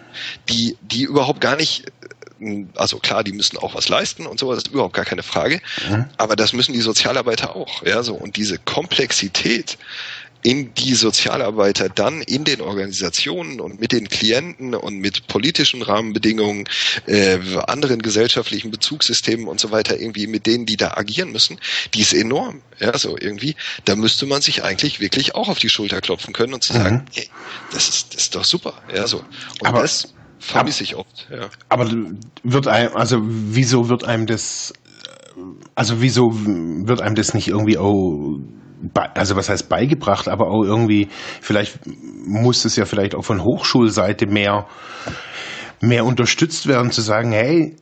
die, 0.49 0.77
die 0.81 1.03
überhaupt 1.03 1.41
gar 1.41 1.55
nicht, 1.55 1.85
äh, 2.39 2.65
also 2.75 2.97
klar, 2.99 3.23
die 3.23 3.31
müssen 3.31 3.57
auch 3.57 3.75
was 3.75 3.89
leisten 3.89 4.25
und 4.25 4.39
so, 4.39 4.53
das 4.53 4.63
ist 4.63 4.71
überhaupt 4.71 4.93
gar 4.93 5.05
keine 5.05 5.23
Frage. 5.23 5.61
Mhm. 5.89 6.05
Aber 6.17 6.35
das 6.35 6.53
müssen 6.53 6.73
die 6.73 6.81
Sozialarbeiter 6.81 7.55
auch, 7.55 7.83
ja, 7.83 8.03
so. 8.03 8.15
Und 8.15 8.37
diese 8.37 8.57
Komplexität, 8.57 9.77
in 10.45 10.75
die 10.75 10.93
Sozialarbeiter 10.93 11.89
dann 11.89 12.21
in 12.21 12.43
den 12.43 12.61
Organisationen 12.61 13.59
und 13.59 13.79
mit 13.79 13.91
den 13.91 14.09
Klienten 14.09 14.75
und 14.75 14.99
mit 14.99 15.25
politischen 15.25 15.81
Rahmenbedingungen, 15.81 16.69
äh, 17.07 17.39
anderen 17.65 18.03
gesellschaftlichen 18.03 18.69
Bezugssystemen 18.69 19.47
und 19.47 19.59
so 19.59 19.71
weiter, 19.71 19.99
irgendwie 19.99 20.27
mit 20.27 20.45
denen, 20.45 20.67
die 20.67 20.77
da 20.77 20.91
agieren 20.97 21.31
müssen, 21.31 21.59
die 21.95 22.01
ist 22.01 22.13
enorm. 22.13 22.61
Ja, 22.79 22.95
so 22.95 23.17
irgendwie, 23.19 23.55
da 23.85 23.95
müsste 23.95 24.27
man 24.27 24.43
sich 24.43 24.63
eigentlich 24.63 24.99
wirklich 24.99 25.33
auch 25.33 25.49
auf 25.49 25.57
die 25.57 25.69
Schulter 25.69 25.99
klopfen 25.99 26.31
können 26.31 26.53
und 26.53 26.63
zu 26.63 26.73
sagen, 26.73 26.97
mhm. 26.97 27.11
hey, 27.15 27.29
das 27.71 27.89
ist, 27.89 28.13
das 28.13 28.23
ist 28.23 28.35
doch 28.35 28.45
super. 28.45 28.75
Ja, 28.93 29.07
so. 29.07 29.25
Und 29.61 29.67
Aber 29.67 29.81
das 29.81 30.13
vermisse 30.45 30.84
ich 30.84 30.95
oft. 30.95 31.27
Ja. 31.31 31.47
Aber 31.69 31.89
wird 32.43 32.67
einem, 32.67 32.95
also 32.95 33.19
wieso 33.21 33.89
wird 33.89 34.03
einem 34.03 34.25
das, 34.25 34.73
also 35.75 36.01
wieso 36.01 36.31
wird 36.34 37.01
einem 37.01 37.15
das 37.15 37.34
nicht 37.34 37.47
irgendwie 37.47 37.77
auch 37.77 38.39
also 38.93 39.36
was 39.36 39.49
heißt 39.49 39.69
beigebracht, 39.69 40.27
aber 40.27 40.47
auch 40.47 40.63
irgendwie, 40.63 41.08
vielleicht 41.41 41.79
muss 41.86 42.65
es 42.65 42.75
ja 42.75 42.86
vielleicht 42.86 43.15
auch 43.15 43.23
von 43.23 43.43
Hochschulseite 43.43 44.27
mehr, 44.27 44.67
mehr 45.81 46.05
unterstützt 46.05 46.67
werden, 46.67 46.91
zu 46.91 47.01
sagen, 47.01 47.31
hey, 47.31 47.75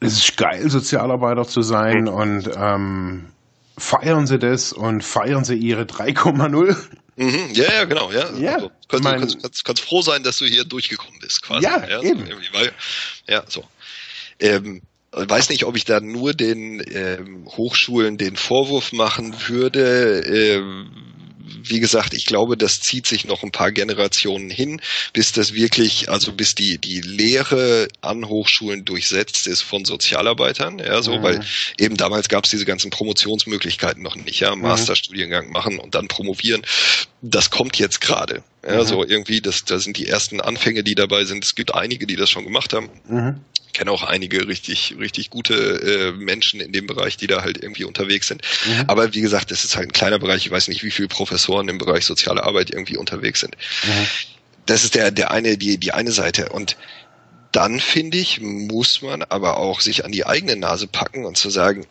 es 0.00 0.14
ist 0.14 0.36
geil, 0.36 0.68
Sozialarbeiter 0.68 1.44
zu 1.44 1.62
sein 1.62 2.08
und 2.08 2.50
ähm, 2.54 3.26
feiern 3.78 4.26
Sie 4.26 4.38
das 4.38 4.72
und 4.72 5.04
feiern 5.04 5.44
Sie 5.44 5.56
Ihre 5.56 5.84
3,0. 5.84 6.76
Mhm, 7.16 7.54
ja, 7.54 7.72
ja, 7.72 7.84
genau, 7.84 8.12
ja. 8.12 8.30
ja 8.36 8.54
also, 8.54 8.70
kannst, 8.88 9.04
mein, 9.04 9.20
kannst, 9.20 9.42
kannst, 9.42 9.64
kannst, 9.64 9.82
froh 9.82 10.02
sein, 10.02 10.22
dass 10.22 10.36
du 10.36 10.44
hier 10.44 10.64
durchgekommen 10.64 11.18
bist, 11.20 11.42
quasi. 11.42 11.64
Ja, 11.64 11.86
ja 11.88 12.02
eben. 12.02 12.26
So, 12.26 12.32
weil, 12.52 12.72
ja, 13.26 13.42
so. 13.48 13.64
Ähm, 14.38 14.82
weiß 15.12 15.48
nicht, 15.48 15.64
ob 15.64 15.76
ich 15.76 15.86
da 15.86 16.00
nur 16.00 16.34
den 16.34 16.84
ähm, 16.92 17.46
Hochschulen 17.46 18.18
den 18.18 18.36
Vorwurf 18.36 18.92
machen 18.92 19.34
würde. 19.48 20.20
Ähm, 20.20 20.90
wie 21.62 21.80
gesagt, 21.80 22.14
ich 22.14 22.26
glaube, 22.26 22.56
das 22.56 22.80
zieht 22.80 23.06
sich 23.06 23.24
noch 23.24 23.42
ein 23.42 23.52
paar 23.52 23.72
Generationen 23.72 24.50
hin, 24.50 24.80
bis 25.12 25.32
das 25.32 25.54
wirklich, 25.54 26.08
also 26.08 26.32
bis 26.32 26.54
die, 26.54 26.78
die 26.78 27.00
Lehre 27.00 27.88
an 28.00 28.28
Hochschulen 28.28 28.84
durchsetzt 28.84 29.46
ist 29.46 29.62
von 29.62 29.84
Sozialarbeitern, 29.84 30.78
ja, 30.78 31.02
so, 31.02 31.18
mhm. 31.18 31.22
weil 31.22 31.46
eben 31.78 31.96
damals 31.96 32.28
gab 32.28 32.44
es 32.44 32.50
diese 32.50 32.64
ganzen 32.64 32.90
Promotionsmöglichkeiten 32.90 34.02
noch 34.02 34.16
nicht, 34.16 34.40
ja, 34.40 34.54
mhm. 34.54 34.62
Masterstudiengang 34.62 35.50
machen 35.50 35.78
und 35.78 35.94
dann 35.94 36.08
promovieren. 36.08 36.62
Das 37.22 37.50
kommt 37.50 37.78
jetzt 37.78 38.00
gerade. 38.00 38.42
Ja, 38.66 38.82
mhm. 38.82 38.86
so 38.86 39.04
irgendwie, 39.04 39.40
das, 39.40 39.64
das 39.64 39.84
sind 39.84 39.96
die 39.96 40.08
ersten 40.08 40.40
Anfänge, 40.40 40.82
die 40.82 40.94
dabei 40.94 41.24
sind. 41.24 41.44
Es 41.44 41.54
gibt 41.54 41.74
einige, 41.74 42.06
die 42.06 42.16
das 42.16 42.30
schon 42.30 42.44
gemacht 42.44 42.72
haben. 42.72 42.90
Mhm 43.66 43.76
kenne 43.76 43.90
auch 43.90 44.02
einige 44.02 44.48
richtig, 44.48 44.96
richtig 44.98 45.28
gute 45.28 45.54
äh, 45.54 46.12
Menschen 46.12 46.60
in 46.60 46.72
dem 46.72 46.86
Bereich, 46.86 47.18
die 47.18 47.26
da 47.26 47.42
halt 47.42 47.62
irgendwie 47.62 47.84
unterwegs 47.84 48.28
sind. 48.28 48.40
Mhm. 48.66 48.84
Aber 48.86 49.12
wie 49.12 49.20
gesagt, 49.20 49.50
das 49.50 49.64
ist 49.64 49.76
halt 49.76 49.88
ein 49.88 49.92
kleiner 49.92 50.18
Bereich. 50.18 50.46
Ich 50.46 50.50
weiß 50.50 50.68
nicht, 50.68 50.82
wie 50.82 50.90
viele 50.90 51.08
Professoren 51.08 51.68
im 51.68 51.76
Bereich 51.76 52.06
soziale 52.06 52.44
Arbeit 52.44 52.70
irgendwie 52.70 52.96
unterwegs 52.96 53.40
sind. 53.40 53.54
Mhm. 53.84 54.06
Das 54.64 54.84
ist 54.84 54.94
der, 54.94 55.10
der 55.10 55.30
eine, 55.30 55.58
die, 55.58 55.76
die 55.76 55.92
eine 55.92 56.10
Seite. 56.10 56.48
Und 56.48 56.78
dann 57.52 57.78
finde 57.78 58.16
ich, 58.16 58.40
muss 58.40 59.02
man 59.02 59.22
aber 59.22 59.58
auch 59.58 59.82
sich 59.82 60.06
an 60.06 60.12
die 60.12 60.24
eigene 60.24 60.56
Nase 60.56 60.86
packen 60.86 61.26
und 61.26 61.36
zu 61.36 61.50
sagen, 61.50 61.86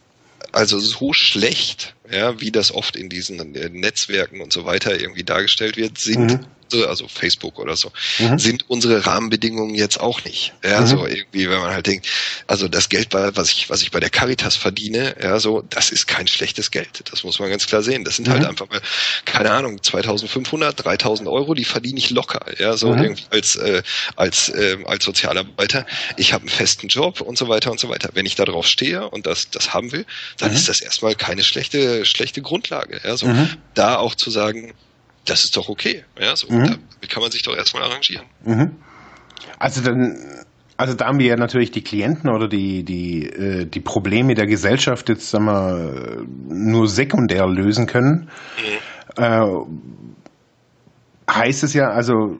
also 0.51 0.80
so 0.80 1.13
schlecht, 1.13 1.93
ja, 2.11 2.41
wie 2.41 2.51
das 2.51 2.73
oft 2.73 2.95
in 2.95 3.09
diesen 3.09 3.55
äh, 3.55 3.69
Netzwerken 3.69 4.41
und 4.41 4.51
so 4.51 4.65
weiter 4.65 4.99
irgendwie 4.99 5.23
dargestellt 5.23 5.78
wird, 5.78 5.99
sind 5.99 6.32
mhm. 6.32 6.45
Also 6.74 7.07
Facebook 7.07 7.59
oder 7.59 7.76
so, 7.76 7.91
Mhm. 8.20 8.39
sind 8.39 8.70
unsere 8.70 9.05
Rahmenbedingungen 9.05 9.76
jetzt 9.76 9.99
auch 9.99 10.24
nicht. 10.24 10.53
Ja, 10.63 10.82
Mhm. 10.82 10.88
so 10.88 11.05
irgendwie, 11.05 11.49
wenn 11.49 11.59
man 11.59 11.72
halt 11.72 11.88
denkt, 11.88 12.07
also 12.47 12.68
das 12.68 12.89
Geld, 12.89 13.13
was 13.13 13.51
ich, 13.51 13.70
was 13.70 13.82
ich 13.82 13.91
bei 13.91 13.99
der 13.99 14.09
Caritas 14.09 14.55
verdiene, 14.55 15.16
ja, 15.22 15.39
so, 15.39 15.61
das 15.61 15.91
ist 15.91 16.07
kein 16.07 16.28
schlechtes 16.28 16.72
Geld. 16.72 17.03
Das 17.11 17.24
muss 17.24 17.39
man 17.39 17.49
ganz 17.49 17.68
klar 17.68 17.82
sehen. 17.84 18.03
Das 18.03 18.16
sind 18.18 18.28
halt 18.28 18.41
Mhm. 18.41 18.49
einfach 18.49 18.70
mal, 18.70 18.82
keine 19.26 19.51
Ahnung, 19.51 19.82
2500, 19.82 20.84
3000 20.84 21.30
Euro, 21.30 21.53
die 21.53 21.66
verdiene 21.66 21.99
ich 21.99 22.09
locker, 22.09 22.45
ja, 22.59 22.76
so 22.78 22.93
Mhm. 22.93 23.01
irgendwie 23.03 23.26
als, 23.30 23.55
äh, 23.55 23.84
als, 24.16 24.51
ähm, 24.55 24.86
als 24.88 25.05
Sozialarbeiter. 25.05 25.86
Ich 26.18 26.34
habe 26.34 26.41
einen 26.43 26.49
festen 26.49 26.88
Job 26.88 27.22
und 27.22 27.38
so 27.38 27.47
weiter 27.47 27.72
und 27.72 27.80
so 27.80 27.89
weiter. 27.89 28.09
Wenn 28.13 28.26
ich 28.26 28.36
darauf 28.36 28.68
stehe 28.68 29.09
und 29.09 29.26
das, 29.26 29.49
das 29.49 29.74
haben 29.74 29.91
will, 29.91 30.05
dann 30.39 30.51
Mhm. 30.51 30.57
ist 30.57 30.68
das 30.70 30.82
erstmal 30.82 31.16
keine 31.16 31.43
schlechte, 31.43 32.05
schlechte 32.05 32.41
Grundlage, 32.41 32.99
ja, 33.03 33.16
so, 33.18 33.28
Mhm. 33.28 33.49
da 33.74 33.97
auch 33.97 34.16
zu 34.16 34.30
sagen, 34.32 34.74
das 35.26 35.43
ist 35.43 35.57
doch 35.57 35.69
okay. 35.69 36.03
Ja, 36.19 36.36
so, 36.36 36.47
Mhm. 36.47 36.63
damit 36.65 37.09
kann 37.09 37.21
man 37.21 37.32
sich 37.32 37.43
doch 37.43 37.55
erstmal 37.55 37.84
arrangieren. 37.84 38.26
Mhm. 38.43 38.71
Also 39.59 39.82
dann, 39.82 40.17
also 40.78 40.93
da 40.93 41.07
haben 41.07 41.19
wir 41.19 41.28
ja 41.28 41.36
natürlich 41.38 41.71
die 41.71 41.84
Klienten 41.84 42.30
oder 42.30 42.47
die, 42.47 42.84
die, 42.84 43.26
äh, 43.28 43.65
die 43.65 43.80
Probleme 43.80 44.34
der 44.36 44.45
Gesellschaft 44.47 45.09
jetzt 45.09 45.30
sagen 45.30 45.45
wir, 45.45 46.26
nur 46.49 46.88
sekundär 46.88 47.47
lösen 47.47 47.86
können. 47.88 48.30
Äh, 49.17 49.45
heißt 51.30 51.63
es 51.63 51.73
ja, 51.73 51.89
also 51.89 52.38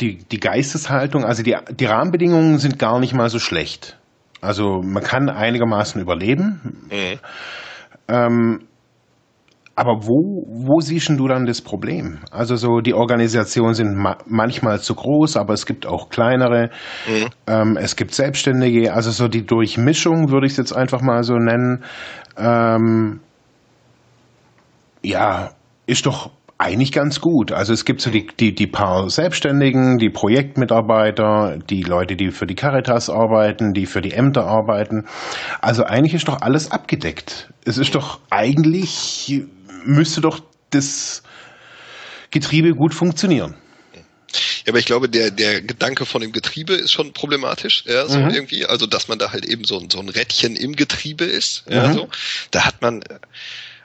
die, 0.00 0.18
die 0.18 0.40
Geisteshaltung, 0.40 1.24
also 1.24 1.42
die, 1.42 1.56
die 1.72 1.86
Rahmenbedingungen 1.86 2.58
sind 2.58 2.78
gar 2.78 3.00
nicht 3.00 3.14
mal 3.14 3.30
so 3.30 3.38
schlecht. 3.38 3.96
Also 4.40 4.82
man 4.82 5.02
kann 5.02 5.28
einigermaßen 5.28 6.00
überleben. 6.00 6.86
Mhm. 6.90 7.18
Ähm, 8.08 8.67
aber 9.78 10.08
wo, 10.08 10.44
wo 10.48 10.80
siehst 10.80 11.08
du 11.08 11.28
dann 11.28 11.46
das 11.46 11.62
Problem? 11.62 12.18
Also 12.32 12.56
so 12.56 12.80
die 12.80 12.94
Organisationen 12.94 13.74
sind 13.74 13.96
ma 13.96 14.18
manchmal 14.26 14.80
zu 14.80 14.96
groß, 14.96 15.36
aber 15.36 15.54
es 15.54 15.66
gibt 15.66 15.86
auch 15.86 16.08
kleinere. 16.08 16.70
Mhm. 17.06 17.28
Ähm, 17.46 17.78
es 17.80 17.94
gibt 17.94 18.12
Selbstständige. 18.12 18.92
Also 18.92 19.12
so 19.12 19.28
die 19.28 19.46
Durchmischung 19.46 20.32
würde 20.32 20.46
ich 20.46 20.54
es 20.54 20.58
jetzt 20.58 20.72
einfach 20.72 21.00
mal 21.00 21.22
so 21.22 21.34
nennen. 21.34 21.84
Ähm, 22.36 23.20
ja, 25.04 25.50
ist 25.86 26.06
doch 26.06 26.32
eigentlich 26.58 26.90
ganz 26.90 27.20
gut. 27.20 27.52
Also 27.52 27.72
es 27.72 27.84
gibt 27.84 28.00
so 28.00 28.10
die, 28.10 28.26
die, 28.26 28.52
die 28.52 28.66
paar 28.66 29.08
Selbstständigen, 29.08 29.98
die 29.98 30.10
Projektmitarbeiter, 30.10 31.56
die 31.70 31.82
Leute, 31.82 32.16
die 32.16 32.30
für 32.30 32.46
die 32.48 32.56
Caritas 32.56 33.08
arbeiten, 33.08 33.74
die 33.74 33.86
für 33.86 34.00
die 34.00 34.10
Ämter 34.10 34.44
arbeiten. 34.44 35.04
Also 35.60 35.84
eigentlich 35.84 36.14
ist 36.14 36.26
doch 36.26 36.40
alles 36.40 36.72
abgedeckt. 36.72 37.52
Es 37.64 37.78
ist 37.78 37.94
doch 37.94 38.18
eigentlich, 38.30 39.46
müsste 39.84 40.20
doch 40.20 40.40
das 40.70 41.22
Getriebe 42.30 42.74
gut 42.74 42.94
funktionieren. 42.94 43.54
Ja, 44.66 44.72
aber 44.72 44.78
ich 44.78 44.84
glaube, 44.84 45.08
der, 45.08 45.30
der 45.30 45.62
Gedanke 45.62 46.04
von 46.04 46.20
dem 46.20 46.32
Getriebe 46.32 46.74
ist 46.74 46.92
schon 46.92 47.12
problematisch, 47.14 47.84
ja, 47.86 48.06
so 48.06 48.18
Mhm. 48.18 48.30
irgendwie. 48.30 48.66
Also, 48.66 48.86
dass 48.86 49.08
man 49.08 49.18
da 49.18 49.32
halt 49.32 49.46
eben 49.46 49.64
so, 49.64 49.78
ein- 49.78 49.88
so 49.88 49.98
ein 49.98 50.08
Rädchen 50.10 50.54
im 50.56 50.76
Getriebe 50.76 51.24
ist, 51.24 51.64
ja, 51.68 51.88
Mhm. 51.88 51.92
so. 51.94 52.08
Da 52.50 52.66
hat 52.66 52.82
man, 52.82 53.02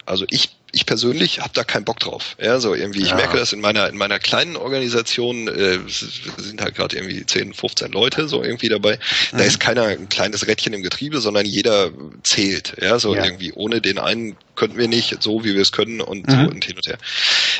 also 0.06 0.26
ich, 0.30 0.58
ich 0.76 0.88
persönlich 0.88 1.40
habe 1.40 1.52
da 1.54 1.64
keinen 1.64 1.86
Bock 1.86 2.00
drauf. 2.00 2.36
Ja, 2.42 2.60
so 2.60 2.74
irgendwie, 2.74 3.04
ich 3.04 3.10
Ja. 3.12 3.16
merke 3.16 3.38
das 3.38 3.54
in 3.54 3.62
meiner, 3.62 3.88
in 3.90 3.96
meiner 3.96 4.18
kleinen 4.18 4.56
Organisation, 4.56 5.48
äh, 5.48 5.78
sind 5.88 6.62
halt 6.62 6.74
gerade 6.76 6.96
irgendwie 6.98 7.24
10, 7.26 7.54
15 7.54 7.92
Leute 7.92 8.28
so 8.28 8.44
irgendwie 8.44 8.70
dabei. 8.70 8.98
Mhm. 9.32 9.38
Da 9.38 9.44
ist 9.44 9.60
keiner 9.60 9.84
ein 9.84 10.10
kleines 10.10 10.48
Rädchen 10.48 10.74
im 10.74 10.82
Getriebe, 10.82 11.22
sondern 11.22 11.46
jeder 11.46 11.92
zählt. 12.24 12.76
Ja, 12.82 12.98
so 12.98 13.16
Ja. 13.16 13.24
irgendwie. 13.24 13.54
Ohne 13.54 13.82
den 13.82 14.00
einen 14.00 14.36
könnten 14.56 14.78
wir 14.80 14.88
nicht, 14.88 15.22
so 15.22 15.44
wie 15.44 15.54
wir 15.54 15.62
es 15.62 15.72
können 15.72 16.02
und 16.02 16.28
Mhm. 16.28 16.32
so 16.32 16.38
und 16.50 16.66
hin 16.66 16.76
und 16.76 16.88
her. 16.88 16.98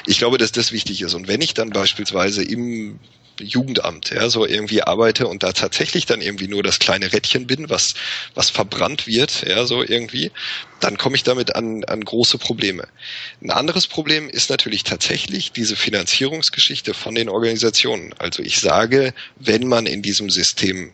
Ich 0.08 0.18
glaube, 0.18 0.40
dass 0.40 0.52
das 0.52 0.72
wichtig 0.72 1.02
ist. 1.04 1.14
Und 1.14 1.28
wenn 1.28 1.42
ich 1.42 1.54
dann 1.54 1.70
beispielsweise 1.70 2.44
im 2.44 3.00
Jugendamt, 3.40 4.12
ja, 4.12 4.30
so 4.30 4.46
irgendwie 4.46 4.84
arbeite 4.84 5.28
und 5.28 5.44
da 5.44 5.54
tatsächlich 5.54 6.06
dann 6.06 6.22
irgendwie 6.22 6.48
nur 6.48 6.64
das 6.64 6.80
kleine 6.80 7.12
Rädchen 7.12 7.48
bin, 7.48 7.70
was, 7.70 7.96
was 8.36 8.50
verbrannt 8.50 9.08
wird, 9.08 9.46
ja, 9.48 9.66
so 9.66 9.84
irgendwie, 9.84 10.32
dann 10.80 10.98
komme 10.98 11.16
ich 11.16 11.24
damit 11.24 11.56
an, 11.56 11.84
an 11.86 12.04
große 12.04 12.38
Probleme. 12.38 12.88
Ein 13.42 13.52
anderes 13.52 13.88
Problem 13.88 14.30
ist 14.30 14.50
natürlich 14.50 14.84
tatsächlich 14.84 15.52
diese 15.52 15.76
Finanzierungsgeschichte 15.76 16.94
von 16.94 17.16
den 17.16 17.30
Organisationen. 17.30 18.14
Also 18.20 18.44
ich 18.44 18.60
sage, 18.60 19.14
wenn 19.38 19.68
man 19.68 19.86
in 19.86 20.02
diesem 20.02 20.30
System 20.30 20.94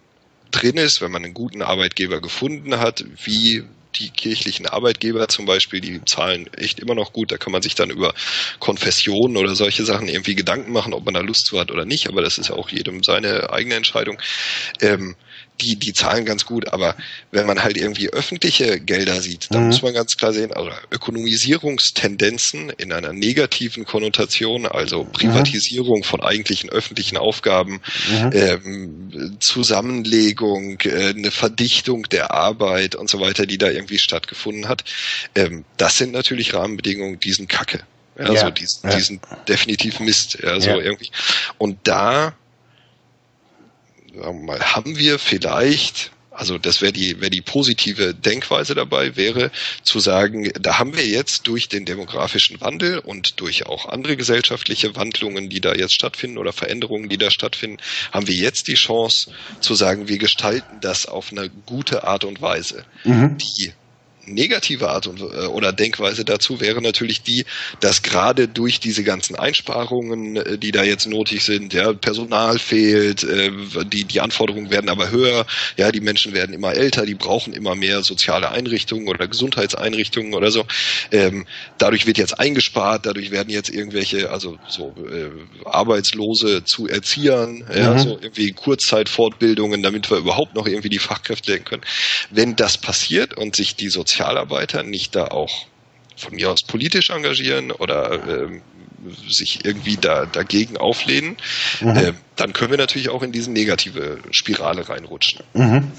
drin 0.51 0.77
ist, 0.77 1.01
wenn 1.01 1.11
man 1.11 1.23
einen 1.23 1.33
guten 1.33 1.61
Arbeitgeber 1.61 2.21
gefunden 2.21 2.79
hat, 2.79 3.03
wie 3.23 3.63
die 3.95 4.09
kirchlichen 4.09 4.67
Arbeitgeber 4.67 5.27
zum 5.27 5.45
Beispiel, 5.45 5.81
die 5.81 6.03
zahlen 6.05 6.51
echt 6.53 6.79
immer 6.79 6.95
noch 6.95 7.13
gut. 7.13 7.31
Da 7.31 7.37
kann 7.37 7.51
man 7.51 7.61
sich 7.61 7.75
dann 7.75 7.89
über 7.89 8.13
Konfessionen 8.59 9.37
oder 9.37 9.55
solche 9.55 9.83
Sachen 9.83 10.07
irgendwie 10.07 10.35
Gedanken 10.35 10.71
machen, 10.71 10.93
ob 10.93 11.05
man 11.05 11.13
da 11.13 11.21
Lust 11.21 11.45
zu 11.45 11.59
hat 11.59 11.71
oder 11.71 11.85
nicht. 11.85 12.07
Aber 12.07 12.21
das 12.21 12.37
ist 12.37 12.49
ja 12.49 12.55
auch 12.55 12.69
jedem 12.69 13.03
seine 13.03 13.51
eigene 13.51 13.75
Entscheidung. 13.75 14.21
Ähm, 14.81 15.15
die, 15.61 15.75
die 15.75 15.93
zahlen 15.93 16.25
ganz 16.25 16.45
gut, 16.45 16.67
aber 16.69 16.95
wenn 17.31 17.45
man 17.47 17.61
halt 17.63 17.77
irgendwie 17.77 18.09
öffentliche 18.09 18.79
Gelder 18.79 19.21
sieht, 19.21 19.47
dann 19.53 19.61
Mhm. 19.63 19.67
muss 19.67 19.81
man 19.81 19.93
ganz 19.93 20.17
klar 20.17 20.33
sehen, 20.33 20.51
also 20.53 20.69
Ökonomisierungstendenzen 20.91 22.69
in 22.71 22.91
einer 22.93 23.13
negativen 23.13 23.85
Konnotation, 23.85 24.65
also 24.65 25.05
Privatisierung 25.05 26.03
von 26.03 26.21
eigentlichen 26.21 26.69
öffentlichen 26.69 27.17
Aufgaben, 27.17 27.81
Mhm. 28.09 28.29
ähm, 28.33 29.37
Zusammenlegung, 29.39 30.79
äh, 30.81 31.09
eine 31.15 31.31
Verdichtung 31.31 32.03
der 32.09 32.31
Arbeit 32.33 32.95
und 32.95 33.09
so 33.09 33.19
weiter, 33.19 33.45
die 33.45 33.57
da 33.57 33.69
irgendwie 33.69 33.99
stattgefunden 33.99 34.67
hat. 34.67 34.83
Ähm, 35.35 35.65
das 35.77 35.97
sind 35.97 36.11
natürlich 36.11 36.53
Rahmenbedingungen, 36.53 37.19
die 37.19 37.33
sind 37.33 37.49
Kacke. 37.49 37.81
Ja, 38.17 38.33
Ja, 38.33 38.39
so 38.41 38.49
die, 38.49 38.65
ja. 38.83 38.89
die 38.95 39.01
sind 39.01 39.21
definitiv 39.47 39.99
Mist. 39.99 40.39
Ja, 40.43 40.59
so 40.59 40.69
Ja. 40.71 40.77
irgendwie. 40.77 41.09
Und 41.57 41.77
da 41.83 42.33
sagen 44.21 44.39
wir 44.39 44.45
mal, 44.45 44.59
haben 44.59 44.97
wir 44.97 45.19
vielleicht, 45.19 46.11
also 46.31 46.57
das 46.57 46.81
wäre 46.81 46.93
die, 46.93 47.19
wäre 47.19 47.29
die 47.29 47.41
positive 47.41 48.13
Denkweise 48.13 48.75
dabei, 48.75 49.15
wäre 49.15 49.51
zu 49.83 49.99
sagen, 49.99 50.51
da 50.59 50.79
haben 50.79 50.95
wir 50.95 51.05
jetzt 51.05 51.47
durch 51.47 51.69
den 51.69 51.85
demografischen 51.85 52.61
Wandel 52.61 52.99
und 52.99 53.39
durch 53.39 53.65
auch 53.65 53.87
andere 53.87 54.17
gesellschaftliche 54.17 54.95
Wandlungen, 54.95 55.49
die 55.49 55.61
da 55.61 55.73
jetzt 55.73 55.93
stattfinden 55.93 56.37
oder 56.37 56.53
Veränderungen, 56.53 57.09
die 57.09 57.17
da 57.17 57.31
stattfinden, 57.31 57.77
haben 58.11 58.27
wir 58.27 58.35
jetzt 58.35 58.67
die 58.67 58.75
Chance 58.75 59.31
zu 59.59 59.75
sagen, 59.75 60.07
wir 60.07 60.17
gestalten 60.17 60.79
das 60.81 61.05
auf 61.05 61.31
eine 61.31 61.49
gute 61.49 62.03
Art 62.03 62.23
und 62.23 62.41
Weise. 62.41 62.85
Mhm. 63.03 63.37
Die 63.37 63.73
negative 64.25 64.89
Art 64.89 65.07
und, 65.07 65.19
äh, 65.21 65.47
oder 65.47 65.73
Denkweise 65.73 66.25
dazu 66.25 66.59
wäre 66.61 66.81
natürlich 66.81 67.23
die, 67.23 67.45
dass 67.79 68.01
gerade 68.01 68.47
durch 68.47 68.79
diese 68.79 69.03
ganzen 69.03 69.35
Einsparungen, 69.35 70.35
äh, 70.37 70.57
die 70.57 70.71
da 70.71 70.83
jetzt 70.83 71.07
nötig 71.07 71.43
sind, 71.43 71.73
ja, 71.73 71.93
Personal 71.93 72.59
fehlt, 72.59 73.23
äh, 73.23 73.51
die, 73.85 74.05
die 74.05 74.19
Anforderungen 74.21 74.69
werden 74.69 74.89
aber 74.89 75.09
höher, 75.11 75.45
ja, 75.77 75.91
die 75.91 76.01
Menschen 76.01 76.33
werden 76.33 76.53
immer 76.53 76.73
älter, 76.73 77.05
die 77.05 77.15
brauchen 77.15 77.53
immer 77.53 77.75
mehr 77.75 78.03
soziale 78.03 78.49
Einrichtungen 78.51 79.07
oder 79.07 79.27
Gesundheitseinrichtungen 79.27 80.33
oder 80.33 80.51
so. 80.51 80.65
Ähm, 81.11 81.45
dadurch 81.77 82.05
wird 82.05 82.17
jetzt 82.17 82.39
eingespart, 82.39 83.05
dadurch 83.05 83.31
werden 83.31 83.49
jetzt 83.49 83.69
irgendwelche, 83.69 84.29
also 84.31 84.57
so 84.67 84.95
äh, 85.11 85.29
Arbeitslose 85.65 86.63
zu 86.63 86.87
Erziehern, 86.87 87.63
ja, 87.73 87.95
Mhm. 87.95 87.99
so 87.99 88.19
irgendwie 88.21 88.51
Kurzzeitfortbildungen, 88.53 89.81
damit 89.81 90.09
wir 90.11 90.17
überhaupt 90.17 90.55
noch 90.55 90.67
irgendwie 90.67 90.89
die 90.89 90.99
Fachkräfte 90.99 91.59
können. 91.59 91.83
Wenn 92.29 92.55
das 92.55 92.77
passiert 92.77 93.35
und 93.35 93.55
sich 93.55 93.75
die 93.75 93.89
Sozialarbeiter 94.19 94.83
nicht 94.83 95.15
da 95.15 95.25
auch 95.25 95.49
von 96.17 96.35
mir 96.35 96.51
aus 96.51 96.63
politisch 96.63 97.09
engagieren 97.09 97.71
oder 97.71 98.11
ähm, 98.27 98.61
sich 99.29 99.63
irgendwie 99.63 99.95
da 99.95 100.25
dagegen 100.25 100.75
auflehnen, 100.77 101.37
Mhm. 101.79 101.95
äh, 101.95 102.13
dann 102.35 102.51
können 102.51 102.71
wir 102.71 102.77
natürlich 102.77 103.07
auch 103.09 103.23
in 103.23 103.31
diese 103.31 103.49
negative 103.49 104.19
Spirale 104.31 104.89
reinrutschen. 104.89 105.41
Mhm. 105.53 105.91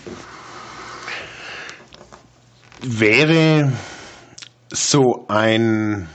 Wäre 2.82 3.72
so 4.70 5.26
ein, 5.28 6.06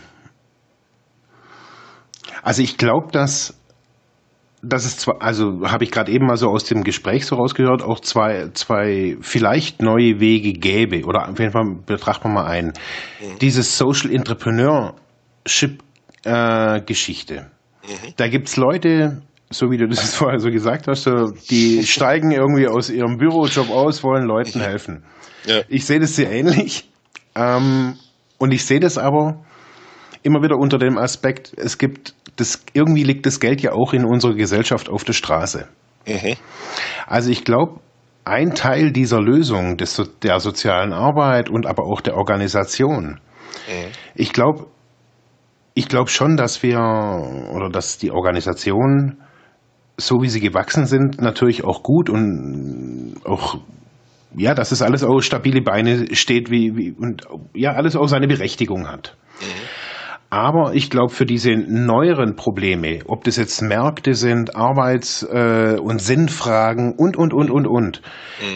also 2.43 2.61
ich 2.61 2.77
glaube, 2.77 3.11
dass, 3.11 3.55
dass 4.68 4.86
es 4.86 4.97
zwar, 4.97 5.22
also 5.22 5.70
habe 5.70 5.84
ich 5.84 5.91
gerade 5.91 6.11
eben 6.11 6.26
mal 6.26 6.38
so 6.38 6.49
aus 6.49 6.63
dem 6.63 6.84
Gespräch 6.84 7.26
so 7.26 7.36
rausgehört, 7.36 7.82
auch 7.82 7.99
zwei, 7.99 8.49
zwei 8.53 9.18
vielleicht 9.22 9.82
neue 9.82 10.20
Wege 10.20 10.53
gäbe 10.53 11.05
oder 11.05 11.30
auf 11.30 11.39
jeden 11.39 11.51
Fall 11.51 11.66
betrachten 11.86 12.30
wir 12.30 12.34
mal 12.34 12.45
einen. 12.45 12.74
Diese 13.41 13.63
Social 13.63 14.11
Entrepreneurship 14.11 15.84
äh, 16.24 16.82
Geschichte. 16.82 17.51
Da 18.18 18.28
gibt's 18.28 18.57
Leute, 18.57 19.22
so 19.49 19.70
wie 19.70 19.78
du 19.78 19.88
das 19.88 20.13
vorher 20.16 20.39
so 20.39 20.49
gesagt 20.49 20.88
hast, 20.88 21.03
so, 21.03 21.32
die 21.49 21.86
steigen 21.86 22.32
irgendwie 22.32 22.68
aus 22.68 22.89
ihrem 22.89 23.18
Bürojob 23.18 23.70
aus, 23.70 24.03
wollen 24.03 24.26
Leuten 24.26 24.59
helfen. 24.61 25.03
Ja. 25.45 25.61
Ich 25.68 25.86
sehe 25.86 25.99
das 25.99 26.16
sehr 26.16 26.32
ähnlich. 26.32 26.89
Ähm, 27.36 27.95
und 28.38 28.51
ich 28.51 28.66
sehe 28.66 28.80
das 28.80 28.97
aber 28.97 29.45
immer 30.26 30.41
wieder 30.41 30.57
unter 30.57 30.78
dem 30.78 30.97
Aspekt, 30.97 31.53
es 31.57 31.78
gibt, 31.78 32.13
das, 32.36 32.63
irgendwie 32.73 33.03
liegt 33.03 33.26
das 33.26 33.39
Geld 33.39 33.61
ja 33.61 33.73
auch 33.73 33.93
in 33.93 34.05
unserer 34.05 34.34
Gesellschaft 34.34 34.89
auf 34.89 35.03
der 35.03 35.13
Straße. 35.13 35.67
Mhm. 36.07 36.36
Also 37.07 37.30
ich 37.32 37.43
glaube, 37.43 37.80
ein 38.26 38.55
Teil 38.55 38.91
dieser 38.91 39.21
Lösung 39.21 39.78
des, 39.78 40.01
der 40.23 40.39
sozialen 40.39 40.93
Arbeit 40.93 41.49
und 41.49 41.65
aber 41.67 41.84
auch 41.84 42.01
der 42.01 42.15
Organisation, 42.17 43.19
Mhm. 43.67 43.91
ich 44.15 44.34
glaube, 44.34 44.67
ich 45.73 45.88
glaube 45.88 46.09
schon, 46.09 46.38
dass 46.38 46.61
wir 46.61 46.78
oder 46.78 47.69
dass 47.69 47.97
die 47.97 48.11
Organisation, 48.11 49.17
so 49.97 50.21
wie 50.21 50.30
sie 50.30 50.39
gewachsen 50.39 50.86
sind, 50.86 51.21
natürlich 51.21 51.63
auch 51.63 51.84
gut 51.84 52.09
und 52.09 53.15
auch 53.26 53.57
ja, 54.38 54.53
dass 54.53 54.71
es 54.71 54.82
alles 54.82 55.03
auf 55.03 55.23
stabile 55.23 55.61
Beine 55.61 56.13
steht 56.13 56.51
wie, 56.51 56.76
wie 56.76 56.91
und 56.91 57.23
ja, 57.53 57.71
alles 57.71 57.95
auch 57.95 58.07
seine 58.07 58.28
Berechtigung 58.28 58.88
hat. 58.88 59.15
Aber 60.30 60.73
ich 60.73 60.89
glaube, 60.89 61.13
für 61.13 61.26
diese 61.26 61.51
neueren 61.51 62.36
Probleme, 62.36 62.99
ob 63.07 63.23
das 63.23 63.38
jetzt 63.38 63.61
Märkte 63.61 64.15
sind, 64.15 64.55
Arbeits- 64.55 65.23
äh, 65.23 65.78
und 65.82 66.01
Sinnfragen 66.01 66.93
und, 66.93 67.15
und, 67.15 67.34
und, 67.34 67.51
und, 67.51 67.67
und, 67.67 68.01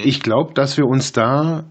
ich 0.03 0.22
glaube, 0.22 0.53
dass 0.53 0.78
wir 0.78 0.86
uns 0.86 1.11
da 1.11 1.63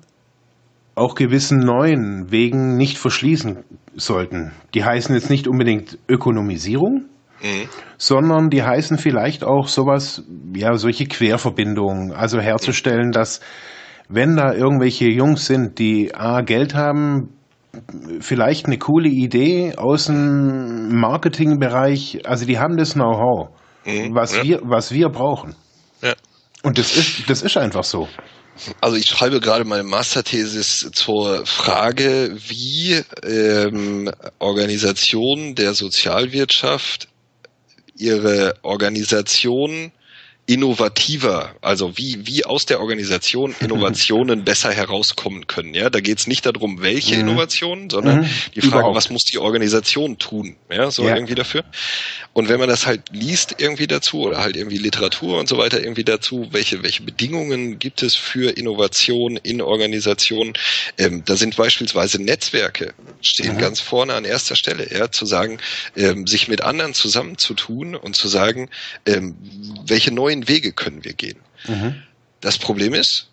auch 0.95 1.15
gewissen 1.15 1.59
neuen 1.59 2.31
Wegen 2.31 2.77
nicht 2.77 2.99
verschließen 2.99 3.59
sollten. 3.95 4.53
Die 4.75 4.85
heißen 4.85 5.15
jetzt 5.15 5.31
nicht 5.31 5.47
unbedingt 5.47 5.99
Ökonomisierung, 6.09 7.05
sondern 7.99 8.51
die 8.51 8.63
heißen 8.63 8.99
vielleicht 8.99 9.45
auch 9.45 9.69
sowas, 9.69 10.25
ja, 10.55 10.75
solche 10.75 11.07
Querverbindungen, 11.07 12.13
also 12.13 12.41
herzustellen, 12.41 13.13
dass 13.13 13.41
wenn 14.09 14.37
da 14.37 14.55
irgendwelche 14.55 15.07
Jungs 15.07 15.47
sind, 15.47 15.79
die 15.79 16.15
A, 16.15 16.41
Geld 16.41 16.75
haben, 16.75 17.35
vielleicht 18.21 18.67
eine 18.67 18.79
coole 18.79 19.09
Idee 19.09 19.75
aus 19.77 20.07
dem 20.07 20.99
Marketingbereich, 20.99 22.27
also 22.27 22.47
die 22.47 22.59
haben 22.59 22.77
das 22.77 22.95
Know-how, 22.95 23.51
was, 24.11 24.37
ja. 24.37 24.43
wir, 24.43 24.61
was 24.63 24.93
wir 24.93 25.09
brauchen. 25.09 25.55
Ja. 26.03 26.15
Und 26.63 26.79
das 26.79 26.97
ist, 26.97 27.29
das 27.29 27.43
ist 27.43 27.57
einfach 27.57 27.85
so. 27.85 28.09
Also 28.81 28.97
ich 28.97 29.07
schreibe 29.07 29.41
gerade 29.41 29.65
meine 29.65 29.85
Masterthesis 29.85 30.91
zur 30.93 31.47
Frage, 31.47 32.37
wie 32.49 33.03
ähm, 33.23 34.11
Organisationen 34.41 35.55
der 35.55 35.75
Sozialwirtschaft 35.75 37.09
ihre 37.97 38.55
Organisation 38.63 39.93
innovativer, 40.49 41.55
also 41.61 41.97
wie, 41.99 42.27
wie 42.27 42.45
aus 42.45 42.65
der 42.67 42.81
Organisation 42.81 43.55
Innovationen 43.61 44.45
besser 44.45 44.73
herauskommen 44.73 45.47
können. 45.47 45.75
Ja, 45.75 45.91
da 45.91 46.01
geht 46.01 46.19
es 46.19 46.27
nicht 46.27 46.47
darum, 46.47 46.81
welche 46.83 47.15
Mhm. 47.17 47.21
Innovationen, 47.21 47.91
sondern 47.91 48.21
Mhm. 48.21 48.27
die 48.55 48.63
Frage, 48.63 48.69
Überhaupt. 48.79 48.97
was 48.97 49.11
muss 49.11 49.25
die 49.25 49.39
Organisation 49.39 50.19
tun, 50.19 50.57
ja, 50.71 50.91
so 50.91 51.07
Ja. 51.07 51.15
irgendwie 51.15 51.35
dafür. 51.35 51.63
Und 52.33 52.49
wenn 52.49 52.59
man 52.59 52.69
das 52.69 52.87
halt 52.87 53.03
liest 53.11 53.57
irgendwie 53.59 53.87
dazu 53.87 54.21
oder 54.23 54.39
halt 54.39 54.57
irgendwie 54.57 54.79
Literatur 54.79 55.39
und 55.39 55.49
so 55.49 55.59
weiter 55.59 55.83
irgendwie 55.83 56.05
dazu, 56.05 56.49
welche, 56.51 56.83
welche 56.83 57.03
Bedingungen 57.03 57.79
gibt 57.79 58.03
es 58.03 58.17
für 58.17 58.57
Innovation 58.57 59.37
in 59.37 59.61
Organisationen, 59.61 60.55
ähm, 60.97 61.25
da 61.27 61.37
sind 61.37 61.57
beispielsweise 61.57 62.23
Netzwerke, 62.23 62.95
stehen 63.21 63.57
Mhm. 63.57 63.59
ganz 63.59 63.81
vorne 63.81 64.15
an 64.15 64.25
erster 64.25 64.57
Stelle, 64.57 64.89
ja, 64.97 65.11
zu 65.11 65.27
sagen, 65.27 65.59
ähm, 65.95 66.27
sich 66.27 66.49
mit 66.49 66.63
anderen 66.63 66.95
zusammenzutun 66.95 67.95
und 67.97 68.17
zu 68.17 68.29
sagen, 68.29 68.71
ähm, 69.07 69.37
welche 69.87 70.13
neuen 70.13 70.38
Wege 70.47 70.73
können 70.73 71.03
wir 71.05 71.15
gehen. 71.15 71.39
Mhm. 71.67 72.03
Das 72.41 72.59
Problem 72.59 72.95
ist, 72.95 73.29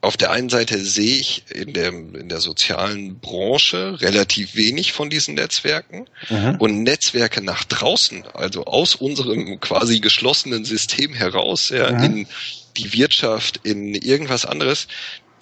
auf 0.00 0.16
der 0.16 0.30
einen 0.30 0.48
Seite 0.48 0.78
sehe 0.78 1.16
ich 1.16 1.42
in 1.50 1.72
der, 1.72 1.88
in 1.88 2.28
der 2.28 2.40
sozialen 2.40 3.18
Branche 3.18 4.00
relativ 4.00 4.54
wenig 4.54 4.92
von 4.92 5.10
diesen 5.10 5.34
Netzwerken 5.34 6.06
Mhm. 6.30 6.56
und 6.60 6.82
Netzwerke 6.82 7.42
nach 7.42 7.64
draußen, 7.64 8.24
also 8.34 8.64
aus 8.66 8.94
unserem 8.94 9.58
quasi 9.60 9.98
geschlossenen 10.00 10.64
System 10.64 11.14
heraus, 11.14 11.70
ja, 11.70 11.90
Mhm. 11.90 12.04
in 12.04 12.26
die 12.76 12.92
Wirtschaft, 12.92 13.60
in 13.64 13.94
irgendwas 13.94 14.44
anderes, 14.44 14.86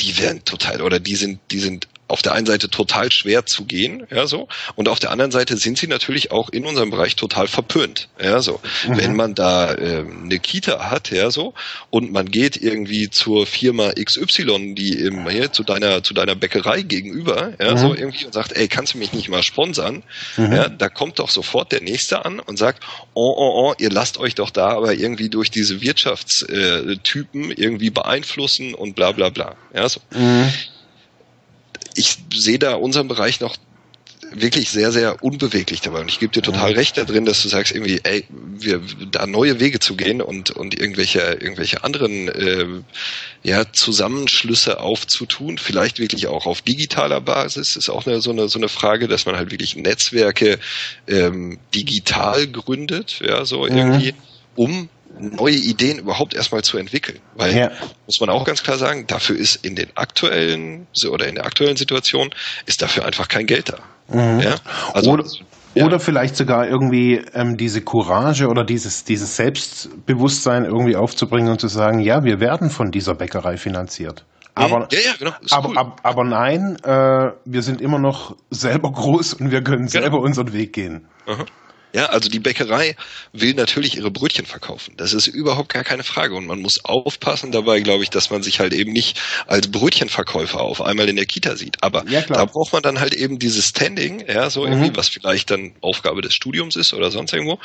die 0.01 0.17
werden 0.19 0.45
total 0.45 0.81
oder 0.81 1.01
die 1.01 1.17
sind, 1.17 1.41
die 1.51 1.59
sind 1.59 1.89
auf 2.09 2.23
der 2.23 2.33
einen 2.33 2.47
Seite 2.47 2.71
total 2.71 3.11
schwer 3.11 3.47
zu 3.47 3.65
gehen, 3.65 4.07
ja 4.11 4.27
so, 4.27 4.49
und 4.77 4.89
auf 4.89 4.99
der 4.99 5.11
anderen 5.11 5.31
Seite 5.33 5.57
sind 5.57 5.79
sie 5.79 5.87
natürlich 5.89 6.31
auch 6.31 6.49
in 6.51 6.65
unserem 6.67 6.91
Bereich 6.91 7.17
total 7.17 7.49
verpönt, 7.49 8.09
ja 8.23 8.41
so. 8.41 8.61
Mhm. 8.87 8.97
Wenn 8.97 9.17
man 9.17 9.35
da 9.35 9.75
ähm, 9.77 10.25
eine 10.25 10.39
Kita 10.39 10.91
hat, 10.91 11.11
ja 11.11 11.31
so, 11.31 11.55
und 11.91 12.13
man 12.13 12.31
geht 12.31 12.57
irgendwie 12.57 13.11
zur 13.11 13.47
Firma 13.47 13.93
XY, 13.93 14.75
die 14.75 14.93
im, 15.01 15.29
hier, 15.29 15.53
zu 15.53 15.63
deiner 15.65 16.03
zu 16.03 16.15
deiner 16.15 16.35
Bäckerei 16.35 16.83
gegenüber, 16.83 17.53
ja 17.61 17.73
Mhm. 17.75 17.79
so 17.79 17.95
irgendwie 17.95 18.25
und 18.25 18.33
sagt, 18.35 18.53
ey, 18.57 18.69
kannst 18.69 18.95
du 18.95 18.99
mich 18.99 19.13
nicht 19.13 19.29
mal 19.29 19.43
sponsern? 19.43 20.03
Mhm. 20.37 20.53
Ja, 20.53 20.69
da 20.69 20.89
kommt 20.89 21.19
doch 21.19 21.31
sofort 21.31 21.73
der 21.73 21.81
nächste 21.83 22.25
an 22.25 22.39
und 22.41 22.57
sagt, 22.59 22.83
oh 23.15 23.35
oh 23.37 23.53
oh, 23.71 23.75
ihr 23.79 23.91
lasst 23.91 24.19
euch 24.19 24.35
doch 24.35 24.51
da 24.51 24.69
aber 24.71 24.95
irgendwie 24.95 25.29
durch 25.29 25.51
diese 25.51 25.81
Wirtschaftstypen 25.81 27.51
irgendwie 27.51 27.91
beeinflussen 27.91 28.75
und 28.75 28.95
bla 28.95 29.13
bla 29.13 29.31
bla, 29.31 29.57
ja 29.75 29.89
so 29.89 30.01
Mhm. 30.15 30.53
Ich 31.97 32.17
sehe 32.35 32.59
da 32.59 32.75
unseren 32.75 33.09
Bereich 33.09 33.41
noch 33.41 33.57
wirklich 34.33 34.71
sehr, 34.71 34.93
sehr 34.93 35.23
unbeweglich 35.23 35.81
dabei. 35.81 36.01
Und 36.01 36.11
ich 36.11 36.19
gebe 36.19 36.33
dir 36.33 36.43
total 36.43 36.73
recht 36.73 36.99
da 36.99 37.05
drin, 37.05 37.25
dass 37.25 37.43
du 37.43 37.49
sagst, 37.49 37.73
irgendwie, 37.73 38.01
ey, 38.03 38.25
wir 38.29 38.81
da 39.11 39.27
neue 39.27 39.61
Wege 39.61 39.79
zu 39.79 39.97
gehen 39.97 40.21
und, 40.21 40.51
und 40.51 40.79
irgendwelche, 40.79 41.21
irgendwelche 41.21 41.85
anderen 41.85 42.29
äh, 42.29 42.67
ja, 43.43 43.73
Zusammenschlüsse 43.73 44.81
aufzutun, 44.81 45.59
vielleicht 45.59 45.99
wirklich 45.99 46.27
auch 46.27 46.47
auf 46.47 46.63
digitaler 46.63 47.21
Basis, 47.21 47.77
ist 47.77 47.89
auch 47.89 48.07
eine, 48.07 48.21
so, 48.21 48.31
eine, 48.31 48.49
so 48.49 48.59
eine 48.59 48.69
Frage, 48.69 49.09
dass 49.09 49.27
man 49.27 49.37
halt 49.37 49.51
wirklich 49.51 49.77
Netzwerke 49.77 50.59
ähm, 51.07 51.59
digital 51.75 52.47
gründet, 52.49 53.21
ja, 53.25 53.45
so 53.45 53.65
Mhm. 53.65 53.77
irgendwie, 53.77 54.15
um 54.57 54.89
neue 55.19 55.55
Ideen 55.55 55.99
überhaupt 55.99 56.35
erstmal 56.35 56.63
zu 56.63 56.79
entwickeln. 56.79 57.19
Weil 57.37 57.57
Ja. 57.57 57.71
muss 58.07 58.19
man 58.21 58.31
auch 58.31 58.45
ganz 58.45 58.63
klar 58.63 58.79
sagen, 58.79 59.07
dafür 59.07 59.37
ist 59.37 59.65
in 59.65 59.75
den 59.77 59.89
aktuellen 59.97 60.87
oder 61.11 61.27
in 61.27 61.35
der 61.37 61.47
aktuellen 61.47 61.77
Situation 61.77 62.31
ist 62.67 62.83
dafür 62.83 63.05
einfach 63.05 63.29
kein 63.29 63.47
Geld 63.47 63.71
da. 63.71 63.79
Mhm. 64.15 64.41
Ja? 64.41 64.55
Also, 64.93 65.11
oder, 65.13 65.25
ja. 65.75 65.85
oder 65.85 65.99
vielleicht 66.01 66.37
sogar 66.37 66.67
irgendwie 66.69 67.23
ähm, 67.35 67.57
diese 67.57 67.83
Courage 67.83 68.47
oder 68.49 68.65
dieses, 68.65 69.05
dieses 69.05 69.37
Selbstbewusstsein 69.37 70.65
irgendwie 70.65 70.97
aufzubringen 70.97 71.51
und 71.51 71.61
zu 71.61 71.69
sagen, 71.69 72.01
ja, 72.01 72.25
wir 72.25 72.41
werden 72.41 72.71
von 72.71 72.91
dieser 72.91 73.15
Bäckerei 73.15 73.57
finanziert. 73.57 74.25
Aber, 74.55 74.89
ja, 74.91 74.99
ja, 75.01 75.13
genau. 75.19 75.33
Aber, 75.51 75.69
cool. 75.69 75.77
aber, 75.79 75.97
aber 76.03 76.25
nein, 76.25 76.77
äh, 76.83 77.33
wir 77.45 77.63
sind 77.63 77.83
immer 77.83 77.99
noch 77.99 78.37
selber 78.51 78.91
groß 78.91 79.35
und 79.35 79.51
wir 79.51 79.63
können 79.63 79.87
Genau. 79.87 80.01
selber 80.01 80.19
unseren 80.21 80.53
Weg 80.55 80.73
gehen. 80.73 81.09
Aha. 81.27 81.45
Ja, 81.97 82.07
also 82.11 82.29
die 82.29 82.41
Bäckerei 82.41 82.95
will 83.33 83.55
natürlich 83.55 83.97
ihre 83.97 84.11
Brötchen 84.11 84.45
verkaufen. 84.45 84.93
Das 84.99 85.15
ist 85.15 85.29
überhaupt 85.29 85.73
gar 85.73 85.83
keine 85.83 86.03
Frage. 86.03 86.35
Und 86.35 86.47
man 86.47 86.61
muss 86.61 86.85
aufpassen 86.85 87.53
dabei, 87.53 87.81
glaube 87.81 88.03
ich, 88.03 88.11
dass 88.11 88.29
man 88.29 88.43
sich 88.43 88.61
halt 88.61 88.75
eben 88.75 88.93
nicht 88.93 89.19
als 89.47 89.69
Brötchenverkäufer 89.69 90.61
auf 90.61 90.83
einmal 90.83 91.09
in 91.09 91.17
der 91.17 91.25
Kita 91.25 91.57
sieht. 91.57 91.83
Aber 91.83 92.05
Ja, 92.07 92.21
da 92.21 92.45
braucht 92.45 92.75
man 92.75 92.83
dann 92.83 93.01
halt 93.01 93.15
eben 93.15 93.39
dieses 93.39 93.69
Standing, 93.69 94.23
ja, 94.29 94.51
so 94.51 94.67
irgendwie, 94.67 94.91
was 94.95 95.09
vielleicht 95.09 95.51
dann 95.51 95.73
Aufgabe 95.81 96.21
des 96.21 96.35
Studiums 96.35 96.77
ist 96.77 96.93
oder 96.93 97.11
sonst 97.11 97.33
irgendwo, 97.33 97.59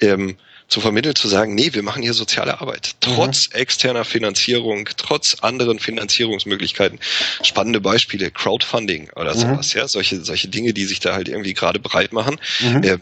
ähm, 0.00 0.36
zu 0.66 0.80
vermitteln, 0.80 1.14
zu 1.14 1.28
sagen, 1.28 1.54
nee, 1.54 1.72
wir 1.74 1.84
machen 1.84 2.02
hier 2.02 2.12
soziale 2.12 2.60
Arbeit. 2.60 2.96
Trotz 3.00 3.50
externer 3.52 4.04
Finanzierung, 4.04 4.88
trotz 4.96 5.36
anderen 5.42 5.78
Finanzierungsmöglichkeiten. 5.78 6.98
Spannende 7.44 7.80
Beispiele, 7.80 8.32
Crowdfunding 8.32 9.10
oder 9.14 9.34
sowas, 9.34 9.74
ja, 9.74 9.86
solche, 9.86 10.24
solche 10.24 10.48
Dinge, 10.48 10.72
die 10.72 10.84
sich 10.84 10.98
da 10.98 11.12
halt 11.14 11.28
irgendwie 11.28 11.54
gerade 11.54 11.78
breit 11.78 12.12
machen. 12.12 12.40
Äh, 12.82 12.98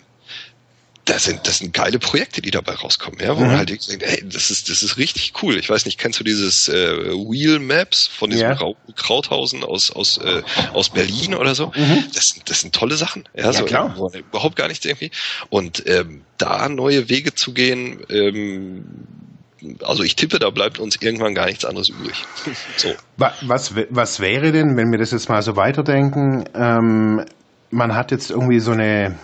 das 1.06 1.24
sind, 1.24 1.46
das 1.46 1.58
sind 1.58 1.74
geile 1.74 1.98
Projekte, 1.98 2.40
die 2.40 2.50
dabei 2.50 2.72
rauskommen, 2.74 3.20
ja, 3.20 3.36
wo 3.36 3.40
man 3.42 3.56
halt 3.58 3.68
denkt, 3.68 3.86
ey, 4.02 4.24
das 4.26 4.50
ist, 4.50 4.70
das 4.70 4.82
ist 4.82 4.96
richtig 4.96 5.34
cool. 5.42 5.58
Ich 5.58 5.68
weiß 5.68 5.84
nicht, 5.84 5.98
kennst 5.98 6.18
du 6.18 6.24
dieses 6.24 6.68
äh, 6.68 6.96
Wheel 7.12 7.58
Maps 7.58 8.06
von 8.06 8.30
diesem 8.30 8.48
Ja. 8.48 8.54
Rau 8.54 8.76
Krauthausen 8.96 9.64
aus, 9.64 9.90
aus, 9.90 10.16
äh, 10.18 10.42
aus 10.72 10.88
Berlin 10.90 11.34
oder 11.34 11.54
so? 11.54 11.72
Das, 12.14 12.28
sind, 12.28 12.48
das 12.48 12.60
sind 12.62 12.74
tolle 12.74 12.96
Sachen, 12.96 13.28
ja, 13.34 13.52
so 13.52 13.64
klar. 13.64 13.94
überhaupt 14.14 14.56
gar 14.56 14.68
nichts 14.68 14.84
irgendwie. 14.86 15.10
Und 15.50 15.86
ähm, 15.86 16.22
da 16.38 16.68
neue 16.70 17.08
Wege 17.10 17.34
zu 17.34 17.52
gehen, 17.52 18.00
ähm, 18.08 18.84
also 19.82 20.02
ich 20.02 20.16
tippe, 20.16 20.38
da 20.38 20.50
bleibt 20.50 20.78
uns 20.78 20.96
irgendwann 21.00 21.34
gar 21.34 21.46
nichts 21.46 21.64
anderes 21.64 21.88
übrig. 21.90 22.14
so. 22.76 22.94
Wa- 23.16 23.34
Was, 23.42 23.74
was 23.90 24.20
wäre 24.20 24.52
denn, 24.52 24.76
wenn 24.76 24.90
wir 24.90 24.98
das 24.98 25.10
jetzt 25.10 25.28
mal 25.28 25.42
so 25.42 25.56
weiterdenken? 25.56 26.44
Ähm, 26.54 27.24
man 27.70 27.94
hat 27.94 28.10
jetzt 28.10 28.30
irgendwie 28.30 28.60
so 28.60 28.70
eine 28.72 29.18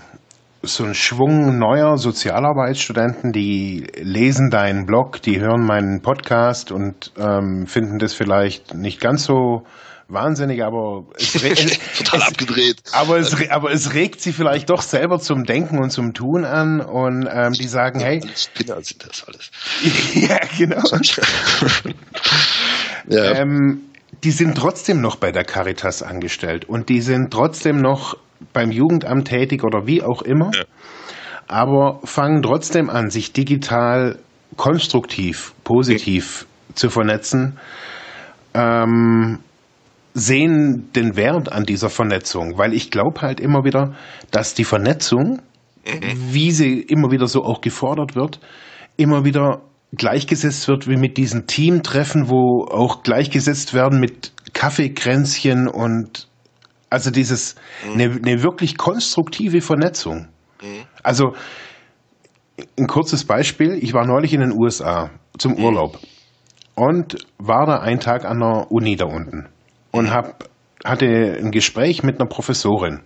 so 0.62 0.84
einen 0.84 0.94
Schwung 0.94 1.58
neuer 1.58 1.96
Sozialarbeitsstudenten, 1.96 3.32
die 3.32 3.86
lesen 3.96 4.50
deinen 4.50 4.84
Blog, 4.84 5.22
die 5.22 5.40
hören 5.40 5.64
meinen 5.64 6.02
Podcast 6.02 6.70
und 6.70 7.12
ähm, 7.18 7.66
finden 7.66 7.98
das 7.98 8.12
vielleicht 8.12 8.74
nicht 8.74 9.00
ganz 9.00 9.24
so 9.24 9.64
wahnsinnig, 10.08 10.62
aber 10.62 11.04
es, 11.16 11.32
Total 11.98 12.20
es, 12.20 12.26
abgedreht. 12.26 12.82
aber 12.92 13.18
es, 13.18 13.50
aber 13.50 13.72
es 13.72 13.94
regt 13.94 14.20
sie 14.20 14.32
vielleicht 14.32 14.68
doch 14.68 14.82
selber 14.82 15.18
zum 15.18 15.44
Denken 15.44 15.78
und 15.78 15.90
zum 15.90 16.12
Tun 16.12 16.44
an 16.44 16.80
und 16.80 17.26
ähm, 17.32 17.52
die 17.52 17.68
sagen, 17.68 18.00
hey, 18.00 18.20
Spinner 18.36 18.82
sind 18.82 19.06
das 19.06 19.24
alles. 19.26 19.50
ja 20.14 20.40
genau, 20.58 20.82
Ja, 23.08 23.32
ähm, 23.32 23.82
die 24.22 24.30
sind 24.30 24.56
trotzdem 24.56 25.00
noch 25.00 25.16
bei 25.16 25.32
der 25.32 25.44
Caritas 25.44 26.02
angestellt 26.02 26.68
und 26.68 26.90
die 26.90 27.00
sind 27.00 27.30
trotzdem 27.32 27.80
noch 27.80 28.16
beim 28.52 28.70
Jugendamt 28.70 29.28
tätig 29.28 29.64
oder 29.64 29.86
wie 29.86 30.02
auch 30.02 30.22
immer, 30.22 30.50
Ja. 30.54 30.64
aber 31.48 32.00
fangen 32.04 32.42
trotzdem 32.42 32.90
an, 32.90 33.10
sich 33.10 33.32
digital 33.32 34.18
konstruktiv, 34.56 35.54
positiv 35.64 36.46
zu 36.74 36.90
vernetzen. 36.90 37.58
Ähm, 38.54 39.38
sehen 40.14 40.90
den 40.94 41.16
Wert 41.16 41.52
an 41.52 41.64
dieser 41.64 41.88
Vernetzung, 41.88 42.58
weil 42.58 42.74
ich 42.74 42.90
glaube 42.90 43.20
halt 43.22 43.38
immer 43.38 43.64
wieder, 43.64 43.94
dass 44.32 44.54
die 44.54 44.64
Vernetzung, 44.64 45.40
wie 46.14 46.50
sie 46.50 46.80
immer 46.80 47.10
wieder 47.12 47.26
so 47.28 47.42
auch 47.44 47.60
gefordert 47.60 48.16
wird, 48.16 48.40
immer 48.96 49.24
wieder 49.24 49.60
gleichgesetzt 49.92 50.66
wird 50.68 50.88
wie 50.88 50.96
mit 50.96 51.16
diesen 51.16 51.46
Teamtreffen, 51.46 52.28
wo 52.28 52.64
auch 52.64 53.02
gleichgesetzt 53.02 53.72
werden 53.72 54.00
mit 54.00 54.32
Kaffeekränzchen 54.52 55.68
und 55.68 56.28
also 56.90 57.10
dieses 57.10 57.54
eine, 57.84 58.04
eine 58.04 58.42
wirklich 58.42 58.76
konstruktive 58.76 59.60
Vernetzung. 59.60 60.28
Also 61.02 61.32
ein 62.78 62.86
kurzes 62.86 63.24
Beispiel, 63.24 63.78
ich 63.80 63.94
war 63.94 64.04
neulich 64.06 64.34
in 64.34 64.40
den 64.40 64.52
USA 64.52 65.10
zum 65.38 65.54
Urlaub 65.54 65.98
und 66.74 67.26
war 67.38 67.66
da 67.66 67.78
einen 67.78 68.00
Tag 68.00 68.24
an 68.24 68.40
der 68.40 68.70
Uni 68.70 68.96
da 68.96 69.06
unten 69.06 69.48
und 69.92 70.10
hab, 70.10 70.44
hatte 70.84 71.06
ein 71.06 71.50
Gespräch 71.50 72.02
mit 72.02 72.20
einer 72.20 72.28
Professorin, 72.28 73.00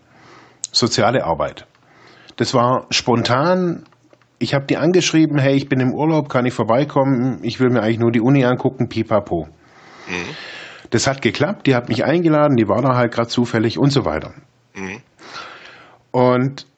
soziale 0.72 1.24
Arbeit. 1.24 1.66
Das 2.36 2.54
war 2.54 2.86
spontan. 2.90 3.84
Ich 4.40 4.54
habe 4.54 4.66
die 4.66 4.76
angeschrieben, 4.76 5.38
hey, 5.38 5.54
ich 5.54 5.68
bin 5.68 5.78
im 5.78 5.94
Urlaub, 5.94 6.28
kann 6.28 6.46
ich 6.46 6.54
vorbeikommen? 6.54 7.38
Ich 7.42 7.60
will 7.60 7.70
mir 7.70 7.82
eigentlich 7.82 8.00
nur 8.00 8.10
die 8.10 8.20
Uni 8.20 8.44
angucken, 8.44 8.88
pipapo. 8.88 9.46
Das 10.94 11.08
hat 11.08 11.22
geklappt, 11.22 11.66
die 11.66 11.74
hat 11.74 11.88
mich 11.88 12.04
eingeladen, 12.04 12.56
die 12.56 12.68
war 12.68 12.80
da 12.80 12.94
halt 12.94 13.10
gerade 13.10 13.26
zufällig 13.26 13.80
und 13.80 13.90
so 13.90 14.04
weiter. 14.04 14.32
Und 16.12 16.68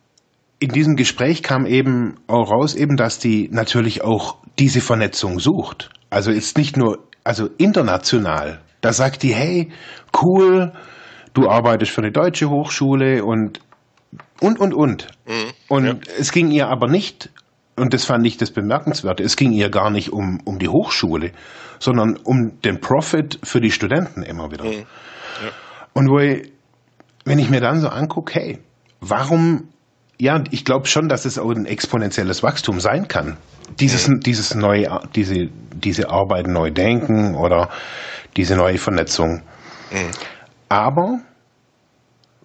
in 0.58 0.70
diesem 0.70 0.96
Gespräch 0.96 1.42
kam 1.42 1.66
eben 1.66 2.14
auch 2.26 2.50
raus, 2.50 2.74
eben, 2.74 2.96
dass 2.96 3.18
die 3.18 3.50
natürlich 3.52 4.02
auch 4.02 4.38
diese 4.58 4.80
Vernetzung 4.80 5.38
sucht. 5.38 5.90
Also 6.08 6.30
ist 6.30 6.56
nicht 6.56 6.78
nur, 6.78 7.00
also 7.24 7.50
international. 7.58 8.62
Da 8.80 8.94
sagt 8.94 9.22
die, 9.22 9.34
hey, 9.34 9.70
cool, 10.22 10.72
du 11.34 11.50
arbeitest 11.50 11.92
für 11.92 12.00
eine 12.00 12.10
deutsche 12.10 12.48
Hochschule 12.48 13.22
und 13.22 13.60
und 14.40 14.58
und 14.58 14.72
und. 14.72 15.08
Und 15.68 16.08
es 16.18 16.32
ging 16.32 16.50
ihr 16.50 16.68
aber 16.68 16.88
nicht, 16.88 17.28
und 17.76 17.92
das 17.92 18.04
fand 18.04 18.26
ich 18.26 18.36
das 18.38 18.50
Bemerkenswerte, 18.50 19.22
es 19.22 19.36
ging 19.36 19.52
ihr 19.52 19.70
gar 19.70 19.90
nicht 19.90 20.12
um, 20.12 20.40
um 20.44 20.58
die 20.58 20.68
Hochschule, 20.68 21.32
sondern 21.78 22.16
um 22.16 22.60
den 22.62 22.80
Profit 22.80 23.38
für 23.42 23.60
die 23.60 23.70
Studenten 23.70 24.22
immer 24.22 24.50
wieder. 24.50 24.64
Und 25.92 26.08
wo 26.08 26.18
ich, 26.18 26.52
wenn 27.24 27.38
ich 27.38 27.50
mir 27.50 27.60
dann 27.60 27.80
so 27.80 27.88
angucke, 27.88 28.34
hey, 28.34 28.58
warum, 29.00 29.68
ja, 30.18 30.42
ich 30.50 30.64
glaube 30.64 30.86
schon, 30.86 31.08
dass 31.08 31.24
es 31.26 31.38
auch 31.38 31.50
ein 31.50 31.66
exponentielles 31.66 32.42
Wachstum 32.42 32.80
sein 32.80 33.08
kann. 33.08 33.36
Dieses, 33.78 34.08
dieses 34.20 34.54
neue, 34.54 35.00
diese, 35.14 35.48
diese 35.74 36.08
Arbeit 36.08 36.46
neu 36.46 36.70
denken 36.70 37.34
oder 37.34 37.68
diese 38.36 38.56
neue 38.56 38.78
Vernetzung. 38.78 39.42
Aber 40.68 41.20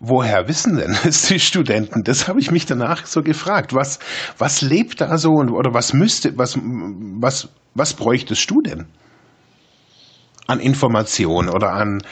woher 0.02 0.48
wissen 0.48 0.76
denn 0.76 0.98
es 1.06 1.28
die 1.28 1.40
Studenten? 1.40 2.04
Das 2.04 2.28
habe 2.28 2.40
ich 2.42 2.52
mich 2.52 2.66
danach 2.66 3.06
so 3.06 3.22
gefragt. 3.22 3.74
Was, 3.74 4.00
was 4.38 4.62
lebt 4.62 5.00
da 5.00 5.18
so 5.18 5.30
und, 5.32 5.50
oder 5.52 5.74
was 5.74 5.94
müsste, 5.94 6.38
was, 6.38 6.58
was, 6.60 7.48
was 7.76 7.94
bräuchtest 7.94 8.50
du 8.52 8.62
denn? 8.62 8.88
An 10.48 10.60
Information 10.60 11.48
oder 11.48 11.72
an, 11.72 12.04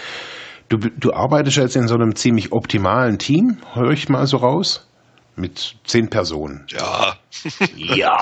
du, 0.69 0.77
du 0.77 1.11
arbeitest 1.11 1.57
jetzt 1.57 1.75
in 1.75 1.87
so 1.87 1.95
einem 1.95 2.15
ziemlich 2.15 2.53
optimalen 2.53 3.17
Team, 3.17 3.57
höre 3.73 3.91
ich 3.91 4.07
mal 4.07 4.25
so 4.27 4.37
raus, 4.37 4.87
mit 5.35 5.75
zehn 5.83 6.09
Personen. 6.09 6.65
Ja. 6.69 7.17
Ja. 7.75 8.17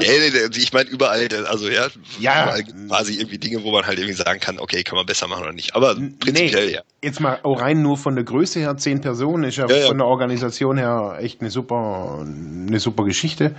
nee, 0.00 0.56
ich 0.56 0.72
meine 0.72 0.88
überall, 0.90 1.28
also 1.48 1.68
ja, 1.68 1.86
Ja. 2.20 2.44
überall 2.44 2.62
quasi 2.88 3.14
irgendwie 3.14 3.38
Dinge, 3.38 3.62
wo 3.64 3.72
man 3.72 3.86
halt 3.86 3.98
irgendwie 3.98 4.14
sagen 4.16 4.40
kann, 4.40 4.58
okay, 4.58 4.82
kann 4.82 4.96
man 4.96 5.06
besser 5.06 5.26
machen 5.28 5.42
oder 5.42 5.52
nicht. 5.52 5.74
Aber 5.74 5.94
prinzipiell 5.94 6.70
ja. 6.70 6.80
Jetzt 7.02 7.20
mal 7.20 7.38
auch 7.42 7.60
rein 7.60 7.82
nur 7.82 7.96
von 7.96 8.14
der 8.14 8.24
Größe 8.24 8.60
her, 8.60 8.76
zehn 8.76 9.00
Personen 9.00 9.44
ist 9.44 9.56
ja, 9.56 9.66
Ja, 9.68 9.86
von 9.86 9.98
der 9.98 10.06
Organisation 10.06 10.76
her 10.78 11.18
echt 11.20 11.40
eine 11.40 11.50
super, 11.50 12.20
eine 12.24 12.78
super 12.80 13.04
Geschichte. 13.04 13.54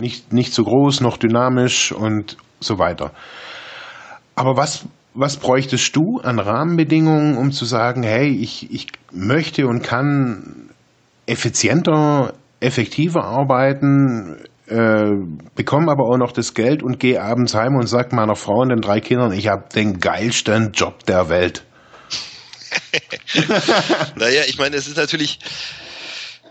Nicht, 0.00 0.32
nicht 0.32 0.52
so 0.54 0.64
groß, 0.64 1.00
noch 1.00 1.16
dynamisch 1.16 1.92
und 1.92 2.36
so 2.60 2.78
weiter. 2.78 3.12
Aber 4.34 4.56
was, 4.56 4.84
was 5.14 5.36
bräuchtest 5.36 5.94
du 5.96 6.20
an 6.22 6.38
Rahmenbedingungen, 6.38 7.36
um 7.36 7.50
zu 7.52 7.64
sagen, 7.64 8.02
hey, 8.02 8.28
ich, 8.28 8.72
ich 8.72 8.86
möchte 9.12 9.66
und 9.66 9.82
kann 9.82 10.70
effizienter, 11.26 12.34
effektiver 12.60 13.24
arbeiten, 13.24 14.44
äh, 14.66 15.12
bekomme 15.54 15.90
aber 15.90 16.04
auch 16.04 16.18
noch 16.18 16.32
das 16.32 16.54
Geld 16.54 16.82
und 16.82 16.98
gehe 17.00 17.22
abends 17.22 17.54
heim 17.54 17.76
und 17.76 17.86
sag 17.86 18.12
meiner 18.12 18.36
Frau 18.36 18.60
und 18.60 18.68
den 18.70 18.80
drei 18.80 19.00
Kindern, 19.00 19.32
ich 19.32 19.48
habe 19.48 19.64
den 19.74 19.98
geilsten 19.98 20.72
Job 20.72 21.04
der 21.04 21.28
Welt. 21.28 21.64
Naja, 24.16 24.42
ich 24.46 24.58
meine, 24.58 24.76
es 24.76 24.86
ist 24.88 24.96
natürlich, 24.96 25.38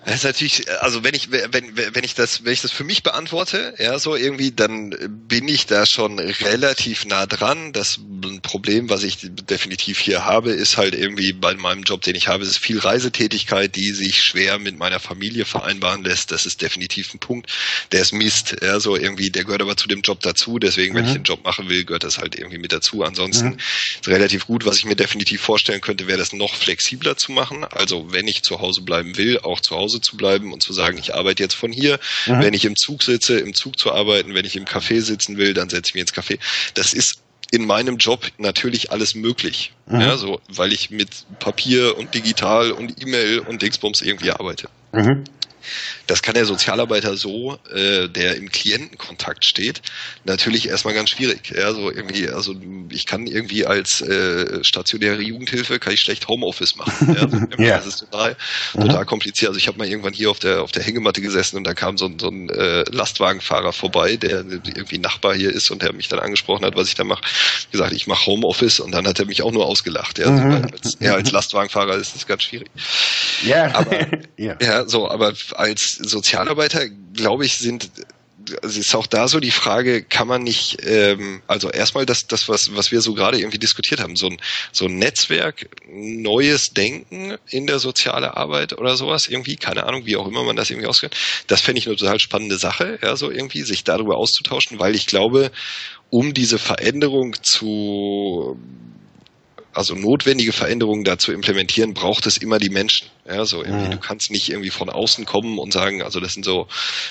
es 0.10 0.16
ist 0.16 0.24
natürlich, 0.24 0.72
also 0.82 1.04
wenn 1.04 1.14
ich, 1.14 1.32
wenn, 1.32 1.76
wenn 1.76 2.04
ich 2.06 2.16
das, 2.16 2.46
wenn 2.46 2.54
ich 2.54 2.62
das 2.62 2.72
für 2.72 2.86
mich 2.86 3.04
beantworte, 3.04 3.74
ja, 3.78 4.00
so 4.00 4.16
irgendwie, 4.16 4.54
dann 4.54 4.96
bin 5.28 5.50
ich 5.50 5.66
da 5.66 5.86
schon 5.86 6.18
relativ 6.18 7.06
nah 7.06 7.26
dran. 7.26 7.74
Das 7.74 8.00
Problem, 8.42 8.90
was 8.90 9.04
ich 9.04 9.18
definitiv 9.22 10.00
hier 10.00 10.24
habe, 10.24 10.52
ist 10.52 10.78
halt 10.78 10.96
irgendwie 10.96 11.34
bei 11.34 11.56
meinem 11.56 11.84
Job, 11.84 12.04
den 12.04 12.16
ich 12.16 12.30
habe, 12.30 12.46
ist 12.46 12.58
viel 12.58 12.80
Reisetätigkeit, 12.80 13.76
die 13.76 13.92
sich 13.92 14.24
schwer 14.24 14.60
mit 14.60 14.80
meiner 14.80 15.02
Familie 15.02 15.44
vereinbaren 15.44 16.06
lässt. 16.06 16.32
Das 16.32 16.46
ist 16.46 16.62
definitiv 16.62 17.14
ein 17.14 17.20
Punkt. 17.20 17.52
Der 17.92 18.02
ist 18.02 18.14
Mist, 18.14 18.56
ja, 18.62 18.80
so 18.80 18.96
irgendwie, 18.96 19.30
der 19.30 19.44
gehört 19.44 19.62
aber 19.62 19.76
zu 19.76 19.90
dem 19.90 20.04
Job 20.04 20.22
dazu. 20.22 20.58
Deswegen, 20.58 20.96
wenn 20.96 21.06
ich 21.06 21.14
den 21.14 21.24
Job 21.24 21.44
machen 21.44 21.68
will, 21.68 21.84
gehört 21.84 22.06
das 22.06 22.18
halt 22.18 22.36
irgendwie 22.36 22.60
mit 22.60 22.72
dazu. 22.72 23.04
Ansonsten 23.04 23.58
ist 24.00 24.08
relativ 24.08 24.48
gut. 24.48 24.66
Was 24.66 24.78
ich 24.78 24.86
mir 24.86 24.96
definitiv 24.96 25.42
vorstellen 25.42 25.82
könnte, 25.82 26.08
wäre 26.08 26.18
das 26.18 26.32
noch 26.32 26.56
flexibler 26.56 27.18
zu 27.18 27.34
machen. 27.34 27.66
Also 27.66 28.14
wenn 28.14 28.30
ich 28.30 28.44
zu 28.44 28.62
Hause 28.62 28.84
bleiben 28.84 29.18
will, 29.18 29.40
auch 29.40 29.60
zu 29.60 29.76
Hause 29.76 29.97
zu 30.00 30.18
bleiben 30.18 30.54
und 30.54 30.64
zu 30.64 30.74
sagen, 30.74 30.98
ich 30.98 31.16
arbeite 31.16 31.44
jetzt 31.44 31.56
von 31.56 31.72
hier. 31.72 32.00
Wenn 32.42 32.54
ich 32.54 32.66
im 32.66 32.76
Zug 32.76 33.04
sitze, 33.04 33.40
im 33.40 33.54
Zug 33.54 33.80
zu 33.80 33.92
arbeiten. 33.92 34.34
Wenn 34.34 34.46
ich 34.46 34.56
im 34.56 34.66
Café 34.66 35.02
sitzen 35.02 35.38
will, 35.38 35.54
dann 35.54 35.70
setze 35.70 35.90
ich 35.90 35.96
mich 35.96 36.02
ins 36.02 36.14
Café. 36.14 36.40
Das 36.74 36.94
ist 36.94 37.22
in 37.52 37.66
meinem 37.66 37.98
Job 37.98 38.26
natürlich 38.38 38.92
alles 38.92 39.16
möglich. 39.16 39.74
Ja, 40.02 40.18
so, 40.18 40.42
weil 40.50 40.74
ich 40.74 40.90
mit 40.92 41.10
Papier 41.40 41.98
und 41.98 42.14
digital 42.14 42.72
und 42.72 43.02
E-Mail 43.02 43.40
und 43.40 43.62
Dingsbums 43.62 44.02
irgendwie 44.02 44.32
arbeite. 44.32 44.70
Das 46.08 46.22
kann 46.22 46.34
der 46.36 46.46
Sozialarbeiter 46.46 47.18
so, 47.18 47.60
äh, 47.74 48.08
der 48.08 48.36
im 48.36 48.50
Klientenkontakt 48.50 49.46
steht, 49.46 49.82
natürlich 50.24 50.68
erstmal 50.70 50.94
ganz 50.94 51.10
schwierig. 51.12 51.54
Ja, 51.56 51.74
so 51.74 51.92
irgendwie, 51.92 52.30
also 52.30 52.56
ich 52.90 53.06
kann 53.06 53.28
irgendwie 53.28 53.66
als 53.66 54.02
äh, 54.02 54.64
stationäre 54.64 55.22
Jugendhilfe 55.22 55.80
kann 55.80 55.94
ich 55.94 56.00
schlecht 56.02 56.28
Homeoffice 56.28 56.76
machen. 56.78 57.16
Ja, 57.16 57.28
so 57.30 57.38
Ja. 57.64 57.78
Das 57.78 57.86
ist 57.88 58.00
total, 58.00 58.36
total 58.74 59.06
kompliziert. 59.06 59.50
Also 59.50 59.60
ich 59.60 59.68
habe 59.68 59.78
mal 59.78 59.88
irgendwann 59.88 60.14
hier 60.14 60.32
auf 60.32 60.40
der 60.40 60.62
auf 60.62 60.72
der 60.72 60.84
Hängematte 60.84 61.22
gesessen 61.22 61.58
und 61.58 61.66
da 61.66 61.74
kam 61.74 61.98
so 61.98 62.06
ein, 62.06 62.18
so 62.20 62.30
ein 62.30 62.50
äh, 62.50 62.84
Lastwagenfahrer 62.90 63.74
vorbei, 63.74 64.16
der 64.16 64.40
irgendwie 64.40 64.98
Nachbar 65.00 65.36
hier 65.36 65.52
ist 65.52 65.70
und 65.72 65.82
der 65.82 65.94
mich 65.94 66.08
dann 66.08 66.20
angesprochen 66.20 66.66
hat, 66.66 66.76
was 66.76 66.88
ich 66.88 66.96
da 66.96 67.04
mache. 67.04 67.24
Gesagt, 67.72 67.94
ich 67.94 68.08
mache 68.08 68.26
Homeoffice 68.28 68.80
und 68.80 68.92
dann 68.92 69.06
hat 69.08 69.20
er 69.20 69.26
mich 69.26 69.42
auch 69.42 69.52
nur 69.52 69.66
ausgelacht. 69.66 70.20
Ja, 70.20 70.28
weil 70.34 70.66
als, 70.72 70.96
er 70.96 71.16
als 71.16 71.32
Lastwagenfahrer 71.32 71.96
ist 71.96 72.16
das 72.16 72.26
ganz 72.26 72.44
schwierig. 72.44 72.70
Ja, 73.46 73.76
Aber- 73.76 74.08
ja. 74.38 74.56
Ja, 74.62 74.88
so, 74.88 75.10
aber 75.10 75.34
als 75.56 75.97
Sozialarbeiter, 76.00 76.88
glaube 77.14 77.46
ich, 77.46 77.58
sind 77.58 77.90
also 78.62 78.80
ist 78.80 78.96
auch 78.96 79.08
da 79.08 79.28
so 79.28 79.40
die 79.40 79.52
Frage, 79.52 80.04
kann 80.04 80.28
man 80.28 80.44
nicht, 80.44 80.78
ähm, 80.86 81.42
also 81.48 81.70
erstmal 81.70 82.06
das, 82.06 82.28
das 82.28 82.48
was, 82.48 82.76
was 82.76 82.92
wir 82.92 83.02
so 83.02 83.14
gerade 83.14 83.40
irgendwie 83.40 83.58
diskutiert 83.58 84.00
haben, 84.00 84.16
so 84.16 84.28
ein, 84.28 84.38
so 84.72 84.86
ein 84.86 84.98
Netzwerk, 84.98 85.70
neues 85.90 86.68
Denken 86.68 87.38
in 87.50 87.68
der 87.68 87.80
soziale 87.80 88.38
Arbeit 88.38 88.78
oder 88.78 88.96
sowas, 88.96 89.28
irgendwie, 89.28 89.56
keine 89.56 89.86
Ahnung, 89.86 90.06
wie 90.06 90.16
auch 90.18 90.28
immer 90.28 90.44
man 90.44 90.56
das 90.56 90.70
irgendwie 90.70 90.88
auskennt, 90.88 91.16
das 91.48 91.62
fände 91.62 91.80
ich 91.80 91.88
eine 91.88 91.96
total 91.96 92.20
spannende 92.20 92.58
Sache, 92.58 93.00
ja, 93.02 93.16
so 93.16 93.32
irgendwie, 93.32 93.64
sich 93.64 93.84
darüber 93.84 94.18
auszutauschen, 94.18 94.80
weil 94.80 94.96
ich 94.96 95.08
glaube, 95.08 95.52
um 96.10 96.34
diese 96.34 96.58
Veränderung 96.58 97.36
zu 97.42 98.58
also 99.78 99.94
notwendige 99.94 100.54
Veränderungen 100.54 101.04
da 101.04 101.20
zu 101.20 101.32
implementieren, 101.32 101.94
braucht 101.94 102.26
es 102.26 102.38
immer 102.38 102.58
die 102.58 102.70
Menschen. 102.70 103.08
Ja, 103.28 103.46
so 103.46 103.64
irgendwie, 103.64 103.90
du 103.92 104.00
kannst 104.00 104.32
nicht 104.32 104.50
irgendwie 104.50 104.72
von 104.72 104.90
außen 104.90 105.26
kommen 105.26 105.60
und 105.60 105.72
sagen, 105.72 106.02
also 106.02 106.20
das 106.20 106.34
sind 106.34 106.46
so 106.46 106.68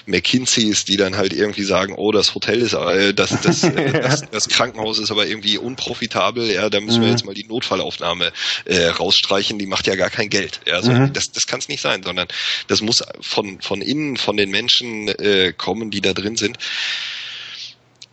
McKinseys, 0.07 0.85
die 0.85 0.97
dann 0.97 1.17
halt 1.17 1.33
irgendwie 1.33 1.63
sagen, 1.63 1.95
oh, 1.97 2.11
das 2.11 2.35
Hotel 2.35 2.61
ist, 2.61 2.73
äh, 2.73 3.15
das, 3.15 3.41
das, 3.41 3.63
äh, 3.65 4.01
das, 4.01 4.23
das 4.31 4.49
Krankenhaus 4.49 4.99
ist 4.99 5.13
aber 5.13 5.27
irgendwie 5.27 5.59
unprofitabel, 5.59 6.51
ja, 6.51 6.69
da 6.69 6.81
müssen 6.81 7.03
wir 7.03 7.11
jetzt 7.11 7.25
mal 7.25 7.35
die 7.35 7.45
Notfallaufnahme 7.45 8.33
äh, 8.65 8.87
rausstreichen, 8.87 9.59
die 9.59 9.67
macht 9.67 9.87
ja 9.87 9.95
gar 9.95 10.11
kein 10.11 10.29
Geld. 10.29 10.61
Ja, 10.67 10.83
so, 10.83 10.93
das, 11.13 11.31
das 11.31 11.47
kann 11.47 11.61
es 11.61 11.69
nicht 11.69 11.83
sein, 11.83 12.03
sondern 12.03 12.27
das 12.67 12.81
muss 12.81 13.05
von, 13.21 13.61
von 13.61 13.81
innen, 13.81 14.17
von 14.17 14.37
den 14.37 14.51
Menschen 14.51 15.09
äh, 15.09 15.53
kommen, 15.57 15.91
die 15.91 16.01
da 16.01 16.15
drin 16.15 16.37
sind. 16.37 16.59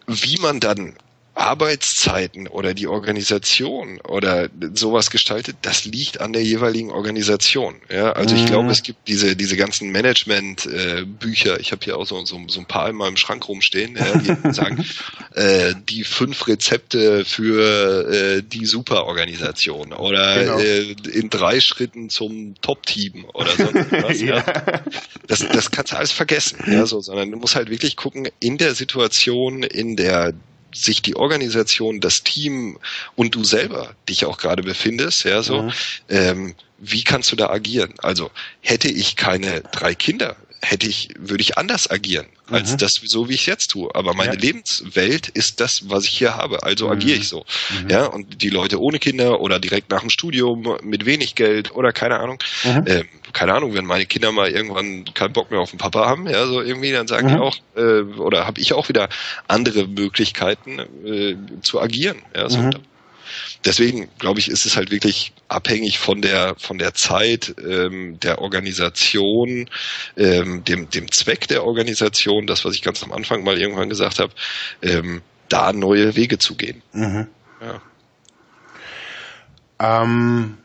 Wie 0.06 0.38
man 0.40 0.60
dann 0.60 0.96
Arbeitszeiten 1.36 2.48
oder 2.48 2.74
die 2.74 2.88
Organisation 2.88 4.00
oder 4.02 4.50
sowas 4.74 5.10
gestaltet, 5.10 5.58
das 5.64 5.86
liegt 5.86 6.22
an 6.22 6.34
der 6.34 6.44
jeweiligen 6.44 6.92
Organisation. 6.92 7.76
Ja, 7.90 8.12
also 8.14 8.36
ich 8.36 8.44
Mhm. 8.44 8.48
glaube, 8.48 8.72
es 8.72 8.84
gibt 8.84 9.08
diese 9.08 9.36
diese 9.36 9.58
ganzen 9.58 9.92
Management-Bücher. 9.92 11.60
ich 11.60 11.72
habe 11.72 11.84
hier 11.84 11.98
auch 11.98 12.06
so, 12.06 12.24
so, 12.26 12.40
so 12.48 12.60
ein 12.60 12.66
paar 12.68 12.90
in 12.90 12.96
meinem 12.96 13.18
Schrank 13.18 13.48
rumstehen, 13.48 13.96
ja, 13.98 14.18
die 14.18 14.54
sagen 14.54 14.86
äh, 15.34 15.74
die 15.90 16.04
fünf 16.04 16.48
Rezepte 16.48 17.26
für 17.26 18.10
äh, 18.12 18.44
die 18.44 18.66
Superorganisation 18.66 19.94
oder 19.94 20.40
Genau. 20.40 20.60
äh, 20.60 20.92
in 21.14 21.30
drei 21.30 21.60
Schritten 21.60 22.10
zum 22.10 22.56
Top-Team 22.62 23.26
oder 23.34 23.50
so. 23.52 23.64
Was, 23.92 24.22
ja 24.22 24.38
ja. 24.38 24.44
das, 25.28 25.40
das 25.40 25.72
kannst 25.72 25.92
du 25.94 25.98
alles 25.98 26.12
vergessen, 26.12 26.60
ja, 26.68 26.86
so, 26.86 27.02
sondern 27.02 27.30
du 27.32 27.38
musst 27.38 27.56
halt 27.56 27.70
wirklich 27.70 27.96
gucken, 27.96 28.28
in 28.40 28.58
der 28.58 28.74
Situation, 28.76 29.64
in 29.64 29.96
der 29.96 30.34
sich 30.74 31.02
die 31.02 31.16
Organisation, 31.16 32.00
das 32.00 32.24
Team 32.24 32.78
und 33.16 33.36
du 33.36 33.44
selber 33.44 33.96
dich 34.10 34.26
auch 34.26 34.38
gerade 34.38 34.64
befindest, 34.64 35.24
ja, 35.24 35.44
so, 35.44 35.64
Mhm. 35.64 35.74
ähm, 36.10 36.56
wie 36.80 37.04
kannst 37.04 37.32
du 37.32 37.36
da 37.36 37.50
agieren? 37.50 37.94
Also, 38.00 38.30
hätte 38.60 38.90
ich 38.90 39.16
keine 39.16 39.62
drei 39.62 39.96
Kinder, 39.96 40.36
hätte 40.64 40.88
ich, 40.88 41.10
würde 41.20 41.42
ich 41.42 41.58
anders 41.58 41.90
agieren, 41.92 42.26
als 42.48 42.72
Mhm. 42.74 42.78
das, 42.78 42.94
so 43.04 43.28
wie 43.28 43.34
ich 43.34 43.42
es 43.42 43.46
jetzt 43.48 43.68
tue. 43.72 43.94
Aber 43.94 44.14
meine 44.14 44.36
Ja. 44.36 44.40
Lebenswelt 44.40 45.28
ist 45.28 45.60
das, 45.60 45.82
was 45.90 46.06
ich 46.06 46.18
hier 46.18 46.36
habe, 46.36 46.64
also 46.64 46.86
Mhm. 46.86 46.94
agiere 46.94 47.18
ich 47.18 47.28
so. 47.28 47.46
Mhm. 47.84 47.90
Ja, 47.90 48.06
und 48.06 48.42
die 48.42 48.50
Leute 48.50 48.80
ohne 48.80 49.00
Kinder 49.00 49.42
oder 49.42 49.60
direkt 49.60 49.90
nach 49.92 50.00
dem 50.02 50.10
Studium 50.10 50.78
mit 50.82 51.06
wenig 51.06 51.36
Geld 51.36 51.72
oder 51.76 51.92
keine 51.92 52.20
Ahnung, 52.20 52.40
Mhm. 52.64 52.84
ähm, 52.88 53.08
keine 53.34 53.54
Ahnung, 53.54 53.74
wenn 53.74 53.86
meine 53.86 54.06
Kinder 54.06 54.32
mal 54.32 54.50
irgendwann 54.50 55.06
keinen 55.14 55.34
Bock 55.34 55.52
mehr 55.52 55.60
auf 55.60 55.72
den 55.72 55.80
Papa 55.80 56.06
haben, 56.06 56.28
ja, 56.30 56.46
so 56.48 56.62
irgendwie, 56.62 56.92
dann 56.92 57.08
sagen 57.08 57.28
Mhm. 57.28 57.32
die 57.34 57.40
auch, 57.40 57.58
äh, 57.76 58.02
oder 58.20 58.46
habe 58.48 58.62
ich 58.62 58.74
auch 58.74 58.88
wieder 58.90 59.10
andere 59.48 59.88
Möglichkeiten 59.88 60.80
äh, 61.06 61.36
zu 61.62 61.82
agieren. 61.82 62.22
Ja, 62.36 62.50
so. 62.50 62.70
Deswegen 63.66 64.10
glaube 64.20 64.40
ich, 64.40 64.50
ist 64.50 64.66
es 64.66 64.76
halt 64.76 64.92
wirklich 64.92 65.34
abhängig 65.48 66.00
von 66.00 66.22
der 66.22 66.56
von 66.58 66.78
der 66.78 66.94
Zeit, 66.94 67.56
ähm, 67.64 68.20
der 68.20 68.40
Organisation, 68.40 69.70
ähm, 70.18 70.64
dem 70.64 70.90
dem 70.90 71.12
Zweck 71.12 71.48
der 71.48 71.64
Organisation, 71.66 72.48
das 72.48 72.66
was 72.66 72.76
ich 72.76 72.82
ganz 72.82 73.04
am 73.04 73.12
Anfang 73.12 73.44
mal 73.44 73.60
irgendwann 73.60 73.90
gesagt 73.90 74.20
habe, 74.20 74.34
ähm, 74.82 75.22
da 75.50 75.74
neue 75.74 76.16
Wege 76.16 76.38
zu 76.38 76.56
gehen. 76.56 76.82
Mhm. 76.94 77.28
Ja. 77.62 77.82
Ähm, 80.04 80.58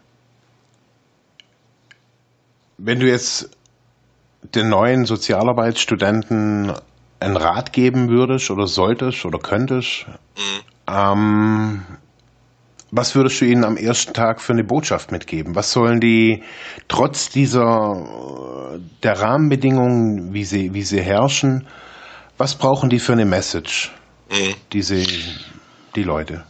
wenn 2.79 3.01
du 3.01 3.09
jetzt 3.09 3.51
den 4.55 4.69
neuen 4.69 5.05
Sozialarbeitsstudenten 5.05 6.73
einen 7.21 7.37
Rat 7.37 7.73
geben 7.73 8.09
würdest 8.09 8.51
oder 8.51 8.67
solltest 8.67 9.25
oder 9.25 9.39
könntest, 9.39 10.07
Mhm. 10.37 10.63
ähm, 10.89 11.83
was 12.91 13.15
würdest 13.15 13.41
du 13.41 13.45
ihnen 13.45 13.65
am 13.65 13.77
ersten 13.77 14.15
Tag 14.15 14.41
für 14.41 14.53
eine 14.53 14.65
Botschaft 14.65 15.13
mitgeben? 15.13 15.55
Was 15.55 15.73
sollen 15.73 16.01
die 16.01 16.43
trotz 16.89 17.29
dieser 17.29 18.75
äh, 18.75 18.79
der 19.03 19.21
Rahmenbedingungen, 19.21 20.33
wie 20.33 20.45
sie 20.45 20.75
wie 20.75 20.83
sie 20.83 21.01
herrschen, 21.01 21.67
was 22.39 22.55
brauchen 22.55 22.89
die 22.91 22.99
für 22.99 23.13
eine 23.13 23.27
Message? 23.27 23.93
Mhm. 24.31 24.55
Diese 24.73 25.05
die 25.95 26.03
Leute. 26.03 26.45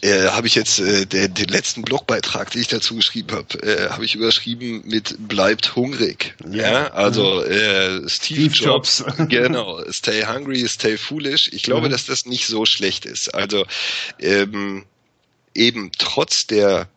Äh, 0.00 0.28
habe 0.28 0.46
ich 0.46 0.54
jetzt 0.54 0.80
äh, 0.80 1.04
der, 1.04 1.28
den 1.28 1.48
letzten 1.48 1.82
Blogbeitrag, 1.82 2.50
den 2.52 2.62
ich 2.62 2.68
dazu 2.68 2.96
geschrieben 2.96 3.36
habe, 3.36 3.62
äh, 3.62 3.90
habe 3.90 4.02
ich 4.06 4.14
überschrieben 4.14 4.82
mit 4.86 5.16
bleibt 5.28 5.76
hungrig. 5.76 6.34
Ja. 6.50 6.72
Ja, 6.72 6.86
also 6.94 7.42
äh, 7.44 8.08
Steve, 8.08 8.50
Steve 8.50 8.54
Jobs, 8.54 9.00
Jobs. 9.00 9.14
genau, 9.28 9.78
stay 9.90 10.24
hungry, 10.24 10.66
stay 10.66 10.96
foolish. 10.96 11.50
Ich 11.52 11.64
glaube, 11.64 11.88
Mhm. 11.88 11.92
dass 11.92 12.06
das 12.06 12.24
nicht 12.24 12.46
so 12.46 12.64
schlecht 12.64 13.04
ist. 13.04 13.34
Also 13.34 13.66
ähm, 14.20 14.86
eben 15.54 15.90
trotz 15.98 16.46
der 16.46 16.88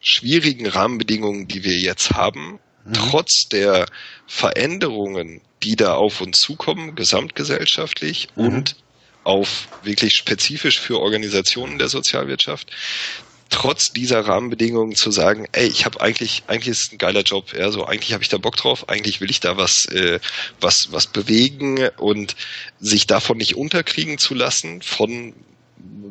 schwierigen 0.00 0.66
Rahmenbedingungen, 0.66 1.46
die 1.48 1.64
wir 1.64 1.76
jetzt 1.76 2.12
haben, 2.12 2.58
Mhm. 2.84 2.92
trotz 2.94 3.48
der 3.48 3.86
Veränderungen, 4.26 5.40
die 5.62 5.76
da 5.76 5.94
auf 5.94 6.20
uns 6.20 6.38
zukommen, 6.40 6.94
gesamtgesellschaftlich 6.96 8.28
Mhm. 8.34 8.44
und 8.44 8.76
auf 9.24 9.68
wirklich 9.84 10.14
spezifisch 10.14 10.80
für 10.80 10.98
Organisationen 10.98 11.78
der 11.78 11.88
Sozialwirtschaft, 11.88 12.72
trotz 13.50 13.92
dieser 13.92 14.26
Rahmenbedingungen 14.26 14.96
zu 14.96 15.12
sagen, 15.12 15.46
ey, 15.52 15.68
ich 15.68 15.84
habe 15.84 16.00
eigentlich, 16.00 16.42
eigentlich 16.48 16.68
ist 16.68 16.86
es 16.86 16.92
ein 16.92 16.98
geiler 16.98 17.22
Job, 17.22 17.52
ja, 17.56 17.70
so 17.70 17.84
eigentlich 17.84 18.14
habe 18.14 18.24
ich 18.24 18.30
da 18.30 18.38
Bock 18.38 18.56
drauf, 18.56 18.88
eigentlich 18.88 19.20
will 19.20 19.30
ich 19.30 19.40
da 19.40 19.56
was, 19.56 19.84
äh, 19.84 20.18
was, 20.60 20.88
was 20.90 21.06
bewegen 21.06 21.88
und 21.98 22.34
sich 22.80 23.06
davon 23.06 23.36
nicht 23.36 23.54
unterkriegen 23.54 24.18
zu 24.18 24.34
lassen, 24.34 24.82
von 24.82 25.34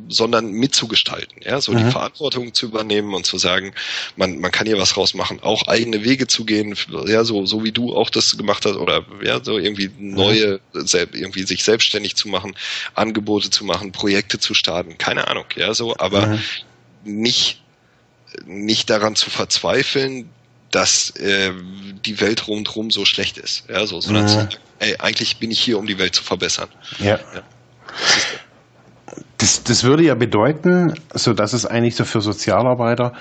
sondern 0.10 0.52
mitzugestalten, 0.52 1.42
ja, 1.44 1.62
so 1.62 1.72
Mhm. 1.72 1.78
die 1.78 1.92
Verantwortung 1.92 2.54
zu 2.54 2.66
übernehmen 2.66 3.14
und 3.14 3.26
zu 3.26 3.38
sagen, 3.38 3.74
man, 4.18 4.40
man 4.40 4.52
kann 4.52 4.68
hier 4.68 4.78
was 4.78 4.98
rausmachen, 4.98 5.40
auch 5.42 5.68
eigene 5.68 6.04
Wege 6.04 6.28
zu 6.28 6.44
gehen, 6.44 6.76
ja, 7.08 7.24
so, 7.24 7.46
so 7.46 7.64
wie 7.64 7.72
du 7.72 7.96
auch 7.96 8.10
das 8.10 8.32
gemacht 8.38 8.66
hast, 8.66 8.76
oder 8.76 9.06
ja, 9.24 9.44
so 9.44 9.58
irgendwie 9.58 9.90
neue, 9.98 10.60
sel- 10.74 11.10
irgendwie 11.14 11.44
sich 11.44 11.64
selbstständig 11.64 12.16
zu 12.16 12.28
machen, 12.28 12.56
Angebote 12.94 13.50
zu 13.50 13.64
machen, 13.64 13.92
Projekte 13.92 14.40
zu 14.40 14.54
starten, 14.54 14.98
keine 14.98 15.28
Ahnung, 15.30 15.46
ja, 15.56 15.74
so, 15.74 15.96
aber 15.98 16.28
Mhm. 16.28 16.40
nicht, 17.04 17.62
nicht 18.46 18.90
daran 18.90 19.16
zu 19.16 19.30
verzweifeln, 19.30 20.30
dass 20.72 21.10
äh, 21.18 21.52
die 22.06 22.20
Welt 22.22 22.48
rundherum 22.48 22.92
so 22.92 23.06
schlecht 23.06 23.38
ist, 23.38 23.64
ja, 23.70 23.86
so, 23.86 24.02
sondern 24.02 24.24
Mhm. 24.24 24.28
zu 24.28 24.36
sagen, 24.36 24.50
ey, 24.80 24.96
eigentlich 25.00 25.38
bin 25.38 25.52
ich 25.52 25.62
hier, 25.62 25.78
um 25.78 25.88
die 25.88 25.98
Welt 25.98 26.16
zu 26.16 26.24
verbessern. 26.24 26.70
Ja. 27.00 27.20
Das, 29.42 29.64
das 29.64 29.84
würde 29.84 30.04
ja 30.04 30.14
bedeuten, 30.14 30.94
so 31.14 31.34
dass 31.34 31.54
es 31.54 31.66
eigentlich 31.66 31.96
so 31.96 32.06
für 32.06 32.22
Sozialarbeiter 32.22 33.14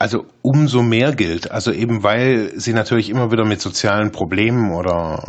also 0.00 0.24
umso 0.42 0.82
mehr 0.82 1.14
gilt. 1.14 1.50
Also 1.50 1.72
eben 1.72 2.02
weil 2.02 2.58
sie 2.58 2.72
natürlich 2.72 3.10
immer 3.10 3.30
wieder 3.30 3.44
mit 3.44 3.60
sozialen 3.60 4.10
Problemen 4.10 4.72
oder 4.72 5.28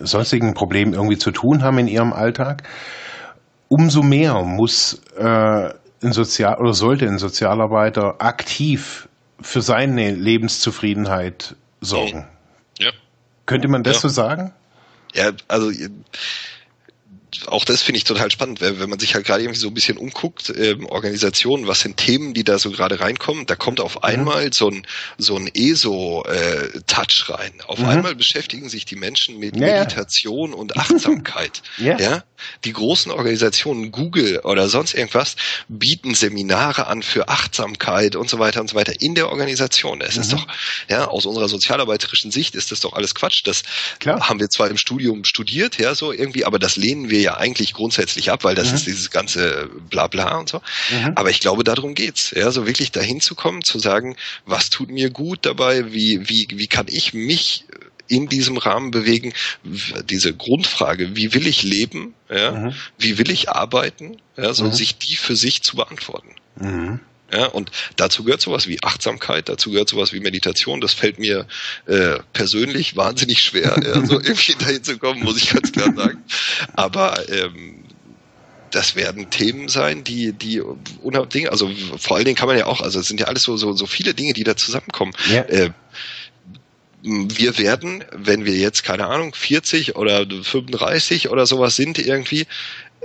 sonstigen 0.00 0.54
Problemen 0.54 0.94
irgendwie 0.94 1.18
zu 1.18 1.32
tun 1.32 1.62
haben 1.62 1.78
in 1.78 1.88
ihrem 1.88 2.12
Alltag. 2.12 2.62
Umso 3.68 4.02
mehr 4.02 4.42
muss 4.44 5.02
äh, 5.18 5.70
ein 6.02 6.12
Sozial 6.12 6.58
oder 6.60 6.72
sollte 6.72 7.06
ein 7.06 7.18
Sozialarbeiter 7.18 8.22
aktiv 8.22 9.08
für 9.40 9.60
seine 9.60 10.12
Lebenszufriedenheit 10.12 11.56
sorgen. 11.80 12.26
Ja. 12.78 12.90
Könnte 13.44 13.68
man 13.68 13.82
das 13.82 13.96
Ja. 13.96 14.00
so 14.02 14.08
sagen? 14.08 14.52
Ja, 15.14 15.32
also 15.48 15.72
auch 17.46 17.64
das 17.64 17.82
finde 17.82 17.98
ich 17.98 18.04
total 18.04 18.30
spannend, 18.30 18.60
wenn, 18.60 18.80
wenn 18.80 18.90
man 18.90 18.98
sich 18.98 19.14
halt 19.14 19.26
gerade 19.26 19.42
irgendwie 19.42 19.60
so 19.60 19.68
ein 19.68 19.74
bisschen 19.74 19.96
umguckt, 19.98 20.52
ähm, 20.56 20.86
Organisationen, 20.86 21.66
was 21.66 21.80
sind 21.80 21.96
Themen, 21.96 22.34
die 22.34 22.44
da 22.44 22.58
so 22.58 22.70
gerade 22.70 23.00
reinkommen, 23.00 23.46
da 23.46 23.56
kommt 23.56 23.80
auf 23.80 24.04
einmal 24.04 24.52
so 24.52 24.68
ein 24.70 24.86
so 25.18 25.36
ein 25.36 25.48
ESO-Touch 25.52 27.28
rein. 27.30 27.52
Auf 27.66 27.78
Mhm. 27.80 27.86
einmal 27.88 28.14
beschäftigen 28.14 28.68
sich 28.68 28.84
die 28.84 28.96
Menschen 28.96 29.38
mit 29.38 29.56
Ja, 29.56 29.66
ja. 29.66 29.72
Meditation 29.80 30.52
und 30.54 30.76
Achtsamkeit. 30.76 31.62
Ja. 31.76 31.98
ja, 31.98 32.24
die 32.64 32.72
großen 32.72 33.10
Organisationen, 33.12 33.90
Google 33.92 34.40
oder 34.40 34.68
sonst 34.68 34.94
irgendwas, 34.94 35.36
bieten 35.68 36.14
Seminare 36.14 36.86
an 36.86 37.02
für 37.02 37.28
Achtsamkeit 37.28 38.16
und 38.16 38.28
so 38.30 38.38
weiter 38.38 38.60
und 38.60 38.70
so 38.70 38.76
weiter 38.76 39.00
in 39.00 39.14
der 39.14 39.28
Organisation. 39.30 40.00
Es 40.00 40.16
ist 40.16 40.32
Mhm. 40.32 40.36
doch, 40.36 40.46
ja, 40.88 41.04
aus 41.08 41.26
unserer 41.26 41.48
sozialarbeiterischen 41.48 42.30
Sicht 42.30 42.54
ist 42.54 42.70
das 42.72 42.80
doch 42.80 42.92
alles 42.92 43.14
Quatsch. 43.14 43.42
Das 43.44 43.62
Klar. 43.98 44.28
haben 44.28 44.40
wir 44.40 44.48
zwar 44.50 44.68
im 44.68 44.76
Studium 44.76 45.24
studiert, 45.24 45.78
ja, 45.78 45.94
so 45.94 46.12
irgendwie, 46.12 46.44
aber 46.44 46.58
das 46.58 46.76
lehnen 46.76 47.10
wir 47.10 47.20
ja 47.20 47.36
eigentlich 47.36 47.72
grundsätzlich 47.72 48.30
ab, 48.30 48.44
weil 48.44 48.54
das 48.54 48.68
Mhm. 48.68 48.74
ist 48.74 48.86
dieses 48.86 49.10
ganze 49.10 49.68
Blabla 49.90 50.36
und 50.38 50.48
so. 50.48 50.60
Mhm. 50.90 51.12
Aber 51.16 51.30
ich 51.30 51.40
glaube, 51.40 51.64
darum 51.64 51.94
geht's, 51.94 52.32
ja, 52.34 52.50
so 52.50 52.66
wirklich 52.66 52.90
dahin 52.92 53.20
zu 53.20 53.34
kommen, 53.34 53.62
zu 53.62 53.78
sagen, 53.78 54.16
was 54.46 54.70
tut 54.70 54.90
mir 54.90 55.10
gut 55.10 55.40
dabei, 55.42 55.92
wie, 55.92 56.28
wie, 56.28 56.46
wie 56.50 56.66
kann 56.66 56.86
ich 56.88 57.14
mich 57.14 57.64
in 58.10 58.28
diesem 58.28 58.56
Rahmen 58.58 58.90
bewegen, 58.90 59.32
diese 60.04 60.34
Grundfrage, 60.34 61.16
wie 61.16 61.32
will 61.32 61.46
ich 61.46 61.62
leben, 61.62 62.14
ja, 62.28 62.50
Mhm. 62.52 62.74
wie 62.98 63.18
will 63.18 63.30
ich 63.30 63.48
arbeiten, 63.48 64.16
ja, 64.36 64.52
so 64.52 64.64
Mhm. 64.64 64.72
sich 64.72 64.98
die 64.98 65.16
für 65.16 65.36
sich 65.36 65.62
zu 65.62 65.76
beantworten. 65.76 66.34
Mhm. 66.56 67.00
Ja, 67.32 67.46
und 67.46 67.70
dazu 67.94 68.24
gehört 68.24 68.40
sowas 68.40 68.66
wie 68.66 68.82
Achtsamkeit, 68.82 69.48
dazu 69.48 69.70
gehört 69.70 69.88
sowas 69.88 70.12
wie 70.12 70.18
Meditation. 70.18 70.80
Das 70.80 70.94
fällt 70.94 71.20
mir 71.20 71.46
äh, 71.86 72.18
persönlich 72.32 72.96
wahnsinnig 72.96 73.38
schwer, 73.38 73.80
ja, 73.84 74.04
so 74.04 74.14
irgendwie 74.20 74.54
dahin 74.58 74.82
zu 74.82 74.98
kommen, 74.98 75.22
muss 75.22 75.36
ich 75.36 75.50
ganz 75.50 75.70
klar 75.70 75.94
sagen. 75.94 76.24
Aber 76.74 77.28
ähm, 77.30 77.84
das 78.72 78.96
werden 78.96 79.30
Themen 79.30 79.68
sein, 79.68 80.02
die, 80.02 80.32
die 80.32 80.60
unabdingbar, 80.60 81.52
also 81.52 81.70
vor 81.98 82.16
allen 82.16 82.24
Dingen 82.24 82.36
kann 82.36 82.48
man 82.48 82.58
ja 82.58 82.66
auch, 82.66 82.80
also 82.80 82.98
es 82.98 83.06
sind 83.06 83.20
ja 83.20 83.26
alles 83.26 83.42
so, 83.44 83.56
so, 83.56 83.72
so 83.74 83.86
viele 83.86 84.12
Dinge, 84.14 84.32
die 84.32 84.44
da 84.44 84.56
zusammenkommen. 84.56 85.12
Ja. 85.28 85.42
Äh, 85.42 85.70
wir 87.02 87.58
werden, 87.58 88.04
wenn 88.12 88.44
wir 88.44 88.54
jetzt, 88.54 88.84
keine 88.84 89.06
Ahnung, 89.06 89.34
40 89.34 89.96
oder 89.96 90.26
35 90.26 91.30
oder 91.30 91.46
sowas 91.46 91.76
sind 91.76 91.98
irgendwie, 91.98 92.46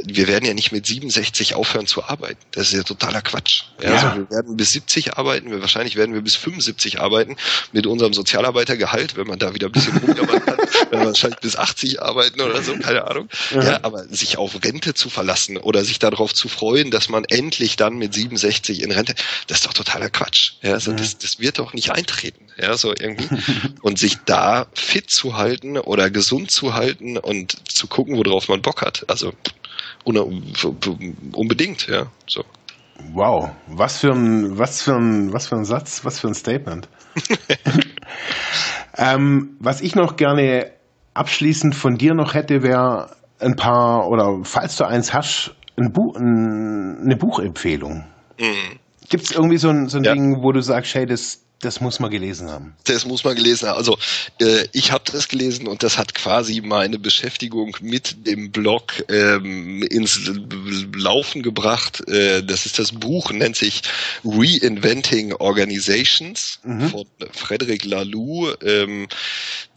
wir 0.04 0.28
werden 0.28 0.46
ja 0.46 0.54
nicht 0.54 0.72
mit 0.72 0.86
67 0.86 1.56
aufhören 1.56 1.88
zu 1.88 2.04
arbeiten. 2.04 2.40
Das 2.52 2.68
ist 2.68 2.74
ja 2.74 2.84
totaler 2.84 3.22
Quatsch. 3.22 3.64
Ja, 3.82 3.90
Ja. 3.90 3.96
Also 3.96 4.18
wir 4.18 4.30
werden 4.30 4.58
bis 4.58 4.72
70 4.72 5.18
arbeiten, 5.18 5.52
wir, 5.52 5.62
wahrscheinlich 5.62 5.96
werden 5.96 6.14
wir 6.14 6.22
bis 6.22 6.36
75 6.36 7.00
arbeiten 7.00 7.38
mit 7.72 7.88
unserem 7.88 8.14
Sozialarbeitergehalt, 8.14 9.16
wenn 9.16 9.28
man 9.28 9.40
da 9.40 9.54
wieder 9.54 9.68
ein 9.68 9.72
bisschen 9.72 9.98
rumjammern 10.06 10.44
kann, 10.46 10.58
werden 10.58 10.90
wir 10.92 11.06
wahrscheinlich 11.06 11.40
bis 11.40 11.56
80 11.56 12.02
arbeiten 12.02 12.42
oder 12.42 12.62
so, 12.62 12.78
keine 12.78 13.08
Ahnung. 13.08 13.30
Ja, 13.52 13.80
aber 13.84 14.04
sich 14.10 14.38
auf 14.38 14.62
Rente 14.64 14.94
zu 14.94 15.10
verlassen 15.10 15.58
oder 15.58 15.86
sich 15.86 16.00
darauf 16.00 16.34
zu 16.34 16.50
freuen, 16.50 16.92
dass 16.92 17.08
man 17.08 17.24
endlich 17.24 17.78
dann 17.78 17.96
mit 17.96 18.14
67 18.14 18.82
in 18.84 18.92
Rente, 18.92 19.16
das 19.48 19.60
ist 19.60 19.66
doch 19.66 19.74
totaler 19.74 20.10
Quatsch. 20.10 20.54
Ja, 20.62 20.74
also 20.74 20.92
das, 20.92 21.18
das 21.18 21.40
wird 21.40 21.60
doch 21.60 21.74
nicht 21.74 21.92
eintreten. 21.92 22.45
Ja, 22.58 22.76
so 22.78 22.94
irgendwie. 22.98 23.28
Und 23.82 24.00
sich 24.00 24.18
da 24.26 24.68
fit 24.74 25.10
zu 25.10 25.36
halten 25.38 25.78
oder 25.78 26.10
gesund 26.10 26.52
zu 26.52 26.74
halten 26.74 27.18
und 27.18 27.70
zu 27.70 27.88
gucken, 27.88 28.16
worauf 28.18 28.48
man 28.48 28.62
Bock 28.62 28.82
hat. 28.82 29.06
Also 29.08 29.34
un 30.06 30.18
unbedingt, 31.34 31.88
ja. 31.88 32.08
So. 32.28 32.44
Wow, 33.14 33.50
was 33.68 34.00
für 34.00 34.12
ein, 34.14 34.58
was 34.58 34.82
für 34.82 34.96
ein, 34.96 35.34
was 35.34 35.48
für 35.48 35.56
ein 35.56 35.66
Satz, 35.66 36.06
was 36.06 36.20
für 36.20 36.28
ein 36.28 36.34
Statement. 36.34 36.88
ähm, 38.98 39.58
was 39.60 39.82
ich 39.82 39.96
noch 39.96 40.16
gerne 40.16 40.72
abschließend 41.14 41.76
von 41.76 41.98
dir 41.98 42.14
noch 42.14 42.34
hätte, 42.34 42.62
wäre 42.64 43.16
ein 43.40 43.56
paar, 43.56 44.08
oder 44.08 44.40
falls 44.44 44.78
du 44.78 44.86
eins 44.86 45.14
hast, 45.14 45.54
ein 45.78 45.92
Buch, 45.92 46.16
ein, 46.16 47.02
eine 47.04 47.18
Buchempfehlung. 47.18 48.06
Mhm. 48.40 48.80
Gibt 49.10 49.26
es 49.26 49.32
irgendwie 49.32 49.58
so 49.58 49.70
ein, 49.70 49.88
so 49.88 49.98
ein 49.98 50.04
Ja. 50.04 50.14
Ding, 50.14 50.42
wo 50.42 50.52
du 50.52 50.62
sagst, 50.62 50.96
hey, 50.96 51.06
das, 51.06 51.45
das 51.66 51.82
muss 51.82 52.00
man 52.00 52.12
gelesen 52.12 52.50
haben? 52.50 52.76
Das 52.84 53.06
muss 53.06 53.24
man 53.24 53.36
gelesen 53.36 53.68
haben. 53.68 53.78
Also 53.78 53.98
äh, 54.40 54.68
ich 54.72 54.92
habe 54.92 55.04
das 55.12 55.28
gelesen 55.28 55.68
und 55.68 55.82
das 55.82 55.98
hat 55.98 56.14
quasi 56.14 56.62
meine 56.62 57.00
Beschäftigung 57.00 57.76
mit 57.82 58.28
dem 58.28 58.52
Blog 58.52 59.04
ähm, 59.10 59.82
ins 59.82 60.32
Laufen 60.96 61.42
gebracht. 61.42 62.08
Äh, 62.08 62.44
das 62.44 62.68
ist 62.68 62.78
das 62.78 62.92
Buch, 62.92 63.32
nennt 63.32 63.56
sich 63.56 63.82
Reinventing 64.24 65.34
Organizations 65.34 66.60
von 66.64 67.06
Frederic 67.32 67.84
Laloux. 67.84 68.54
Ähm, 68.62 69.08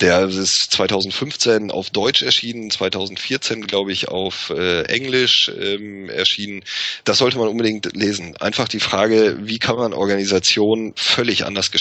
der 0.01 0.29
ist 0.29 0.71
2015 0.73 1.71
auf 1.71 1.89
Deutsch 1.89 2.23
erschienen, 2.23 2.71
2014 2.71 3.67
glaube 3.67 3.93
ich 3.93 4.09
auf 4.09 4.51
äh, 4.51 4.83
Englisch 4.83 5.51
ähm, 5.59 6.11
erschienen. 6.11 6.63
Das 7.05 7.19
sollte 7.19 7.39
man 7.39 7.49
unbedingt 7.49 7.97
lesen. 7.97 8.37
Einfach 8.37 8.69
die 8.69 8.81
Frage, 8.81 9.39
wie 9.41 9.59
kann 9.59 9.77
man 9.77 9.95
Organisationen 9.95 10.93
völlig 10.97 11.47
anders 11.47 11.71
gestalten 11.71 11.78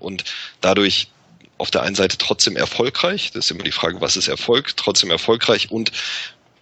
und 0.00 0.24
dadurch 0.60 1.08
auf 1.58 1.70
der 1.70 1.82
einen 1.82 1.96
Seite 1.96 2.18
trotzdem 2.18 2.56
erfolgreich, 2.56 3.32
das 3.32 3.46
ist 3.46 3.50
immer 3.50 3.64
die 3.64 3.72
Frage, 3.72 4.00
was 4.00 4.16
ist 4.16 4.28
Erfolg, 4.28 4.76
trotzdem 4.76 5.10
erfolgreich 5.10 5.70
und 5.70 5.90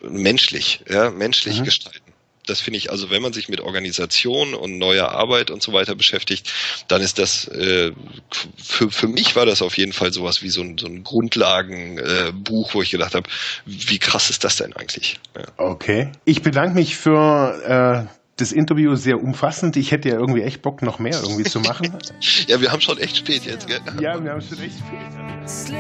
menschlich, 0.01 0.81
ja, 0.89 1.11
menschlich 1.11 1.61
Mhm. 1.61 1.65
gestalten. 1.65 2.13
Das 2.47 2.61
finde 2.61 2.79
ich, 2.79 2.93
also 2.93 3.11
wenn 3.11 3.23
man 3.23 3.33
sich 3.33 3.49
mit 3.49 3.61
Organisation 3.61 4.55
und 4.55 4.79
neuer 4.79 5.09
Arbeit 5.11 5.51
und 5.51 5.63
so 5.65 5.73
weiter 5.73 5.97
beschäftigt, 5.97 6.53
dann 6.87 7.03
ist 7.03 7.19
das, 7.19 7.49
äh, 7.49 7.91
für, 8.63 8.89
für 8.91 9.09
mich 9.09 9.35
war 9.35 9.47
das 9.47 9.63
auf 9.63 9.77
jeden 9.77 9.93
Fall 9.93 10.13
sowas 10.13 10.43
wie 10.43 10.49
so 10.49 10.61
ein, 10.61 10.79
so 10.79 10.87
ein 10.87 11.03
Grundlagenbuch, 11.03 12.71
äh, 12.71 12.75
wo 12.75 12.83
ich 12.83 12.91
gedacht 12.91 13.17
habe, 13.17 13.29
wie 13.65 13.99
krass 13.99 14.31
ist 14.31 14.45
das 14.45 14.57
denn 14.57 14.73
eigentlich? 14.75 15.19
Ja. 15.37 15.45
Okay. 15.57 16.13
Ich 16.25 16.43
bedanke 16.43 16.77
mich 16.77 16.97
für 16.97 18.07
äh, 18.09 18.16
das 18.37 18.53
Interview 18.53 18.95
sehr 18.97 19.23
umfassend. 19.23 19.77
Ich 19.77 19.91
hätte 19.91 20.11
ja 20.11 20.17
irgendwie 20.17 20.43
echt 20.43 20.63
Bock, 20.63 20.83
noch 20.83 20.99
mehr 20.99 21.19
irgendwie 21.23 21.45
zu 21.45 21.61
machen. 21.61 21.97
ja, 22.47 22.61
wir 22.61 22.71
haben 22.71 22.81
schon 22.81 22.99
echt 22.99 23.17
spät 23.17 23.45
jetzt, 23.45 23.67
gell? 23.67 23.81
ja, 24.01 24.23
wir 24.23 24.31
haben 24.31 24.43
schon 24.43 24.61
echt 24.61 24.77
slit 25.47 25.79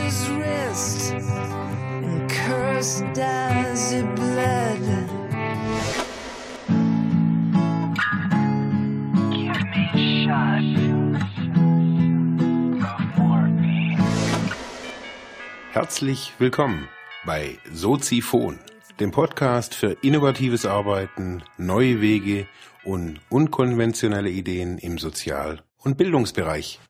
his 0.00 0.30
wrist 0.30 1.12
and 1.12 2.30
cursed 2.30 3.18
as 3.18 3.92
it 3.92 4.14
bled. 4.14 4.80
Herzlich 15.72 16.32
willkommen 16.38 16.88
bei 17.26 17.58
Soziphon, 17.72 18.60
dem 19.00 19.10
Podcast 19.10 19.74
für 19.74 19.96
innovatives 20.02 20.66
Arbeiten, 20.66 21.42
neue 21.58 22.00
Wege 22.00 22.46
und 22.84 23.20
unkonventionelle 23.28 24.30
Ideen 24.30 24.78
im 24.78 24.98
Sozial- 24.98 25.62
und 25.78 25.96
Bildungsbereich. 25.96 26.80